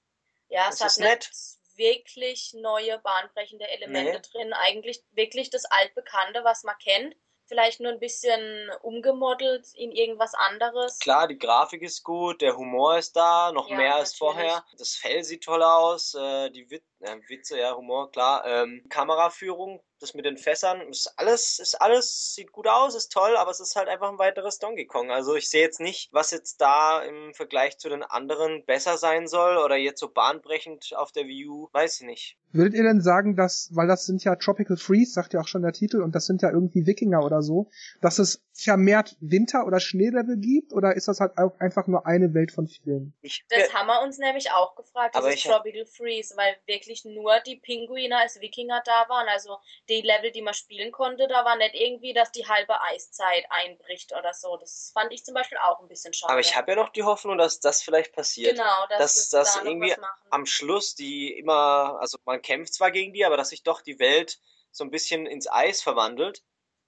[0.48, 1.30] Ja, es, es hat nett
[1.76, 4.30] wirklich neue bahnbrechende Elemente nee.
[4.32, 4.52] drin.
[4.52, 7.16] Eigentlich wirklich das altbekannte, was man kennt
[7.46, 10.98] vielleicht nur ein bisschen umgemodelt in irgendwas anderes.
[10.98, 14.64] Klar, die Grafik ist gut, der Humor ist da, noch ja, mehr als vorher.
[14.78, 18.44] Das Fell sieht toll aus, äh, die Wit äh, Witze, ja, Humor, klar.
[18.46, 23.36] Ähm, Kameraführung das mit den Fässern, ist alles, ist alles, sieht gut aus, ist toll,
[23.36, 25.10] aber es ist halt einfach ein weiteres Donkey Kong.
[25.10, 29.26] Also ich sehe jetzt nicht, was jetzt da im Vergleich zu den anderen besser sein
[29.26, 32.38] soll oder jetzt so bahnbrechend auf der Wii U, weiß ich nicht.
[32.52, 35.62] Würdet ihr denn sagen, dass, weil das sind ja Tropical Freeze, sagt ja auch schon
[35.62, 37.68] der Titel, und das sind ja irgendwie Wikinger oder so,
[38.00, 42.32] dass es vermehrt Winter- oder Schneelevel gibt, oder ist das halt auch einfach nur eine
[42.32, 43.12] Welt von vielen?
[43.22, 47.56] Ich, das haben wir uns nämlich auch gefragt, dieses Tropical Freeze, weil wirklich nur die
[47.56, 51.74] Pinguine als Wikinger da waren, also die Level, die man spielen konnte, da war nicht
[51.74, 54.56] irgendwie, dass die halbe Eiszeit einbricht oder so.
[54.58, 56.32] Das fand ich zum Beispiel auch ein bisschen schade.
[56.32, 58.56] Aber ich habe ja noch die Hoffnung, dass das vielleicht passiert.
[58.56, 59.94] Genau, dass, dass, dass da irgendwie
[60.30, 63.98] am Schluss die immer, also man kämpft zwar gegen die, aber dass sich doch die
[63.98, 64.38] Welt
[64.70, 66.42] so ein bisschen ins Eis verwandelt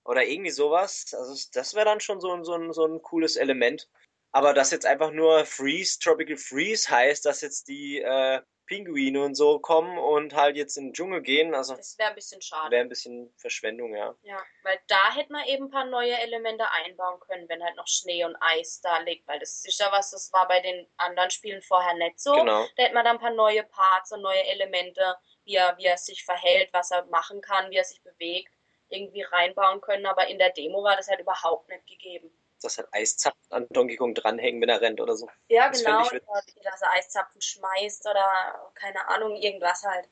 [0.04, 1.14] oder irgendwie sowas.
[1.16, 3.88] Also das wäre dann schon so, ein, so, ein, so ein cooles Element.
[4.32, 9.34] Aber dass jetzt einfach nur Freeze, Tropical Freeze heißt, dass jetzt die äh, Pinguine und
[9.34, 11.54] so kommen und halt jetzt in den Dschungel gehen.
[11.54, 12.70] Also das wäre ein bisschen schade.
[12.70, 14.14] Wäre ein bisschen Verschwendung, ja.
[14.22, 17.86] Ja, weil da hätte man eben ein paar neue Elemente einbauen können, wenn halt noch
[17.86, 21.30] Schnee und Eis da liegt, weil das ist ja was, das war bei den anderen
[21.30, 22.32] Spielen vorher nicht so.
[22.32, 22.66] Genau.
[22.76, 25.96] Da hätte man dann ein paar neue Parts und neue Elemente, wie er, wie er
[25.96, 28.52] sich verhält, was er machen kann, wie er sich bewegt,
[28.88, 32.30] irgendwie reinbauen können, aber in der Demo war das halt überhaupt nicht gegeben.
[32.62, 35.28] Dass halt Eiszapfen an Donkey Kong dranhängen, wenn er rennt oder so.
[35.48, 40.08] Ja, das genau, dass er Eiszapfen schmeißt oder keine Ahnung, irgendwas halt.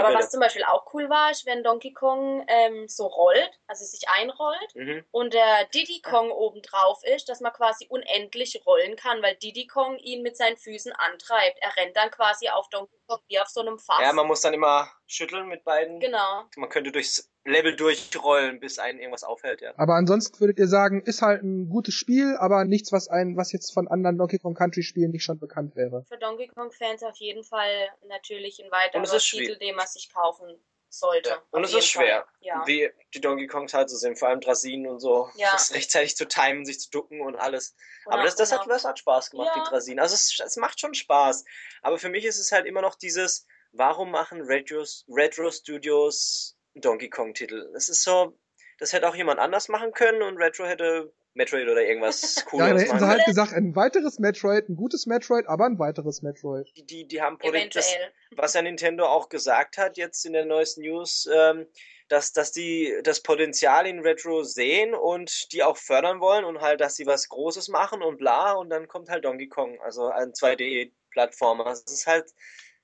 [0.00, 3.84] Aber was zum Beispiel auch cool war, ist, wenn Donkey Kong ähm, so rollt, also
[3.84, 5.04] sich einrollt mhm.
[5.10, 9.66] und der Diddy Kong oben drauf ist, dass man quasi unendlich rollen kann, weil Diddy
[9.66, 11.58] Kong ihn mit seinen Füßen antreibt.
[11.60, 14.00] Er rennt dann quasi auf Donkey Kong wie auf so einem Fass.
[14.00, 15.98] Ja, man muss dann immer schütteln mit beiden.
[15.98, 16.44] Genau.
[16.56, 19.72] Man könnte durchs Level durchrollen, bis einen irgendwas aufhält, ja.
[19.76, 23.52] Aber ansonsten würdet ihr sagen, ist halt ein gutes Spiel, aber nichts, was ein, was
[23.52, 26.04] jetzt von anderen Donkey Kong Country Spielen nicht schon bekannt wäre.
[26.08, 30.56] Für Donkey Kong Fans auf jeden Fall natürlich ein weiterer Titel, den man sich kaufen
[30.88, 31.30] sollte.
[31.30, 31.42] Ja.
[31.50, 32.62] Und es ist schwer, ja.
[32.66, 35.50] wie die Donkey Kongs halt so sind, vor allem Drasinen und so, ja.
[35.52, 37.74] das rechtzeitig zu timen, sich zu ducken und alles.
[38.06, 40.00] Oder aber das, das, hat, das hat Spaß gemacht, die Drasinen.
[40.00, 41.44] Also es, es macht schon Spaß.
[41.80, 47.08] Aber für mich ist es halt immer noch dieses, warum machen Retro, Retro Studios Donkey
[47.08, 47.70] Kong-Titel.
[47.72, 48.38] Das ist so,
[48.78, 52.78] das hätte auch jemand anders machen können und Retro hätte Metroid oder irgendwas cooles Ja,
[52.78, 56.70] hätten sie halt gesagt, ein weiteres Metroid, ein gutes Metroid, aber ein weiteres Metroid.
[56.76, 57.38] Die, die, die haben
[57.72, 57.94] das,
[58.36, 61.66] was ja Nintendo auch gesagt hat jetzt in der neuesten News, ähm,
[62.08, 66.80] dass, dass die das Potenzial in Retro sehen und die auch fördern wollen und halt,
[66.80, 70.32] dass sie was Großes machen und bla und dann kommt halt Donkey Kong, also ein
[70.32, 71.64] 2D-Plattformer.
[71.64, 72.30] Das ist halt,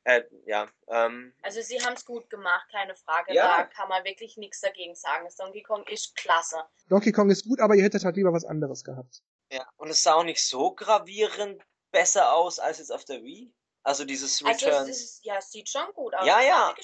[0.05, 0.69] äh, ja.
[0.89, 3.35] Ähm, also sie haben es gut gemacht, keine Frage.
[3.35, 3.59] Ja.
[3.59, 5.25] Da kann man wirklich nichts dagegen sagen.
[5.25, 6.63] Das Donkey Kong ist klasse.
[6.89, 9.23] Donkey Kong ist gut, aber ihr hättet halt lieber was anderes gehabt.
[9.53, 13.53] Ja, und es sah auch nicht so gravierend besser aus als jetzt auf der Wii.
[13.83, 14.75] Also dieses Return.
[14.75, 16.27] Also es ist, ja, es sieht schon gut aus.
[16.27, 16.75] Ja, ja.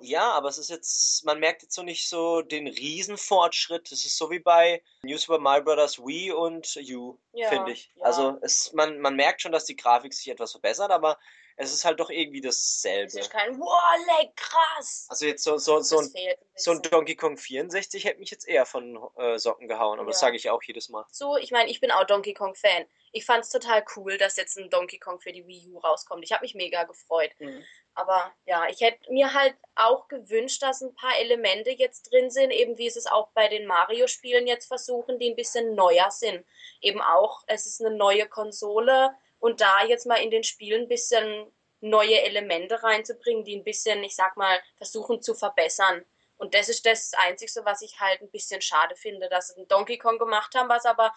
[0.00, 3.92] Ja, aber es ist jetzt, man merkt jetzt so nicht so den Riesenfortschritt.
[3.92, 5.98] Es ist so wie bei New Super Mario Bros.
[5.98, 7.92] Wii und U, ja, finde ich.
[7.96, 8.06] Ja.
[8.06, 11.18] Also es, man, man merkt schon, dass die Grafik sich etwas verbessert, aber
[11.56, 13.06] es ist halt doch irgendwie dasselbe.
[13.06, 15.06] Es ist kein wow, leck, krass.
[15.08, 16.10] Also jetzt so, so, so, ein,
[16.54, 20.12] so ein Donkey Kong 64 hätte mich jetzt eher von äh, Socken gehauen, aber ja.
[20.12, 21.06] das sage ich auch jedes Mal.
[21.10, 22.84] So, ich meine, ich bin auch Donkey Kong Fan.
[23.12, 26.22] Ich fand es total cool, dass jetzt ein Donkey Kong für die Wii U rauskommt.
[26.22, 27.30] Ich habe mich mega gefreut.
[27.38, 27.64] Mhm.
[27.94, 32.50] Aber ja, ich hätte mir halt auch gewünscht, dass ein paar Elemente jetzt drin sind,
[32.50, 36.44] eben wie sie es auch bei den Mario-Spielen jetzt versuchen, die ein bisschen neuer sind.
[36.82, 40.88] Eben auch, es ist eine neue Konsole und da jetzt mal in den Spielen ein
[40.88, 41.46] bisschen
[41.80, 46.04] neue Elemente reinzubringen, die ein bisschen, ich sag mal, versuchen zu verbessern.
[46.38, 49.68] Und das ist das Einzige, was ich halt ein bisschen schade finde, dass sie einen
[49.68, 51.12] Donkey Kong gemacht haben, was aber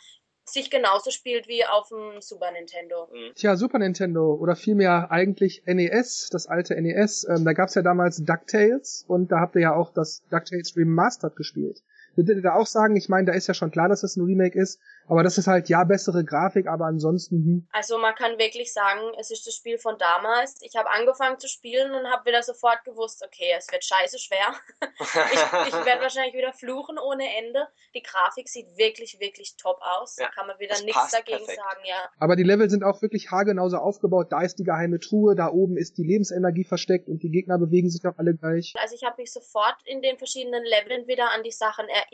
[0.45, 3.07] sich genauso spielt wie auf dem Super Nintendo.
[3.11, 3.35] Mhm.
[3.35, 7.27] Tja, Super Nintendo oder vielmehr eigentlich NES, das alte NES.
[7.29, 11.35] Ähm, da gab's ja damals DuckTales und da habt ihr ja auch das DuckTales Remastered
[11.35, 11.83] gespielt.
[12.19, 14.25] Würdet ihr da auch sagen, ich meine, da ist ja schon klar, dass das ein
[14.25, 14.77] Remake ist,
[15.07, 17.35] aber das ist halt ja bessere Grafik, aber ansonsten.
[17.37, 17.67] Hm.
[17.71, 20.61] Also man kann wirklich sagen, es ist das Spiel von damals.
[20.61, 24.53] Ich habe angefangen zu spielen und habe wieder sofort gewusst, okay, es wird scheiße schwer.
[24.99, 27.67] ich, ich werde wahrscheinlich wieder fluchen ohne Ende.
[27.95, 30.17] Die Grafik sieht wirklich, wirklich top aus.
[30.17, 31.57] Ja, da kann man wieder nichts dagegen perfekt.
[31.57, 32.09] sagen, ja.
[32.19, 34.27] Aber die Level sind auch wirklich haargenauso aufgebaut.
[34.31, 37.89] Da ist die geheime Truhe, da oben ist die Lebensenergie versteckt und die Gegner bewegen
[37.89, 38.73] sich auch alle gleich.
[38.77, 42.08] Also ich habe mich sofort in den verschiedenen Leveln wieder an die Sachen erinnert,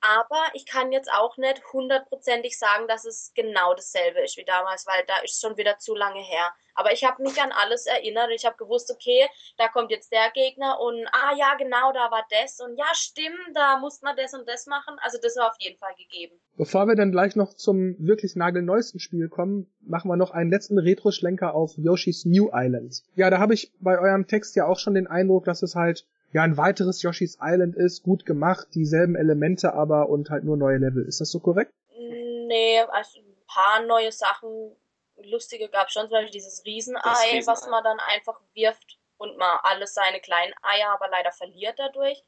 [0.00, 4.44] aber ich kann jetzt auch nicht 100% hundertprozentig sagen, dass es genau dasselbe ist wie
[4.44, 6.52] damals, weil da ist schon wieder zu lange her.
[6.74, 8.30] Aber ich habe mich an alles erinnert.
[8.32, 12.24] Ich habe gewusst, okay, da kommt jetzt der Gegner und ah ja, genau, da war
[12.30, 14.94] das und ja, stimmt, da muss man das und das machen.
[15.00, 16.38] Also das war auf jeden Fall gegeben.
[16.56, 20.78] Bevor wir dann gleich noch zum wirklich nagelneuesten Spiel kommen, machen wir noch einen letzten
[20.78, 23.02] Retro-Schlenker auf Yoshi's New Island.
[23.16, 26.06] Ja, da habe ich bei eurem Text ja auch schon den Eindruck, dass es halt
[26.32, 30.78] ja ein weiteres Yoshi's Island ist, gut gemacht, dieselben Elemente aber und halt nur neue
[30.78, 31.04] Level.
[31.04, 31.72] Ist das so korrekt?
[31.96, 34.76] Nee, also ein paar neue Sachen,
[35.16, 39.36] lustige gab es schon, zum Beispiel dieses Riesenei, Riesenei, was man dann einfach wirft und
[39.36, 42.24] man alles seine kleinen Eier, aber leider verliert dadurch.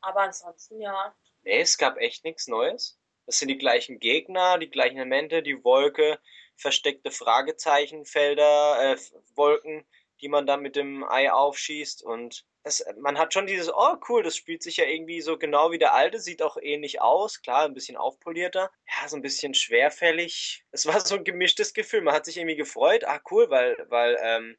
[0.00, 1.14] Aber ansonsten ja.
[1.42, 2.98] Nee, es gab echt nichts Neues.
[3.26, 6.18] Das sind die gleichen Gegner, die gleichen Elemente, die Wolke,
[6.56, 8.96] versteckte Fragezeichenfelder, äh,
[9.34, 9.86] Wolken,
[10.20, 14.22] die man dann mit dem Ei aufschießt und es, man hat schon dieses, oh cool,
[14.22, 17.66] das spielt sich ja irgendwie so genau wie der alte, sieht auch ähnlich aus, klar,
[17.66, 20.64] ein bisschen aufpolierter, ja, so ein bisschen schwerfällig.
[20.72, 24.18] Es war so ein gemischtes Gefühl, man hat sich irgendwie gefreut, ah cool, weil, weil
[24.22, 24.56] ähm,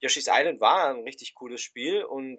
[0.00, 2.38] Yoshi's Island war ein richtig cooles Spiel und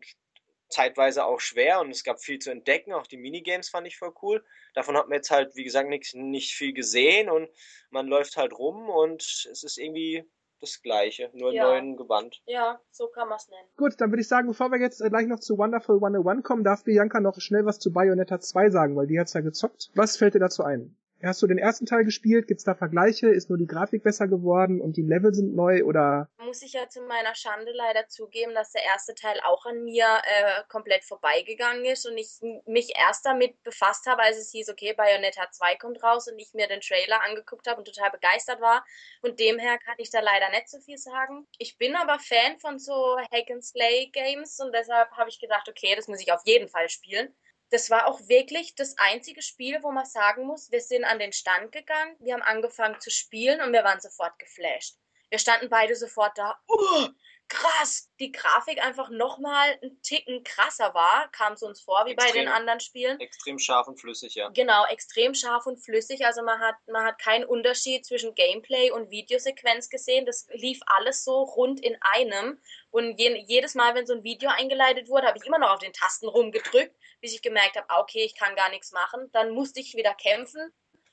[0.70, 4.14] zeitweise auch schwer und es gab viel zu entdecken, auch die Minigames fand ich voll
[4.22, 4.46] cool.
[4.74, 7.50] Davon hat man jetzt halt, wie gesagt, nicht, nicht viel gesehen und
[7.90, 10.24] man läuft halt rum und es ist irgendwie
[10.62, 11.64] das gleiche, nur ja.
[11.64, 12.42] neuen Gewand.
[12.46, 13.68] Ja, so kann man es nennen.
[13.78, 16.64] Gut, dann würde ich sagen, bevor wir jetzt äh, gleich noch zu Wonderful 101 kommen,
[16.64, 19.92] darf Bianca noch schnell was zu Bayonetta 2 sagen, weil die hat's ja gezockt.
[19.96, 20.96] Was fällt dir dazu ein?
[21.24, 22.48] Hast du den ersten Teil gespielt?
[22.48, 23.30] Gibt's da Vergleiche?
[23.30, 26.30] Ist nur die Grafik besser geworden und die Level sind neu oder?
[26.40, 30.06] Muss ich ja zu meiner Schande leider zugeben, dass der erste Teil auch an mir
[30.06, 34.94] äh, komplett vorbeigegangen ist und ich mich erst damit befasst habe, als es hieß, okay,
[34.94, 38.84] Bayonetta 2 kommt raus und ich mir den Trailer angeguckt habe und total begeistert war.
[39.22, 41.48] Und demher kann ich da leider nicht so viel sagen.
[41.60, 45.70] Ich bin aber Fan von so Hack and Slay Games und deshalb habe ich gedacht,
[45.70, 47.34] okay, das muss ich auf jeden Fall spielen
[47.72, 51.34] das war auch wirklich das einzige Spiel, wo man sagen muss, wir sind an den
[51.34, 54.98] Stand gegangen, wir haben angefangen zu spielen und wir waren sofort geflasht.
[55.30, 57.08] Wir standen beide sofort da, uh,
[57.52, 62.32] krass, die Grafik einfach nochmal einen Ticken krasser war, kam es uns vor, wie extrem,
[62.32, 63.20] bei den anderen Spielen.
[63.20, 64.48] Extrem scharf und flüssig, ja.
[64.50, 66.26] Genau, extrem scharf und flüssig.
[66.26, 70.26] Also man hat, man hat keinen Unterschied zwischen Gameplay und Videosequenz gesehen.
[70.26, 72.58] Das lief alles so rund in einem.
[72.90, 75.80] Und je, jedes Mal, wenn so ein Video eingeleitet wurde, habe ich immer noch auf
[75.80, 79.30] den Tasten rumgedrückt, bis ich gemerkt habe, ah, okay, ich kann gar nichts machen.
[79.34, 80.72] Dann musste ich wieder kämpfen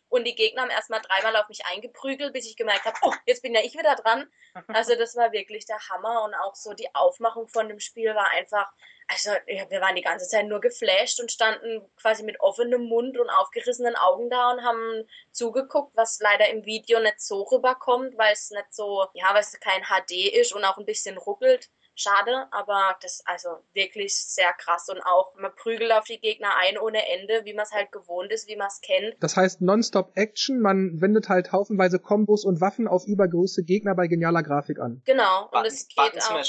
[0.09, 3.43] und die Gegner haben erstmal dreimal auf mich eingeprügelt, bis ich gemerkt habe, oh, jetzt
[3.43, 4.30] bin ja ich wieder dran.
[4.68, 8.28] Also das war wirklich der Hammer und auch so die Aufmachung von dem Spiel war
[8.30, 8.68] einfach,
[9.06, 13.30] also wir waren die ganze Zeit nur geflasht und standen quasi mit offenem Mund und
[13.30, 18.51] aufgerissenen Augen da und haben zugeguckt, was leider im Video nicht so rüberkommt, weil es
[18.51, 21.70] nicht so, ja, weil es kein HD ist und auch ein bisschen ruckelt
[22.01, 26.79] schade, aber das also wirklich sehr krass und auch man prügelt auf die Gegner ein
[26.79, 29.16] ohne Ende, wie man es halt gewohnt ist, wie man es kennt.
[29.20, 34.07] Das heißt Nonstop Action, man wendet halt haufenweise Kombos und Waffen auf übergroße Gegner bei
[34.07, 35.03] genialer Grafik an.
[35.05, 36.47] Genau, und es geht auch Button halt.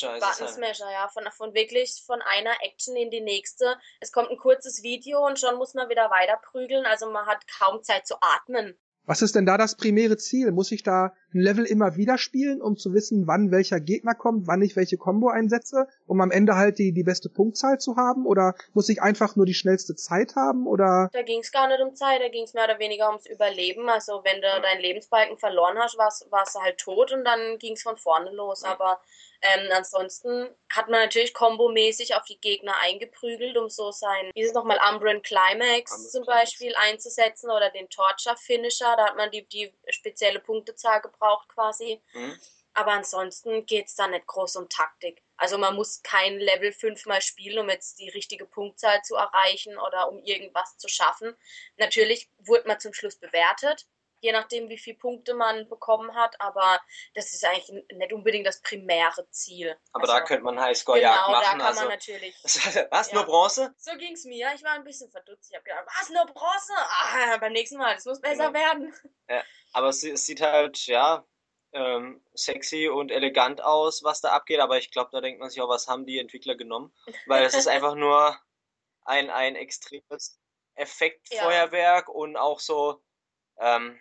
[0.50, 3.76] Smasher, ja, von, von wirklich von einer Action in die nächste.
[4.00, 7.46] Es kommt ein kurzes Video und schon muss man wieder weiter prügeln, also man hat
[7.48, 8.78] kaum Zeit zu atmen.
[9.10, 10.52] Was ist denn da das primäre Ziel?
[10.52, 14.46] Muss ich da ein Level immer wieder spielen, um zu wissen, wann welcher Gegner kommt,
[14.46, 18.28] wann ich welche Combo einsetze, um am Ende halt die, die beste Punktzahl zu haben?
[18.28, 20.68] Oder muss ich einfach nur die schnellste Zeit haben?
[20.68, 21.10] Oder?
[21.12, 23.90] Da ging es gar nicht um Zeit, da ging es mehr oder weniger ums Überleben.
[23.90, 27.82] Also wenn du deinen Lebensbalken verloren hast, warst du halt tot und dann ging es
[27.82, 28.64] von vorne los.
[28.64, 29.02] Aber
[29.42, 34.50] ähm, ansonsten hat man natürlich kombomäßig auf die Gegner eingeprügelt, um so sein, wie ist
[34.50, 36.90] es nochmal, Umbran Climax Umbran zum Beispiel Climax.
[36.90, 42.02] einzusetzen oder den Torture Finisher, da hat man die, die spezielle Punktezahl gebraucht quasi.
[42.14, 42.40] Mhm.
[42.74, 45.22] Aber ansonsten geht es da nicht groß um Taktik.
[45.38, 50.10] Also man muss kein Level fünfmal spielen, um jetzt die richtige Punktzahl zu erreichen oder
[50.10, 51.36] um irgendwas zu schaffen.
[51.78, 53.88] Natürlich wurde man zum Schluss bewertet
[54.22, 56.80] je nachdem, wie viele Punkte man bekommen hat, aber
[57.14, 59.78] das ist eigentlich nicht unbedingt das primäre Ziel.
[59.94, 61.52] Aber also, da könnte man Highscore-Jagd genau, machen.
[61.52, 62.36] Genau, da kann also, man natürlich.
[62.92, 63.16] Was, ja.
[63.16, 63.74] nur Bronze?
[63.78, 64.52] So ging es mir.
[64.56, 65.50] Ich war ein bisschen verdutzt.
[65.50, 66.74] Ich habe gedacht, was, nur Bronze?
[66.76, 68.60] Ah, beim nächsten Mal, das muss besser genau.
[68.60, 68.94] werden.
[69.30, 69.44] Ja,
[69.74, 71.26] aber es, es sieht halt, ja,
[71.72, 75.62] ähm, sexy und elegant aus, was da abgeht, aber ich glaube, da denkt man sich
[75.62, 76.94] auch, was haben die Entwickler genommen?
[77.28, 78.38] Weil es ist einfach nur
[79.04, 80.40] ein, ein extremes
[80.76, 82.14] Effektfeuerwerk ja.
[82.14, 83.02] und auch so,
[83.60, 84.00] ähm,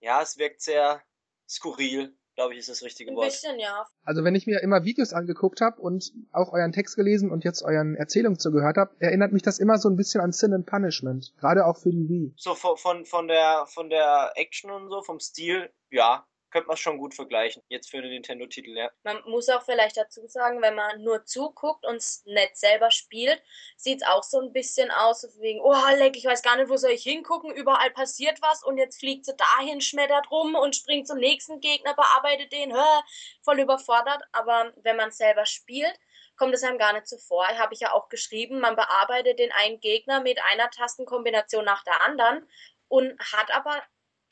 [0.00, 1.02] ja, es wirkt sehr
[1.48, 3.24] skurril, glaube ich, ist das richtige Wort.
[3.24, 3.86] Ein bisschen, ja.
[4.04, 7.62] Also wenn ich mir immer Videos angeguckt habe und auch euren Text gelesen und jetzt
[7.62, 11.34] euren Erzählungen zugehört habe, erinnert mich das immer so ein bisschen an Sin and Punishment,
[11.38, 12.34] gerade auch für die Wii.
[12.36, 16.76] So von, von, von der von der Action und so, vom Stil, ja, könnte man
[16.76, 18.88] schon gut vergleichen, jetzt für den Nintendo-Titel, ja.
[19.02, 23.42] Man muss auch vielleicht dazu sagen, wenn man nur zuguckt und es nicht selber spielt,
[23.76, 26.76] sieht es auch so ein bisschen aus, wegen, oh, leck, ich weiß gar nicht, wo
[26.76, 31.08] soll ich hingucken, überall passiert was und jetzt fliegt sie dahin, schmettert rum und springt
[31.08, 33.02] zum nächsten Gegner, bearbeitet den, hör,
[33.42, 34.22] voll überfordert.
[34.30, 35.98] Aber wenn man selber spielt,
[36.36, 37.08] kommt es einem gar nicht.
[37.08, 41.82] So Habe ich ja auch geschrieben, man bearbeitet den einen Gegner mit einer Tastenkombination nach
[41.82, 42.48] der anderen
[42.86, 43.82] und hat aber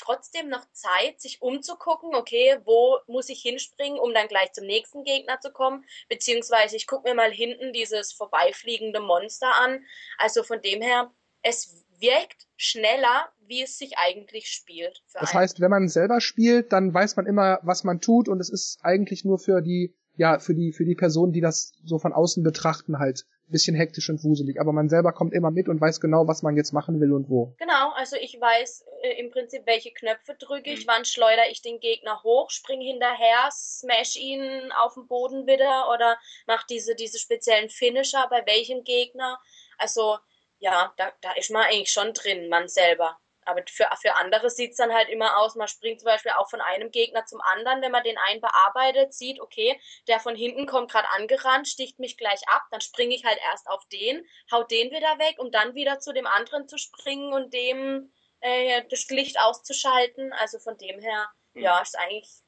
[0.03, 5.05] trotzdem noch Zeit, sich umzugucken, okay, wo muss ich hinspringen, um dann gleich zum nächsten
[5.05, 9.85] Gegner zu kommen, beziehungsweise ich gucke mir mal hinten dieses vorbeifliegende Monster an.
[10.19, 11.11] Also von dem her,
[11.43, 15.03] es wirkt schneller, wie es sich eigentlich spielt.
[15.13, 15.41] das einen.
[15.41, 18.79] heißt, wenn man selber spielt, dann weiß man immer, was man tut und es ist
[18.83, 22.43] eigentlich nur für die ja, für die, für die Personen, die das so von außen
[22.43, 24.61] betrachten, halt bisschen hektisch und wuselig.
[24.61, 27.29] Aber man selber kommt immer mit und weiß genau, was man jetzt machen will und
[27.29, 27.55] wo.
[27.59, 31.79] Genau, also ich weiß äh, im Prinzip, welche Knöpfe drücke ich, wann schleudere ich den
[31.79, 37.69] Gegner hoch, springe hinterher, smash ihn auf den Boden wieder oder mache diese, diese speziellen
[37.69, 39.39] Finisher bei welchem Gegner.
[39.79, 40.19] Also
[40.59, 43.19] ja, da, da ist man eigentlich schon drin, man selber.
[43.45, 46.49] Aber für, für andere sieht es dann halt immer aus, man springt zum Beispiel auch
[46.49, 50.67] von einem Gegner zum anderen, wenn man den einen bearbeitet, sieht, okay, der von hinten
[50.67, 54.63] kommt gerade angerannt, sticht mich gleich ab, dann springe ich halt erst auf den, hau
[54.63, 59.09] den wieder weg, um dann wieder zu dem anderen zu springen und dem äh, das
[59.09, 60.33] Licht auszuschalten.
[60.35, 61.63] Also von dem her, mhm.
[61.63, 62.42] ja, ist eigentlich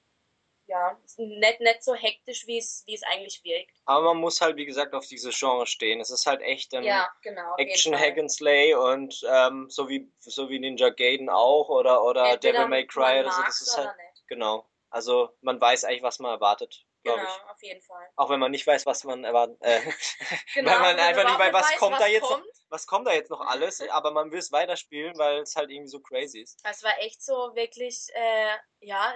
[0.66, 3.72] ja, nicht, nicht so hektisch, wie es, wie es eigentlich wirkt.
[3.84, 6.00] Aber man muss halt, wie gesagt, auf diese Genre stehen.
[6.00, 10.10] Es ist halt echt ein ja, genau, Action Hack and Slay und ähm, so wie
[10.20, 13.42] so wie Ninja Gaiden auch oder oder Entweder Devil May Cry oder so.
[13.42, 13.90] Das ist halt
[14.26, 14.66] genau.
[14.90, 16.86] Also man weiß eigentlich, was man erwartet.
[17.02, 17.50] Genau, ich.
[17.50, 18.08] auf jeden Fall.
[18.16, 19.58] Auch wenn man nicht weiß, was man erwartet.
[19.60, 19.80] Äh,
[20.54, 22.46] Genau, weil man wenn einfach nicht weiß, was kommt was da jetzt kommt.
[22.74, 25.88] Was kommt da jetzt noch alles, aber man will es weiterspielen, weil es halt irgendwie
[25.88, 26.60] so crazy ist.
[26.68, 29.14] Es war echt so wirklich, äh, ja,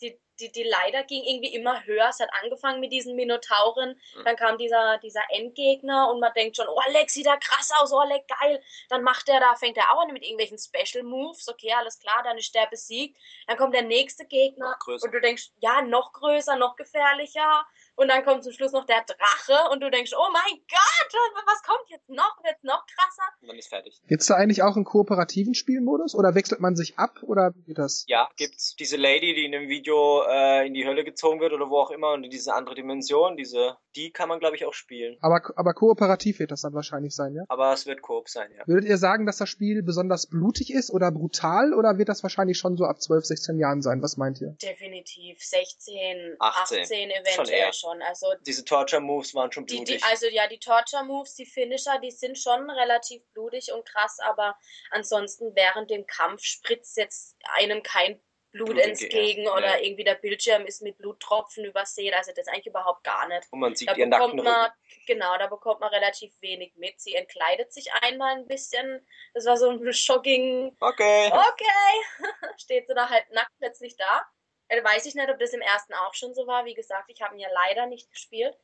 [0.00, 2.08] die, die, die Leiter ging irgendwie immer höher.
[2.08, 4.24] Es hat angefangen mit diesen Minotauren, Mhm.
[4.24, 7.92] dann kam dieser, dieser Endgegner und man denkt schon, oh, Lex sieht da krass aus,
[7.92, 8.62] oh, Lex, geil.
[8.88, 12.22] Dann macht er da, fängt er auch an mit irgendwelchen Special Moves, okay, alles klar,
[12.22, 13.18] dann ist der besiegt.
[13.48, 17.66] Dann kommt der nächste Gegner und du denkst, ja, noch größer, noch gefährlicher.
[17.94, 21.12] Und dann kommt zum Schluss noch der Drache und du denkst, oh mein Gott,
[21.46, 22.42] was kommt jetzt noch?
[22.42, 23.28] Wird's noch krasser?
[23.40, 24.00] Und dann ist fertig.
[24.08, 27.78] Gibt's da eigentlich auch einen kooperativen Spielmodus oder wechselt man sich ab oder wie geht
[27.78, 28.04] das?
[28.08, 31.68] Ja, gibt's diese Lady, die in dem Video äh, in die Hölle gezogen wird oder
[31.68, 34.74] wo auch immer und in diese andere Dimension, diese, die kann man glaube ich auch
[34.74, 35.16] spielen.
[35.20, 37.44] Aber, aber kooperativ wird das dann wahrscheinlich sein, ja?
[37.48, 38.66] Aber es wird Koop sein, ja.
[38.66, 42.58] Würdet ihr sagen, dass das Spiel besonders blutig ist oder brutal oder wird das wahrscheinlich
[42.58, 44.02] schon so ab 12, 16 Jahren sein?
[44.02, 44.56] Was meint ihr?
[44.62, 47.72] Definitiv 16, 18, 18, schon eventuell eher.
[47.82, 48.00] Schon.
[48.02, 49.98] Also Diese Torture Moves waren schon die, blutig.
[49.98, 54.18] die, also ja, die Torture Moves, die Finisher, die sind schon relativ blutig und krass,
[54.20, 54.56] aber
[54.90, 58.20] ansonsten während dem Kampf spritzt jetzt einem kein
[58.52, 59.86] Blut, Blut entgegen entgegen, oder nee.
[59.86, 63.48] irgendwie der Bildschirm ist mit Bluttropfen übersät, also das eigentlich überhaupt gar nicht.
[63.50, 64.70] und man sieht Da ihren bekommt nackten man,
[65.06, 67.00] genau, da bekommt man relativ wenig mit.
[67.00, 69.06] Sie entkleidet sich einmal ein bisschen.
[69.32, 71.32] Das war so ein shocking, Okay.
[71.32, 72.18] okay,
[72.58, 74.26] steht sie da halt nackt plötzlich da.
[74.72, 76.64] Äh, Weiß ich nicht, ob das im ersten auch schon so war.
[76.64, 78.56] Wie gesagt, ich habe ihn ja leider nicht gespielt.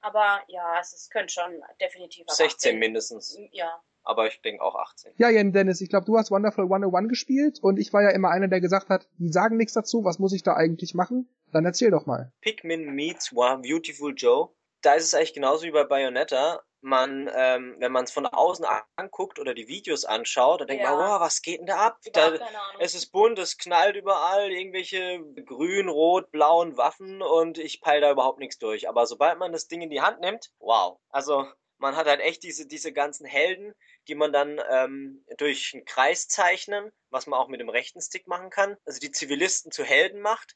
[0.00, 2.28] Aber ja, es, es könnte schon definitiv.
[2.28, 2.78] ab 16 18.
[2.78, 3.38] mindestens.
[3.50, 3.82] Ja.
[4.04, 5.14] Aber ich denke auch 18.
[5.16, 8.30] Ja, Jan Dennis, ich glaube, du hast Wonderful 101 gespielt und ich war ja immer
[8.30, 11.28] einer, der gesagt hat, die sagen nichts dazu, was muss ich da eigentlich machen?
[11.50, 12.32] Dann erzähl doch mal.
[12.40, 14.50] Pikmin meets Wow, Beautiful Joe.
[14.86, 16.62] Da ist es eigentlich genauso wie bei Bayonetta.
[16.80, 18.64] Man, ähm, wenn man es von außen
[18.94, 20.94] anguckt oder die Videos anschaut, dann denkt Ja.
[20.94, 21.98] man, wow, was geht denn da ab?
[22.12, 22.38] Da,
[22.78, 28.12] es ist bunt, es knallt überall, irgendwelche grün, rot, blauen Waffen und ich peil da
[28.12, 28.88] überhaupt nichts durch.
[28.88, 31.00] Aber sobald man das Ding in die Hand nimmt, wow.
[31.08, 33.74] Also man hat halt echt diese, diese ganzen Helden,
[34.06, 38.28] die man dann ähm, durch einen Kreis zeichnen, was man auch mit dem rechten Stick
[38.28, 38.76] machen kann.
[38.84, 40.54] Also die Zivilisten zu Helden macht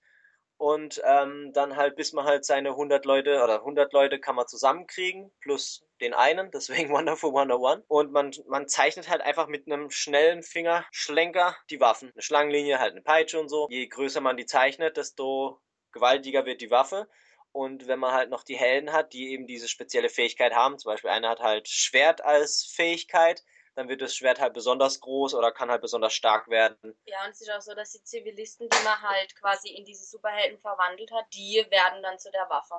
[0.60, 4.46] und ähm, dann halt, bis man halt seine 100 Leute oder 100 Leute kann man
[4.46, 7.82] zusammenkriegen, plus den einen, deswegen Wonderful 101.
[7.88, 12.10] Und man, man zeichnet halt einfach mit einem schnellen Fingerschlenker die Waffen.
[12.12, 13.68] Eine Schlangenlinie, halt eine Peitsche und so.
[13.70, 15.62] Je größer man die zeichnet, desto
[15.92, 17.08] gewaltiger wird die Waffe.
[17.52, 20.92] Und wenn man halt noch die Helden hat, die eben diese spezielle Fähigkeit haben, zum
[20.92, 23.42] Beispiel einer hat halt Schwert als Fähigkeit,
[23.81, 26.77] dann wird das Schwert halt besonders groß oder kann halt besonders stark werden.
[27.07, 30.05] Ja, und es ist auch so, dass die Zivilisten, die man halt quasi in diese
[30.05, 32.74] Superhelden verwandelt hat, die werden dann zu der Waffe.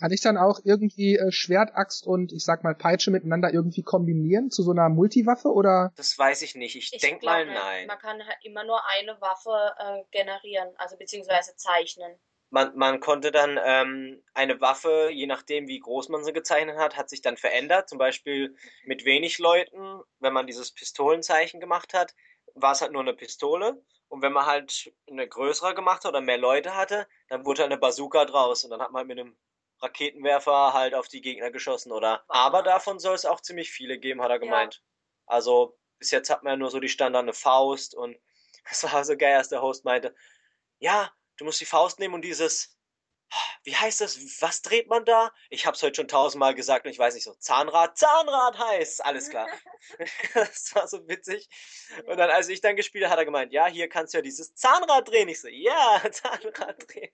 [0.00, 3.82] Kann ich dann auch irgendwie äh, Schwert, Axt und ich sag mal Peitsche miteinander irgendwie
[3.82, 5.92] kombinieren zu so einer Multiwaffe oder?
[5.96, 6.76] Das weiß ich nicht.
[6.76, 7.86] Ich, Ich denk mal nein.
[7.86, 12.18] Man kann halt immer nur eine Waffe äh, generieren, also beziehungsweise zeichnen.
[12.50, 16.96] Man, man konnte dann ähm, eine Waffe, je nachdem wie groß man sie gezeichnet hat,
[16.96, 17.88] hat sich dann verändert.
[17.88, 22.14] Zum Beispiel mit wenig Leuten, wenn man dieses Pistolenzeichen gemacht hat,
[22.54, 23.82] war es halt nur eine Pistole.
[24.08, 27.72] Und wenn man halt eine größere gemacht hat oder mehr Leute hatte, dann wurde halt
[27.72, 28.64] eine Bazooka draus.
[28.64, 29.36] Und dann hat man halt mit einem
[29.80, 31.92] Raketenwerfer halt auf die Gegner geschossen.
[31.92, 34.82] Oder aber davon soll es auch ziemlich viele geben, hat er gemeint.
[35.26, 38.16] Also bis jetzt hat man ja nur so die Standard eine Faust und
[38.70, 40.14] es war so geil, als der Host meinte,
[40.78, 42.76] ja, du musst die Faust nehmen und dieses,
[43.64, 45.32] wie heißt das, was dreht man da?
[45.50, 49.28] Ich hab's heute schon tausendmal gesagt und ich weiß nicht so, Zahnrad, Zahnrad heißt, alles
[49.28, 49.48] klar.
[50.34, 51.48] das war so witzig.
[52.06, 54.22] Und dann, als ich dann gespielt habe, hat er gemeint, ja, hier kannst du ja
[54.22, 55.28] dieses Zahnrad drehen.
[55.28, 57.10] Ich so, ja, Zahnrad drehen.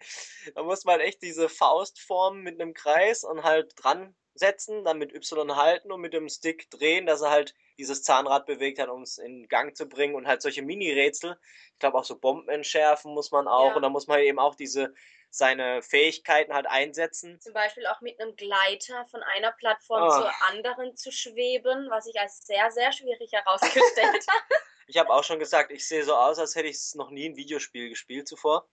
[0.54, 4.98] Da muss man echt diese Faust formen mit einem Kreis und halt dran setzen, dann
[4.98, 8.88] mit Y halten und mit dem Stick drehen, dass er halt dieses Zahnrad bewegt hat,
[8.88, 11.38] um es in Gang zu bringen und halt solche Mini-Rätsel.
[11.74, 13.76] Ich glaube auch so Bomben entschärfen muss man auch Ja.
[13.76, 14.94] und da muss man eben auch diese
[15.34, 17.40] seine Fähigkeiten halt einsetzen.
[17.40, 20.10] Zum Beispiel auch mit einem Gleiter von einer Plattform Ah.
[20.10, 24.44] zur anderen zu schweben, was ich als sehr, sehr schwierig herausgestellt habe.
[24.88, 27.30] Ich habe auch schon gesagt, ich sehe so aus, als hätte ich es noch nie
[27.30, 28.68] ein Videospiel gespielt zuvor.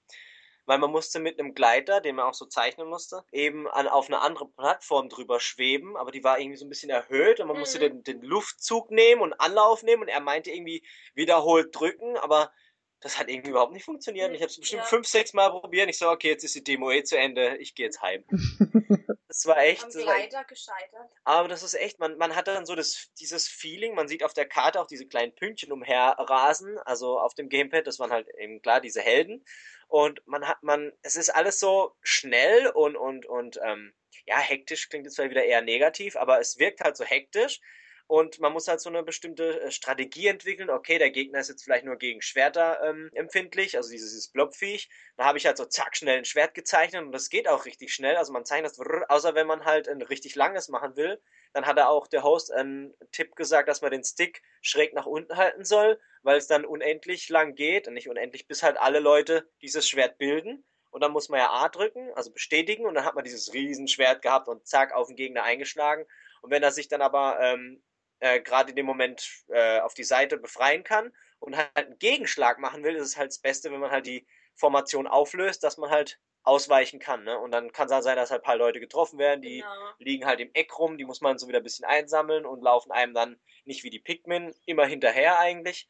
[0.70, 4.06] Weil man musste mit einem Gleiter, den man auch so zeichnen musste, eben an, auf
[4.06, 7.58] eine andere Plattform drüber schweben, aber die war irgendwie so ein bisschen erhöht und man
[7.58, 7.82] musste Mhm.
[7.82, 10.86] den, den Luftzug nehmen und Anlauf nehmen und er meinte irgendwie
[11.16, 12.52] wiederholt drücken, aber
[13.00, 14.30] das hat irgendwie überhaupt nicht funktioniert.
[14.36, 14.88] Ich habe es bestimmt Ja.
[14.90, 15.90] fünf, sechs Mal probiert.
[15.90, 18.24] Ich so, okay, jetzt ist die Demo eh zu Ende, ich gehe jetzt heim.
[19.30, 19.84] Das war echt.
[19.86, 21.08] Am Gleiter gescheitert.
[21.24, 24.34] aber das ist echt, man, man hat dann so das, dieses Feeling, man sieht auf
[24.34, 28.60] der Karte auch diese kleinen Pünktchen umherrasen, also auf dem Gamepad, das waren halt eben
[28.64, 29.46] klar diese Helden.
[29.90, 33.94] Und man hat, man, es ist alles so schnell und, und, und, ähm,
[34.26, 37.60] ja, hektisch klingt jetzt zwar wieder eher negativ, aber es wirkt halt so hektisch.
[38.07, 40.70] Und man muss halt so eine bestimmte äh, Strategie entwickeln.
[40.72, 44.90] Okay, der Gegner ist jetzt vielleicht nur gegen Schwerter ähm, empfindlich, also dieses, dieses Blobviech.
[45.18, 47.94] Da habe ich halt so zack schnell ein Schwert gezeichnet und das geht auch richtig
[47.94, 48.16] schnell.
[48.16, 48.80] Also man zeichnet das,
[49.10, 51.22] außer wenn man halt ein richtig langes machen will.
[51.53, 55.05] Dann hat er auch der Host einen Tipp gesagt, dass man den Stick schräg nach
[55.05, 58.99] unten halten soll, weil es dann unendlich lang geht und nicht unendlich, bis halt alle
[58.99, 60.65] Leute dieses Schwert bilden.
[60.91, 64.21] Und dann muss man ja A drücken, also bestätigen, und dann hat man dieses Riesenschwert
[64.21, 66.05] gehabt und zack auf den Gegner eingeschlagen.
[66.41, 67.84] Und wenn er sich dann aber ähm,
[68.19, 72.59] äh, gerade in dem Moment äh, auf die Seite befreien kann und halt einen Gegenschlag
[72.59, 74.26] machen will, ist es halt das Beste, wenn man halt die
[74.60, 77.23] Formation auflöst, dass man halt ausweichen kann.
[77.23, 77.38] Ne?
[77.38, 79.91] Und dann kann es halt sein, dass halt ein paar Leute getroffen werden, die genau.
[79.99, 82.91] liegen halt im Eck rum, die muss man so wieder ein bisschen einsammeln und laufen
[82.91, 85.90] einem dann nicht wie die Pikmin immer hinterher eigentlich.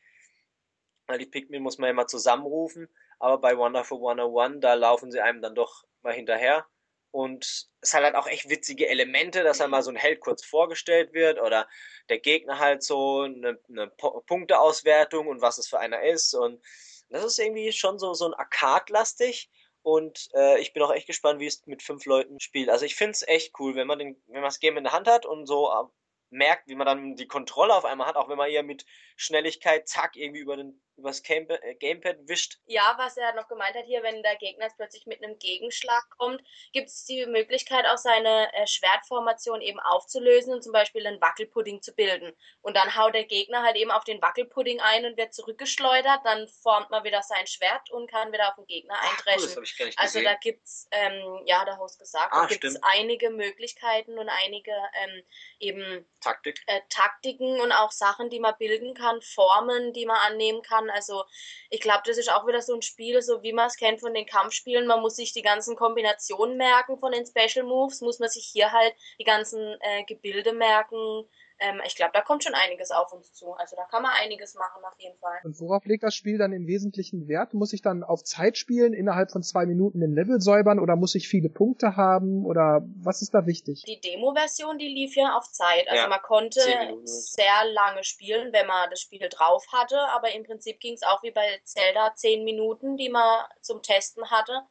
[1.08, 2.88] Weil die Pikmin muss man immer zusammenrufen,
[3.20, 6.66] aber bei Wonderful 101, da laufen sie einem dann doch mal hinterher.
[7.12, 11.14] Und es hat halt auch echt witzige Elemente, dass einmal so ein Held kurz vorgestellt
[11.14, 11.68] wird oder
[12.10, 13.88] der Gegner halt so eine, eine
[14.28, 16.36] Punkteauswertung und was es für einer ist.
[16.36, 16.62] Und
[17.10, 19.50] das ist irgendwie schon so, so ein Arcade-lastig.
[19.82, 22.70] Und äh, ich bin auch echt gespannt, wie es mit fünf Leuten spielt.
[22.70, 24.94] Also ich finde es echt cool, wenn man den, wenn man das Game in der
[24.94, 25.72] Hand hat und so
[26.30, 28.86] merkt, wie man dann die Kontrolle auf einmal hat, auch wenn man eher mit
[29.20, 32.60] Schnelligkeit, zack, irgendwie über den übers Gamepad, äh, Gamepad wischt.
[32.66, 36.04] Ja, was er noch gemeint hat hier, wenn der Gegner jetzt plötzlich mit einem Gegenschlag
[36.18, 36.44] kommt,
[36.74, 41.82] gibt es die Möglichkeit, auch seine äh, Schwertformation eben aufzulösen und zum Beispiel einen Wackelpudding
[41.82, 42.34] zu bilden.
[42.62, 46.48] Und dann haut der Gegner halt eben auf den Wackelpudding ein und wird zurückgeschleudert, dann
[46.48, 49.50] formt man wieder sein Schwert und kann wieder auf den Gegner eindreschen.
[49.52, 53.30] Ach, cool, also da gibt's, ähm, ja, der Host gesagt, ah, da gibt es einige
[53.30, 55.24] Möglichkeiten und einige ähm,
[55.60, 56.62] eben Taktik.
[56.68, 60.90] Äh, Taktiken und auch Sachen, die man bilden kann, Formen, die man annehmen kann.
[60.90, 61.24] Also
[61.70, 64.14] ich glaube, das ist auch wieder so ein Spiel, so wie man es kennt von
[64.14, 64.88] den Kampfspielen.
[64.88, 68.72] Man muss sich die ganzen Kombinationen merken von den Special Moves, muss man sich hier
[68.72, 71.28] halt die ganzen äh, Gebilde merken,
[71.60, 73.54] ähm, ich glaube, da kommt schon einiges auf uns zu.
[73.54, 75.40] Also da kann man einiges machen auf jeden Fall.
[75.44, 77.54] Und worauf legt das Spiel dann im Wesentlichen Wert?
[77.54, 81.16] Muss ich dann auf Zeit spielen, innerhalb von zwei Minuten den Level säubern oder muss
[81.16, 83.84] ich viele Punkte haben oder was ist da wichtig?
[83.84, 85.88] Die Demo-Version, die lief ja auf Zeit.
[85.90, 86.62] Also ja, man konnte
[87.04, 91.24] sehr lange spielen, wenn man das Spiel drauf hatte, aber im Prinzip ging es auch
[91.24, 94.62] wie bei Zelda zehn Minuten, die man zum Testen hatte.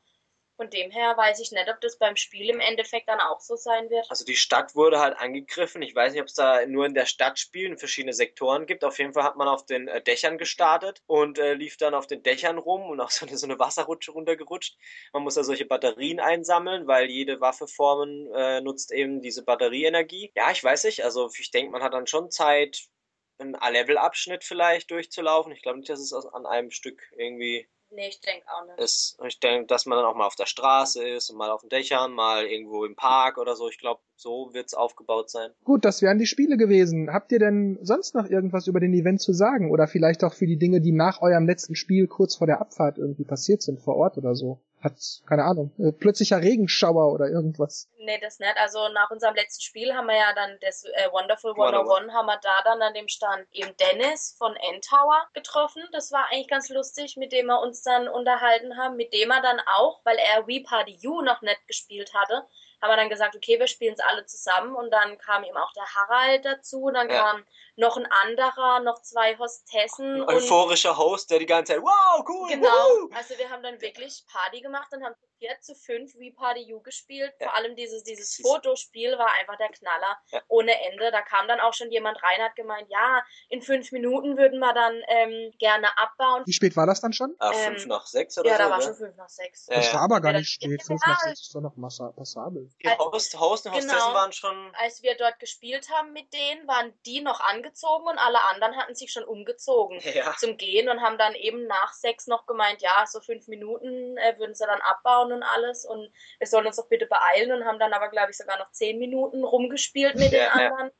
[0.59, 3.55] Von dem her weiß ich nicht, ob das beim Spiel im Endeffekt dann auch so
[3.55, 4.11] sein wird.
[4.11, 5.83] Also die Stadt wurde halt angegriffen.
[5.83, 8.83] Ich weiß nicht, ob es da nur in der Stadt Spielen verschiedene Sektoren gibt.
[8.83, 12.09] Auf jeden Fall hat man auf den äh, Dächern gestartet und äh, lief dann auf
[12.09, 14.77] den Dächern rum und auch so eine, so eine Wasserrutsche runtergerutscht.
[15.13, 20.33] Man muss da solche Batterien einsammeln, weil jede Waffeformen äh, nutzt eben diese Batterieenergie.
[20.35, 21.05] Ja, ich weiß nicht.
[21.05, 22.89] Also ich denke, man hat dann schon Zeit,
[23.39, 25.53] einen A-Level-Abschnitt vielleicht durchzulaufen.
[25.53, 28.78] Ich glaube nicht, dass es an einem Stück irgendwie Nee, ich denke auch nicht.
[28.81, 31.62] Ist, ich denke, dass man dann auch mal auf der Straße ist und mal auf
[31.62, 33.69] den Dächern, mal irgendwo im Park oder so.
[33.69, 35.51] Ich glaube, so wird's aufgebaut sein.
[35.65, 37.12] Gut, das wären die Spiele gewesen.
[37.12, 39.70] Habt ihr denn sonst noch irgendwas über den Event zu sagen?
[39.70, 42.98] Oder vielleicht auch für die Dinge, die nach eurem letzten Spiel kurz vor der Abfahrt
[42.98, 44.60] irgendwie passiert sind, vor Ort oder so?
[44.83, 44.95] Hat,
[45.27, 47.89] keine Ahnung, äh, plötzlicher Regenschauer oder irgendwas.
[47.99, 48.57] Nee, das nicht.
[48.57, 52.39] Also nach unserem letzten Spiel haben wir ja dann das äh, Wonderful 101 haben wir
[52.43, 55.83] da dann an dem Stand eben Dennis von N-Tower getroffen.
[55.93, 59.43] Das war eigentlich ganz lustig, mit dem wir uns dann unterhalten haben, mit dem er
[59.43, 62.47] dann auch, weil er We Party You noch nicht gespielt hatte,
[62.81, 65.73] haben wir dann gesagt, okay, wir spielen es alle zusammen und dann kam eben auch
[65.73, 67.23] der Harald dazu, dann ja.
[67.23, 67.45] kam
[67.79, 70.23] noch ein anderer, noch zwei Hostessen.
[70.23, 72.49] Ein euphorischer Host, der die ganze Zeit, wow, cool.
[72.49, 73.11] Genau, woo!
[73.15, 76.81] also wir haben dann wirklich Party gemacht und haben 4 zu 5 wie Party U
[76.81, 77.33] gespielt.
[77.41, 77.47] Ja.
[77.47, 80.43] Vor allem dieses, dieses Fotospiel war einfach der Knaller ja.
[80.49, 81.11] ohne Ende.
[81.11, 84.75] Da kam dann auch schon jemand rein, hat gemeint, ja, in fünf Minuten würden wir
[84.75, 86.43] dann ähm, gerne abbauen.
[86.47, 87.35] Wie spät war das dann schon?
[87.39, 88.63] Ah, fünf ähm, nach sechs oder ja, so?
[88.63, 89.67] Ja, da war schon fünf nach sechs.
[89.67, 90.83] Das war aber gar nicht spät.
[90.83, 92.69] Fünf nach sechs ist doch noch passabel.
[92.83, 94.73] Die Host, Host und Hostessen genau, waren schon...
[94.75, 98.95] Als wir dort gespielt haben mit denen, waren die noch angezogen und alle anderen hatten
[98.95, 100.35] sich schon umgezogen ja.
[100.36, 104.39] zum Gehen und haben dann eben nach sechs noch gemeint, ja, so fünf Minuten äh,
[104.39, 107.78] würden sie dann abbauen und alles und wir sollen uns doch bitte beeilen und haben
[107.78, 110.86] dann aber, glaube ich, sogar noch zehn Minuten rumgespielt mit ja, den anderen.
[110.89, 110.95] Ja.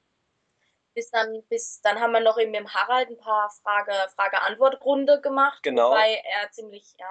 [0.95, 5.21] Bis dann, bis dann haben wir noch eben mit dem Harald ein paar Frage, Frage-Antwort-Runde
[5.21, 5.91] gemacht, genau.
[5.91, 7.07] wobei er ziemlich, ja,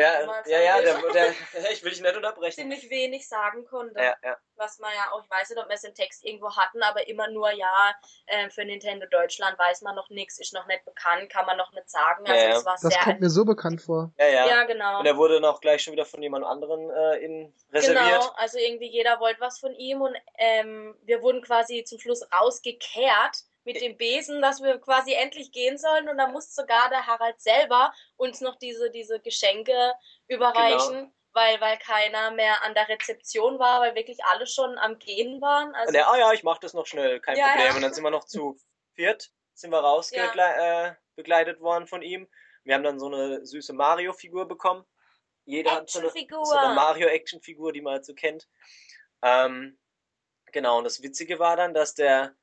[0.00, 1.30] ja, ja, ja, der, der,
[1.72, 2.60] ich will dich nicht unterbrechen.
[2.60, 4.00] Ziemlich wenig sagen konnte.
[4.00, 4.36] Ja, ja.
[4.56, 7.08] Was man ja auch, ich weiß nicht, ob wir es im Text irgendwo hatten, aber
[7.08, 7.94] immer nur, ja,
[8.26, 11.72] äh, für Nintendo Deutschland weiß man noch nichts, ist noch nicht bekannt, kann man noch
[11.72, 12.26] nicht sagen.
[12.26, 14.12] Also ja, das, war das sehr kommt mir so bekannt vor.
[14.18, 14.46] Ja, ja.
[14.46, 15.00] Ja, genau.
[15.00, 18.04] Und er wurde noch gleich schon wieder von jemand anderen äh, in, reserviert.
[18.04, 22.26] Genau, also irgendwie jeder wollte was von ihm und ähm, wir wurden quasi zum Schluss
[22.32, 27.06] rausgekehrt mit dem Besen, dass wir quasi endlich gehen sollen und dann musste sogar der
[27.06, 29.94] Harald selber uns noch diese, diese Geschenke
[30.28, 30.94] überreichen.
[30.94, 31.12] Genau.
[31.32, 35.72] Weil, weil keiner mehr an der Rezeption war, weil wirklich alle schon am Gehen waren.
[35.76, 37.68] Also, ah ja, ich mach das noch schnell, kein ja, Problem.
[37.68, 37.76] Ja.
[37.76, 38.58] Und dann sind wir noch zu
[38.94, 40.96] viert, sind wir rausbegleitet ja.
[40.96, 42.28] äh, worden von ihm.
[42.64, 44.84] Wir haben dann so eine süße Mario-Figur bekommen.
[45.44, 48.48] Jeder hat so eine, so eine Mario-Action-Figur, die man halt so kennt.
[49.22, 49.78] Ähm,
[50.46, 52.34] genau, und das Witzige war dann, dass der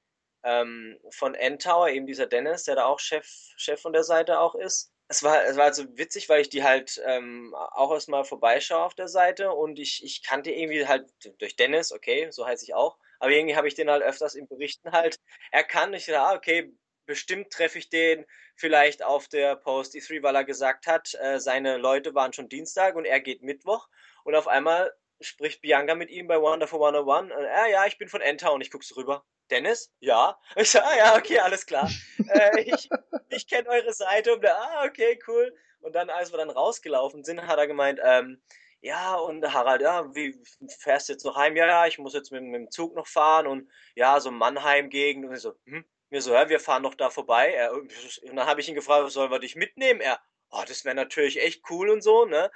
[0.44, 3.28] ähm, von N-Tower, eben dieser Dennis, der da auch Chef,
[3.58, 6.64] Chef von der Seite auch ist, es war, es war also witzig, weil ich die
[6.64, 11.10] halt ähm, auch erstmal vorbeischaue auf der Seite und ich, ich kannte irgendwie halt
[11.40, 14.48] durch Dennis, okay, so heiße ich auch, aber irgendwie habe ich den halt öfters in
[14.48, 15.20] Berichten halt
[15.52, 15.96] erkannt.
[15.96, 16.74] Ich dachte, ah, okay,
[17.06, 21.78] bestimmt treffe ich den vielleicht auf der Post E3, weil er gesagt hat, äh, seine
[21.78, 23.88] Leute waren schon Dienstag und er geht Mittwoch
[24.24, 24.92] und auf einmal
[25.22, 28.72] spricht Bianca mit ihm bei Wonderful 101 und er, ja, ich bin von N-Town, ich
[28.72, 29.26] guck's rüber.
[29.50, 29.94] Dennis?
[30.00, 30.38] Ja.
[30.56, 31.90] Ich so, ah ja, okay, alles klar.
[32.30, 32.90] äh, ich
[33.30, 35.56] ich kenne eure Seite und ah, okay, cool.
[35.80, 38.42] Und dann, als wir dann rausgelaufen sind, hat er gemeint, ähm,
[38.82, 40.40] ja, und Harald, ja, wie
[40.80, 41.56] fährst du jetzt noch heim?
[41.56, 45.26] Ja, ja, ich muss jetzt mit, mit dem Zug noch fahren und ja, so Mannheim-Gegend.
[45.26, 45.86] Und ich so, hm?
[46.10, 47.52] Mir so, ja, wir fahren noch da vorbei.
[47.52, 47.92] Er, und
[48.24, 50.00] dann habe ich ihn gefragt, sollen wir dich mitnehmen?
[50.00, 50.20] Er,
[50.52, 52.52] oh, das wäre natürlich echt cool und so, ne?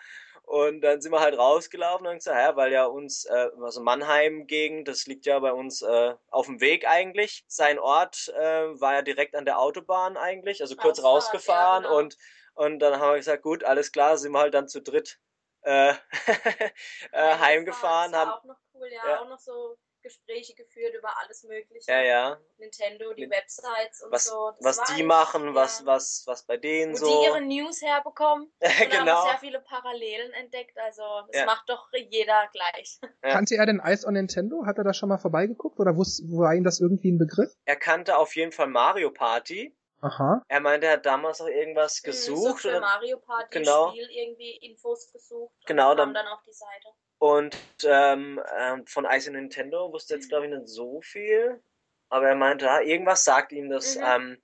[0.51, 4.85] Und dann sind wir halt rausgelaufen und gesagt, ja, weil ja uns, äh, also Mannheim-Gegend,
[4.85, 7.45] das liegt ja bei uns äh, auf dem Weg eigentlich.
[7.47, 11.89] Sein Ort äh, war ja direkt an der Autobahn eigentlich, also kurz Ausfahrt, rausgefahren ja,
[11.89, 11.99] genau.
[12.01, 12.17] und,
[12.55, 15.21] und dann haben wir gesagt, gut, alles klar, sind wir halt dann zu dritt
[15.61, 15.93] äh,
[17.13, 18.11] äh, heimgefahren.
[18.11, 19.21] Das war auch noch cool, ja, ja.
[19.21, 21.91] auch noch so Gespräche geführt über alles Mögliche.
[21.91, 22.37] Ja, ja.
[22.57, 24.51] Nintendo, die Websites und was, so.
[24.59, 25.55] Das was die machen, ja.
[25.55, 27.05] was, was, was bei denen Wo so.
[27.05, 28.51] Wo die ihre News herbekommen.
[28.59, 29.11] und genau.
[29.11, 30.77] haben sehr viele Parallelen entdeckt.
[30.77, 31.45] Also, das ja.
[31.45, 32.99] macht doch jeder gleich.
[33.23, 33.33] Ja.
[33.33, 34.65] Kannte er denn Ice on Nintendo?
[34.65, 37.53] Hat er da schon mal vorbeigeguckt oder wusste, war ihm das irgendwie ein Begriff?
[37.65, 39.77] Er kannte auf jeden Fall Mario Party.
[40.01, 40.43] Aha.
[40.47, 42.61] Er meinte, er hat damals noch irgendwas gesucht.
[42.61, 43.89] So für Mario Party genau.
[43.89, 45.53] Spiel irgendwie Infos gesucht.
[45.67, 45.91] Genau.
[45.91, 46.87] Und dann, dann auf die Seite.
[47.21, 51.61] Und ähm, ähm, von Ice und Nintendo wusste jetzt, glaube ich, nicht so viel.
[52.09, 53.95] Aber er meinte, ja, irgendwas sagt ihm das.
[53.95, 54.03] Mhm.
[54.03, 54.43] Ähm,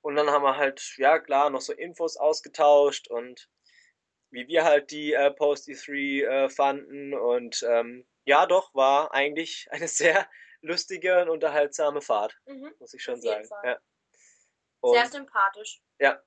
[0.00, 3.48] und dann haben wir halt, ja klar, noch so Infos ausgetauscht und
[4.30, 7.14] wie wir halt die äh, Post E3 äh, fanden.
[7.14, 10.28] Und ähm, ja, doch, war eigentlich eine sehr
[10.60, 12.74] lustige und unterhaltsame Fahrt, mhm.
[12.80, 13.48] muss ich schon sagen.
[13.62, 13.78] Ja.
[14.82, 15.80] sehr sympathisch.
[16.00, 16.20] Ja,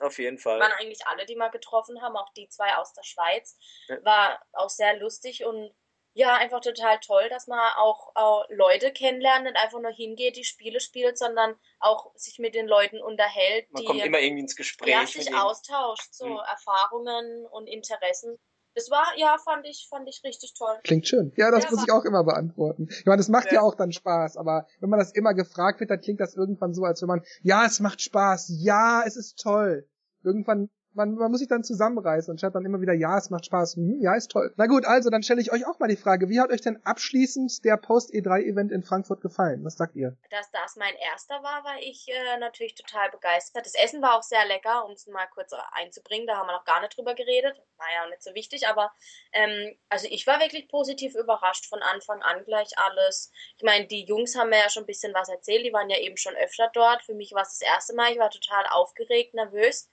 [0.00, 0.60] auf jeden Fall.
[0.60, 3.58] Waren eigentlich alle, die wir getroffen haben, auch die zwei aus der Schweiz.
[3.88, 4.04] Ja.
[4.04, 5.74] War auch sehr lustig und
[6.18, 10.42] ja, einfach total toll, dass man auch, auch Leute kennenlernt, nicht einfach nur hingeht, die
[10.42, 13.70] Spiele spielt, sondern auch sich mit den Leuten unterhält.
[13.70, 14.90] Man die, kommt immer irgendwie ins Gespräch.
[14.90, 16.38] Ja, sich austauscht, so mhm.
[16.38, 18.36] Erfahrungen und Interessen.
[18.78, 20.78] Das war, ja, fand ich, fand ich richtig toll.
[20.84, 21.32] Klingt schön.
[21.36, 22.86] Ja, das ja, muss ich auch immer beantworten.
[22.88, 23.54] Ich meine, das macht ja.
[23.54, 26.74] ja auch dann Spaß, aber wenn man das immer gefragt wird, dann klingt das irgendwann
[26.74, 29.88] so, als wenn man, ja, es macht Spaß, ja, es ist toll.
[30.22, 33.46] Irgendwann man, man muss sich dann zusammenreißen und schreibt dann immer wieder, ja, es macht
[33.46, 34.52] Spaß, hm, ja, ist toll.
[34.56, 36.84] Na gut, also dann stelle ich euch auch mal die Frage, wie hat euch denn
[36.84, 39.64] abschließend der Post-E3-Event in Frankfurt gefallen?
[39.64, 40.16] Was sagt ihr?
[40.30, 43.64] Dass das mein erster war, war ich äh, natürlich total begeistert.
[43.64, 46.64] Das Essen war auch sehr lecker, um es mal kurz einzubringen, da haben wir noch
[46.64, 47.62] gar nicht drüber geredet.
[47.78, 48.92] War ja auch nicht so wichtig, aber
[49.32, 53.30] ähm, also ich war wirklich positiv überrascht von Anfang an gleich alles.
[53.56, 55.98] Ich meine, die Jungs haben mir ja schon ein bisschen was erzählt, die waren ja
[55.98, 57.04] eben schon öfter dort.
[57.04, 59.88] Für mich war es das erste Mal, ich war total aufgeregt, nervös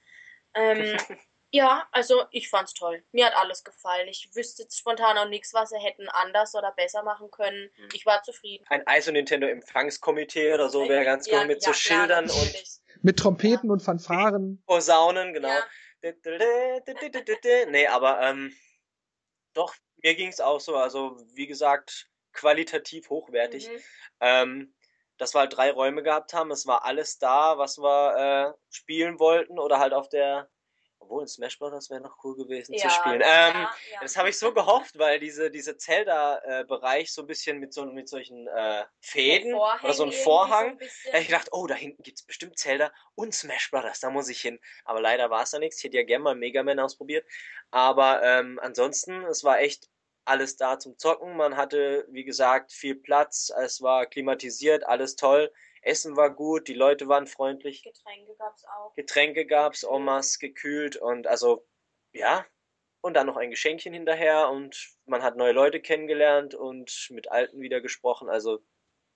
[0.55, 0.97] ähm,
[1.51, 3.03] ja, also ich fand's toll.
[3.11, 4.07] Mir hat alles gefallen.
[4.09, 7.69] Ich wüsste jetzt spontan auch nichts, was sie hätten anders oder besser machen können.
[7.77, 7.89] Mhm.
[7.93, 8.65] Ich war zufrieden.
[8.69, 12.41] Ein ISO Nintendo Empfangskomitee oder so wäre ganz ja, cool mit ja, so Schildern klar,
[12.41, 13.73] und mit Trompeten ja.
[13.73, 14.61] und Fanfaren.
[14.67, 15.49] Posaunen, genau.
[17.69, 18.53] Nee, aber ähm,
[19.53, 19.73] doch,
[20.03, 20.75] mir ging's auch so.
[20.75, 23.69] Also, wie gesagt, qualitativ hochwertig.
[23.69, 23.79] Mhm.
[24.19, 24.74] Ähm,
[25.17, 26.51] dass wir halt drei Räume gehabt haben.
[26.51, 30.49] Es war alles da, was wir äh, spielen wollten oder halt auf der.
[30.97, 31.89] Obwohl in Smash Bros.
[31.91, 33.21] wäre noch cool gewesen ja, zu spielen.
[33.21, 33.71] Ähm, ja.
[34.01, 38.09] Das habe ich so gehofft, weil diese, diese Zelda-Bereich so ein bisschen mit, so, mit
[38.09, 40.79] solchen äh, Fäden oder so ein Vorhang.
[40.79, 43.99] So da ich gedacht, oh, da hinten gibt es bestimmt Zelda und Smash Bros.
[43.99, 44.59] Da muss ich hin.
[44.83, 45.77] Aber leider war es da nichts.
[45.77, 47.27] Ich hätte ja gerne mal Mega Man ausprobiert.
[47.69, 49.89] Aber ähm, ansonsten, es war echt
[50.25, 51.37] alles da zum Zocken.
[51.37, 53.51] Man hatte, wie gesagt, viel Platz.
[53.63, 55.51] Es war klimatisiert, alles toll.
[55.81, 57.83] Essen war gut, die Leute waren freundlich.
[57.83, 58.95] Getränke gab's auch.
[58.95, 61.65] Getränke gab's, Omas gekühlt und also,
[62.11, 62.45] ja.
[63.01, 67.61] Und dann noch ein Geschenkchen hinterher und man hat neue Leute kennengelernt und mit Alten
[67.61, 68.29] wieder gesprochen.
[68.29, 68.63] Also,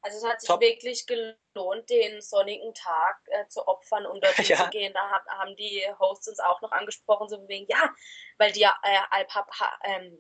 [0.02, 0.62] Also es hat sich Top.
[0.62, 4.58] wirklich gelohnt, den sonnigen Tag äh, zu opfern und dort ja.
[4.58, 4.94] zu gehen.
[4.94, 7.94] Da hab, haben die Hosts uns auch noch angesprochen, so wegen, ja,
[8.38, 10.18] weil die ja äh, ab, ab, ähm,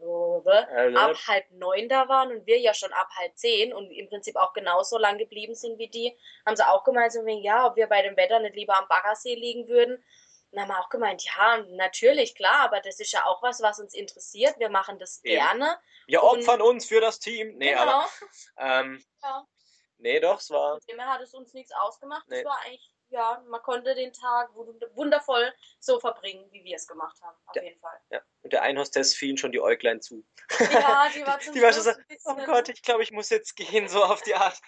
[0.97, 4.35] ab halb neun da waren und wir ja schon ab halb zehn und im Prinzip
[4.35, 7.77] auch genauso lang geblieben sind wie die, haben sie auch gemeint, so wegen, ja, ob
[7.77, 10.03] wir bei dem Wetter nicht lieber am Baggersee liegen würden.
[10.51, 13.93] Und haben auch gemeint, ja, natürlich, klar, aber das ist ja auch was, was uns
[13.93, 14.57] interessiert.
[14.57, 15.35] Wir machen das Eben.
[15.35, 15.77] gerne.
[16.07, 17.56] Wir opfern uns für das Team.
[17.57, 17.81] Nee, genau.
[17.84, 18.10] aber
[18.57, 19.47] ähm, ja.
[19.99, 20.76] Nee, doch, es war.
[20.76, 22.27] Mit dem hat es uns nichts ausgemacht.
[22.27, 22.39] Nee.
[22.39, 24.49] Es war eigentlich, ja, man konnte den Tag
[24.95, 27.35] wundervoll so verbringen, wie wir es gemacht haben.
[27.45, 27.63] Auf ja.
[27.63, 27.99] jeden Fall.
[28.09, 28.21] Ja.
[28.41, 30.26] Und der Einhostess fielen schon die Äuglein zu.
[30.59, 31.91] Ja, die war zum Die war schon so,
[32.26, 34.59] oh Gott, ich glaube, ich muss jetzt gehen, so auf die Art.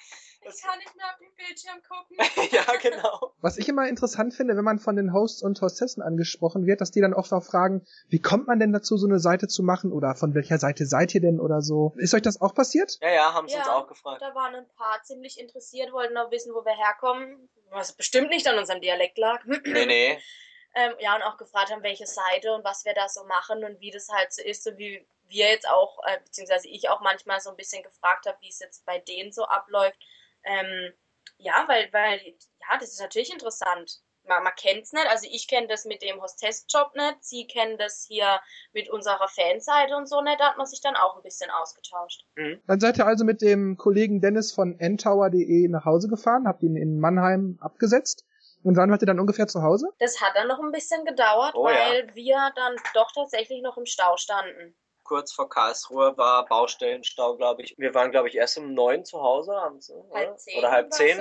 [0.43, 2.17] Ich kann nicht mehr auf den Bildschirm gucken.
[2.51, 3.33] ja, genau.
[3.41, 6.91] Was ich immer interessant finde, wenn man von den Hosts und Hostessen angesprochen wird, dass
[6.91, 9.91] die dann oft auch fragen, wie kommt man denn dazu, so eine Seite zu machen
[9.91, 11.93] oder von welcher Seite seid ihr denn oder so.
[11.97, 12.97] Ist euch das auch passiert?
[13.01, 14.21] Ja, ja, haben sie ja, uns auch gefragt.
[14.21, 18.47] Da waren ein paar ziemlich interessiert, wollten auch wissen, wo wir herkommen, was bestimmt nicht
[18.47, 19.43] an unserem Dialekt lag.
[19.45, 20.19] nee, nee.
[20.73, 23.81] Ähm, ja, und auch gefragt haben, welche Seite und was wir da so machen und
[23.81, 27.41] wie das halt so ist, so wie wir jetzt auch, äh, beziehungsweise ich auch manchmal
[27.41, 29.97] so ein bisschen gefragt habe, wie es jetzt bei denen so abläuft.
[30.43, 30.93] Ähm,
[31.37, 33.99] ja, weil, weil, ja, das ist natürlich interessant.
[34.27, 37.77] Man, man kennt es nicht, also ich kenne das mit dem Hostess-Job nicht, sie kennen
[37.79, 38.39] das hier
[38.71, 42.23] mit unserer Fanseite und so nicht, da hat man sich dann auch ein bisschen ausgetauscht.
[42.35, 42.61] Mhm.
[42.67, 46.75] Dann seid ihr also mit dem Kollegen Dennis von ntower.de nach Hause gefahren, habt ihn
[46.75, 48.25] in Mannheim abgesetzt.
[48.63, 49.87] Und wann wart ihr dann ungefähr zu Hause?
[49.97, 52.15] Das hat dann noch ein bisschen gedauert, oh, weil ja.
[52.15, 54.75] wir dann doch tatsächlich noch im Stau standen
[55.11, 57.75] kurz vor Karlsruhe war Baustellenstau, glaube ich.
[57.77, 60.09] Wir waren, glaube ich, erst um neun zu Hause abends, oder?
[60.13, 61.17] Halb zehn oder halb zehn.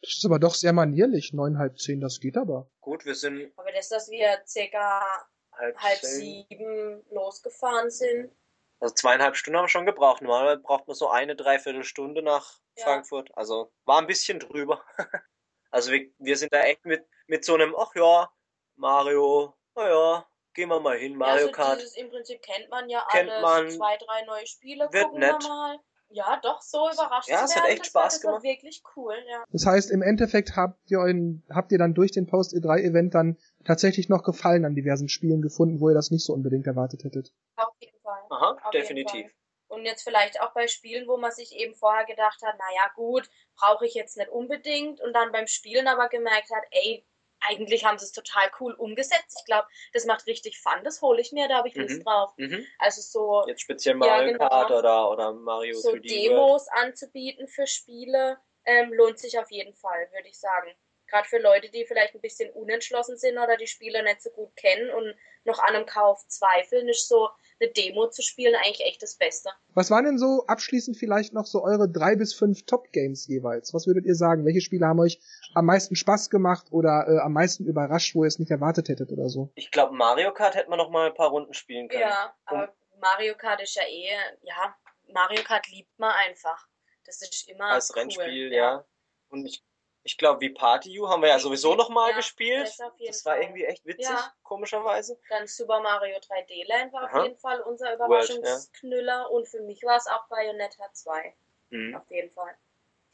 [0.00, 2.70] Das ist aber doch sehr manierlich, neun, halb zehn, das geht aber.
[2.80, 3.52] Gut, wir sind.
[3.56, 5.04] Aber das, dass wir circa
[5.50, 8.30] halb, halb sieben losgefahren sind.
[8.78, 10.22] Also zweieinhalb Stunden haben wir schon gebraucht.
[10.22, 12.84] Normalerweise braucht man so eine, dreiviertel Stunde nach ja.
[12.84, 13.36] Frankfurt.
[13.36, 14.84] Also war ein bisschen drüber.
[15.72, 18.30] also wir, wir sind da echt mit, mit so einem, ach ja,
[18.76, 21.80] Mario, naja, Gehen wir mal hin, Mario ja, also Kart.
[21.80, 23.42] Dieses, Im Prinzip kennt man ja kennt alles.
[23.42, 24.88] Man, zwei, drei neue Spiele.
[24.92, 25.42] Wird gucken nett.
[25.42, 25.78] wir mal.
[26.14, 28.36] Ja, doch, so überrascht Ja, es hat echt Spaß das gemacht.
[28.36, 29.44] Das war wirklich cool, ja.
[29.50, 33.38] Das heißt, im Endeffekt habt ihr euren, habt ihr dann durch den Post E3-Event dann
[33.64, 37.32] tatsächlich noch Gefallen an diversen Spielen gefunden, wo ihr das nicht so unbedingt erwartet hättet.
[37.56, 38.20] Auf jeden Fall.
[38.28, 39.34] Aha, Auf definitiv.
[39.68, 43.30] Und jetzt vielleicht auch bei Spielen, wo man sich eben vorher gedacht hat, naja gut,
[43.56, 47.06] brauche ich jetzt nicht unbedingt und dann beim Spielen aber gemerkt hat, ey,
[47.48, 49.36] eigentlich haben sie es total cool umgesetzt.
[49.38, 50.84] Ich glaube, das macht richtig Fun.
[50.84, 52.04] Das hole ich mir, da habe ich Lust mhm.
[52.04, 52.32] drauf.
[52.36, 52.66] Mhm.
[52.78, 53.44] Also so.
[53.48, 56.86] Jetzt speziell Mario ja, genau, Kart oder, oder Mario So 3D Demos World.
[56.86, 60.72] anzubieten für Spiele ähm, lohnt sich auf jeden Fall, würde ich sagen.
[61.12, 64.56] Gerade für Leute, die vielleicht ein bisschen unentschlossen sind oder die Spiele nicht so gut
[64.56, 65.14] kennen und
[65.44, 67.28] noch an einem Kauf zweifeln, ist so
[67.60, 69.50] eine Demo zu spielen eigentlich echt das Beste.
[69.74, 73.74] Was waren denn so abschließend vielleicht noch so eure drei bis fünf Top-Games jeweils?
[73.74, 74.46] Was würdet ihr sagen?
[74.46, 75.20] Welche Spiele haben euch
[75.52, 79.12] am meisten Spaß gemacht oder äh, am meisten überrascht, wo ihr es nicht erwartet hättet
[79.12, 79.50] oder so?
[79.54, 82.00] Ich glaube, Mario Kart hätte man noch mal ein paar Runden spielen können.
[82.00, 84.74] Ja, aber um, Mario Kart ist ja eh, ja,
[85.12, 86.68] Mario Kart liebt man einfach.
[87.04, 88.56] Das ist immer als cool, Rennspiel, ja.
[88.56, 88.84] ja.
[89.28, 89.62] Und ich
[90.04, 92.66] ich glaube, wie Party You haben wir ja sowieso noch mal ja, gespielt.
[92.66, 93.42] Das, das war Fall.
[93.42, 94.32] irgendwie echt witzig, ja.
[94.42, 95.18] komischerweise.
[95.28, 97.18] Dann Super Mario 3D Land war Aha.
[97.20, 99.20] auf jeden Fall unser Überraschungsknüller.
[99.22, 99.26] Ja.
[99.26, 101.34] Und für mich war es auch Bayonetta 2.
[101.70, 101.94] Mhm.
[101.94, 102.56] Auf jeden Fall.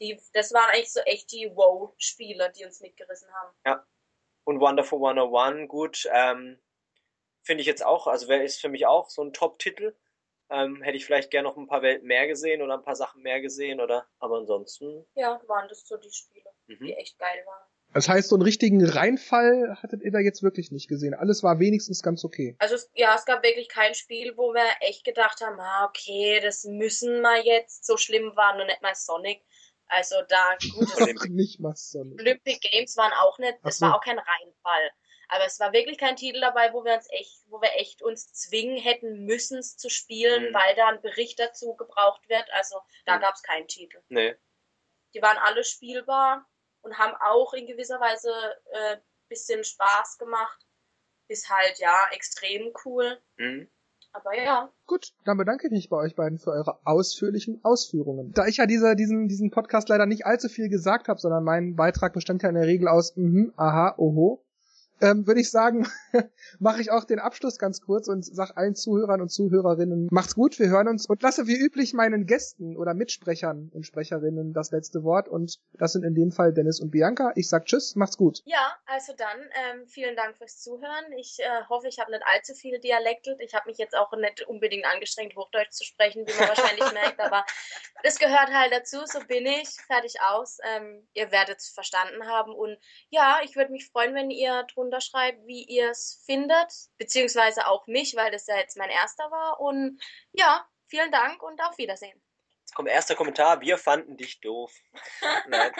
[0.01, 3.55] Die, das waren eigentlich so echt die Wow-Spiele, die uns mitgerissen haben.
[3.65, 3.85] Ja.
[4.45, 6.59] Und Wonderful 101, gut, ähm,
[7.43, 9.95] finde ich jetzt auch, also wer ist für mich auch so ein Top-Titel.
[10.51, 13.21] Ähm, hätte ich vielleicht gerne noch ein paar Welten mehr gesehen oder ein paar Sachen
[13.21, 15.05] mehr gesehen oder aber ansonsten.
[15.13, 16.85] Ja, waren das so die Spiele, mhm.
[16.85, 17.69] die echt geil waren.
[17.93, 21.15] Das heißt, so einen richtigen Reinfall hattet ihr da jetzt wirklich nicht gesehen.
[21.15, 22.55] Alles war wenigstens ganz okay.
[22.59, 26.65] Also ja, es gab wirklich kein Spiel, wo wir echt gedacht haben, ah, okay, das
[26.65, 27.85] müssen wir jetzt.
[27.85, 29.41] So schlimm war nur nicht mal Sonic.
[29.87, 31.29] Also da gut.
[31.29, 32.19] Nicht mal Sonic.
[32.19, 33.87] Olympic Games waren auch nicht, es so.
[33.87, 34.91] war auch kein Reinfall.
[35.29, 38.33] Aber es war wirklich kein Titel dabei, wo wir uns echt, wo wir echt uns
[38.33, 40.53] zwingen hätten müssen, es zu spielen, mhm.
[40.53, 42.45] weil da ein Bericht dazu gebraucht wird.
[42.53, 42.75] Also
[43.05, 43.21] da mhm.
[43.21, 43.99] gab es keinen Titel.
[44.09, 44.35] Nee.
[45.15, 46.47] Die waren alle spielbar
[46.81, 48.31] und haben auch in gewisser Weise
[48.71, 48.97] äh,
[49.29, 50.65] bisschen Spaß gemacht.
[51.27, 53.19] Ist halt ja extrem cool.
[53.37, 53.69] Mhm.
[54.11, 54.71] Aber ja.
[54.87, 58.31] Gut, dann bedanke ich mich bei euch beiden für eure ausführlichen Ausführungen.
[58.33, 61.75] Da ich ja dieser, diesen, diesen Podcast leider nicht allzu viel gesagt habe, sondern mein
[61.75, 64.43] Beitrag bestand ja in der Regel aus mhm, aha, oho,
[65.01, 65.87] ähm, würde ich sagen,
[66.59, 70.59] mache ich auch den Abschluss ganz kurz und sag allen Zuhörern und Zuhörerinnen, macht's gut,
[70.59, 75.03] wir hören uns und lasse wie üblich meinen Gästen oder Mitsprechern und Sprecherinnen das letzte
[75.03, 77.31] Wort und das sind in dem Fall Dennis und Bianca.
[77.35, 78.41] Ich sag Tschüss, macht's gut.
[78.45, 81.11] Ja, also dann ähm, vielen Dank fürs Zuhören.
[81.17, 83.39] Ich äh, hoffe, ich habe nicht allzu viele Dialektelt.
[83.41, 87.19] Ich habe mich jetzt auch nicht unbedingt angestrengt, Hochdeutsch zu sprechen, wie man wahrscheinlich merkt,
[87.19, 87.45] aber
[88.03, 88.97] das gehört halt dazu.
[89.05, 90.59] So bin ich, fertig aus.
[90.75, 92.77] Ähm, ihr werdet es verstanden haben und
[93.09, 97.87] ja, ich würde mich freuen, wenn ihr drunter schreibt, wie ihr es findet, beziehungsweise auch
[97.87, 99.59] mich, weil das ja jetzt mein erster war.
[99.59, 100.01] Und
[100.31, 102.21] ja, vielen Dank und auf Wiedersehen.
[102.61, 103.61] Jetzt kommt erster Kommentar.
[103.61, 104.71] Wir fanden dich doof.
[105.47, 105.71] Nein.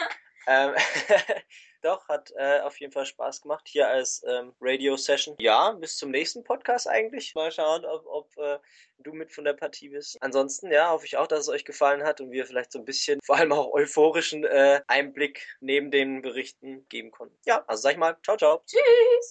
[0.46, 0.74] ähm,
[1.80, 5.36] doch, hat äh, auf jeden Fall Spaß gemacht hier als ähm, Radio-Session.
[5.38, 7.34] Ja, bis zum nächsten Podcast eigentlich.
[7.34, 8.58] Mal schauen, ob, ob äh,
[8.98, 10.16] du mit von der Partie bist.
[10.22, 12.84] Ansonsten, ja, hoffe ich auch, dass es euch gefallen hat und wir vielleicht so ein
[12.84, 17.36] bisschen, vor allem auch euphorischen äh, Einblick neben den Berichten geben konnten.
[17.44, 18.62] Ja, also sag ich mal, ciao, ciao.
[18.66, 19.28] Tschüss.